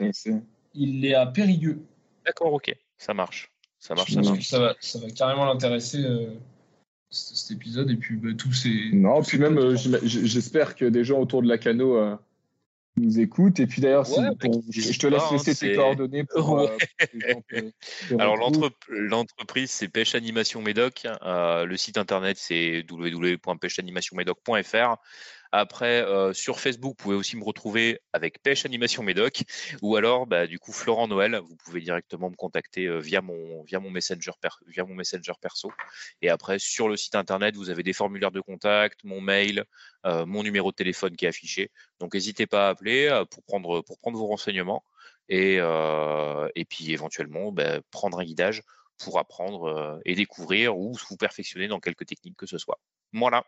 Il 0.74 1.04
est 1.04 1.14
à 1.14 1.26
Périgueux. 1.26 1.82
D'accord, 2.24 2.52
ok, 2.52 2.72
ça 2.98 3.14
marche. 3.14 3.50
Ça 3.78 3.94
marche, 3.94 4.12
ça 4.12 4.20
marche. 4.20 4.46
Ça 4.46 4.58
va, 4.58 4.74
ça 4.80 4.98
va 4.98 5.08
carrément 5.10 5.46
l'intéresser. 5.46 6.04
Euh, 6.04 6.26
cet 7.12 7.56
épisode 7.56 7.90
et 7.90 7.96
puis 7.96 8.14
bah, 8.16 8.28
tous 8.38 8.52
ces. 8.52 8.90
Non, 8.92 9.20
puis 9.22 9.38
même, 9.38 9.58
euh, 9.58 9.74
j'espère 10.04 10.76
que 10.76 10.84
des 10.84 11.02
gens 11.02 11.18
autour 11.18 11.42
de 11.42 11.48
la 11.48 11.58
cano 11.58 11.96
euh, 11.96 12.14
nous 12.96 13.18
écoutent. 13.18 13.58
Et 13.58 13.66
puis 13.66 13.82
d'ailleurs, 13.82 14.06
bah, 14.16 14.30
je 14.70 14.96
te 14.96 15.08
laisse 15.08 15.28
laisser 15.32 15.56
tes 15.56 15.74
coordonnées 15.74 16.22
pour. 16.24 16.70
Alors, 18.18 18.36
l'entreprise, 18.88 19.72
c'est 19.72 19.88
Pêche 19.88 20.14
Animation 20.14 20.62
Médoc. 20.62 21.04
le 21.24 21.76
site 21.76 21.98
internet, 21.98 22.36
c'est 22.38 22.86
www.pêcheanimationmedoc.fr. 22.88 24.98
Après, 25.52 26.02
euh, 26.02 26.32
sur 26.32 26.60
Facebook, 26.60 26.90
vous 26.90 26.94
pouvez 26.94 27.16
aussi 27.16 27.36
me 27.36 27.44
retrouver 27.44 28.00
avec 28.12 28.40
Pêche 28.40 28.64
Animation 28.64 29.02
Médoc, 29.02 29.42
ou 29.82 29.96
alors, 29.96 30.26
bah, 30.26 30.46
du 30.46 30.60
coup, 30.60 30.72
Florent 30.72 31.08
Noël. 31.08 31.40
Vous 31.44 31.56
pouvez 31.56 31.80
directement 31.80 32.30
me 32.30 32.36
contacter 32.36 32.86
euh, 32.86 32.98
via 32.98 33.20
mon 33.20 33.62
via 33.64 33.80
mon 33.80 33.90
messenger 33.90 34.30
via 34.66 34.84
mon 34.84 34.94
messenger 34.94 35.32
perso. 35.40 35.72
Et 36.22 36.28
après, 36.30 36.58
sur 36.60 36.88
le 36.88 36.96
site 36.96 37.16
internet, 37.16 37.56
vous 37.56 37.68
avez 37.70 37.82
des 37.82 37.92
formulaires 37.92 38.30
de 38.30 38.40
contact, 38.40 39.02
mon 39.04 39.20
mail, 39.20 39.64
euh, 40.06 40.24
mon 40.24 40.42
numéro 40.44 40.70
de 40.70 40.76
téléphone 40.76 41.16
qui 41.16 41.24
est 41.24 41.28
affiché. 41.28 41.70
Donc, 41.98 42.14
n'hésitez 42.14 42.46
pas 42.46 42.68
à 42.68 42.70
appeler 42.70 43.24
pour 43.30 43.42
prendre 43.42 43.80
pour 43.82 43.98
prendre 43.98 44.18
vos 44.18 44.26
renseignements 44.26 44.84
et 45.28 45.56
et 45.56 46.64
puis 46.64 46.92
éventuellement 46.92 47.52
bah, 47.52 47.80
prendre 47.90 48.20
un 48.20 48.24
guidage 48.24 48.62
pour 48.98 49.18
apprendre 49.18 50.00
et 50.04 50.14
découvrir 50.14 50.76
ou 50.78 50.94
vous 51.08 51.16
perfectionner 51.16 51.68
dans 51.68 51.80
quelques 51.80 52.06
techniques 52.06 52.36
que 52.36 52.46
ce 52.46 52.58
soit. 52.58 52.78
Voilà. 53.12 53.44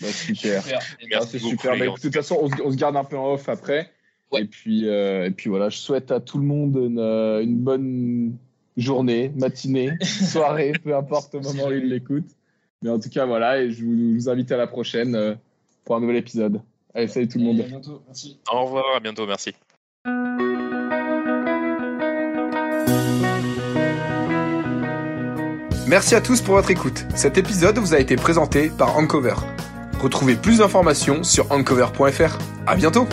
Bah, 0.00 0.08
super. 0.08 0.62
super. 0.62 0.80
Merci 1.10 1.40
super. 1.40 1.78
Bah, 1.78 1.86
de 1.86 2.00
toute 2.00 2.14
façon, 2.14 2.50
on, 2.64 2.70
se 2.70 2.76
garde 2.76 2.96
un 2.96 3.04
peu 3.04 3.16
en 3.16 3.32
off 3.32 3.48
après. 3.48 3.90
Et 4.36 4.46
puis, 4.46 4.84
et 4.86 5.30
puis 5.30 5.48
voilà, 5.48 5.68
je 5.68 5.78
souhaite 5.78 6.10
à 6.10 6.18
tout 6.18 6.38
le 6.38 6.44
monde 6.44 6.76
une, 6.76 6.98
une 6.98 7.56
bonne 7.56 8.36
journée, 8.76 9.30
matinée, 9.36 9.92
soirée, 10.02 10.72
peu 10.82 10.96
importe 10.96 11.36
au 11.36 11.40
moment 11.40 11.66
où 11.66 11.72
il 11.72 11.88
l'écoute. 11.88 12.26
Mais 12.82 12.90
en 12.90 12.98
tout 12.98 13.10
cas, 13.10 13.26
voilà, 13.26 13.62
et 13.62 13.70
je 13.70 13.84
vous, 13.84 14.28
invite 14.28 14.50
à 14.50 14.56
la 14.56 14.66
prochaine 14.66 15.38
pour 15.84 15.96
un 15.96 16.00
nouvel 16.00 16.16
épisode. 16.16 16.60
Allez, 16.94 17.08
salut 17.08 17.28
tout 17.28 17.38
le 17.38 17.44
monde. 17.44 17.60
À 17.60 17.64
bientôt, 17.64 18.02
merci. 18.06 18.38
Au 18.50 18.64
revoir, 18.64 18.96
à 18.96 19.00
bientôt, 19.00 19.26
merci. 19.26 19.54
Merci 25.94 26.16
à 26.16 26.20
tous 26.20 26.40
pour 26.40 26.56
votre 26.56 26.72
écoute. 26.72 27.06
Cet 27.14 27.38
épisode 27.38 27.78
vous 27.78 27.94
a 27.94 28.00
été 28.00 28.16
présenté 28.16 28.68
par 28.68 28.98
Ancover. 28.98 29.36
Retrouvez 30.02 30.34
plus 30.34 30.58
d'informations 30.58 31.22
sur 31.22 31.52
ancover.fr. 31.52 32.36
À 32.66 32.74
bientôt! 32.74 33.06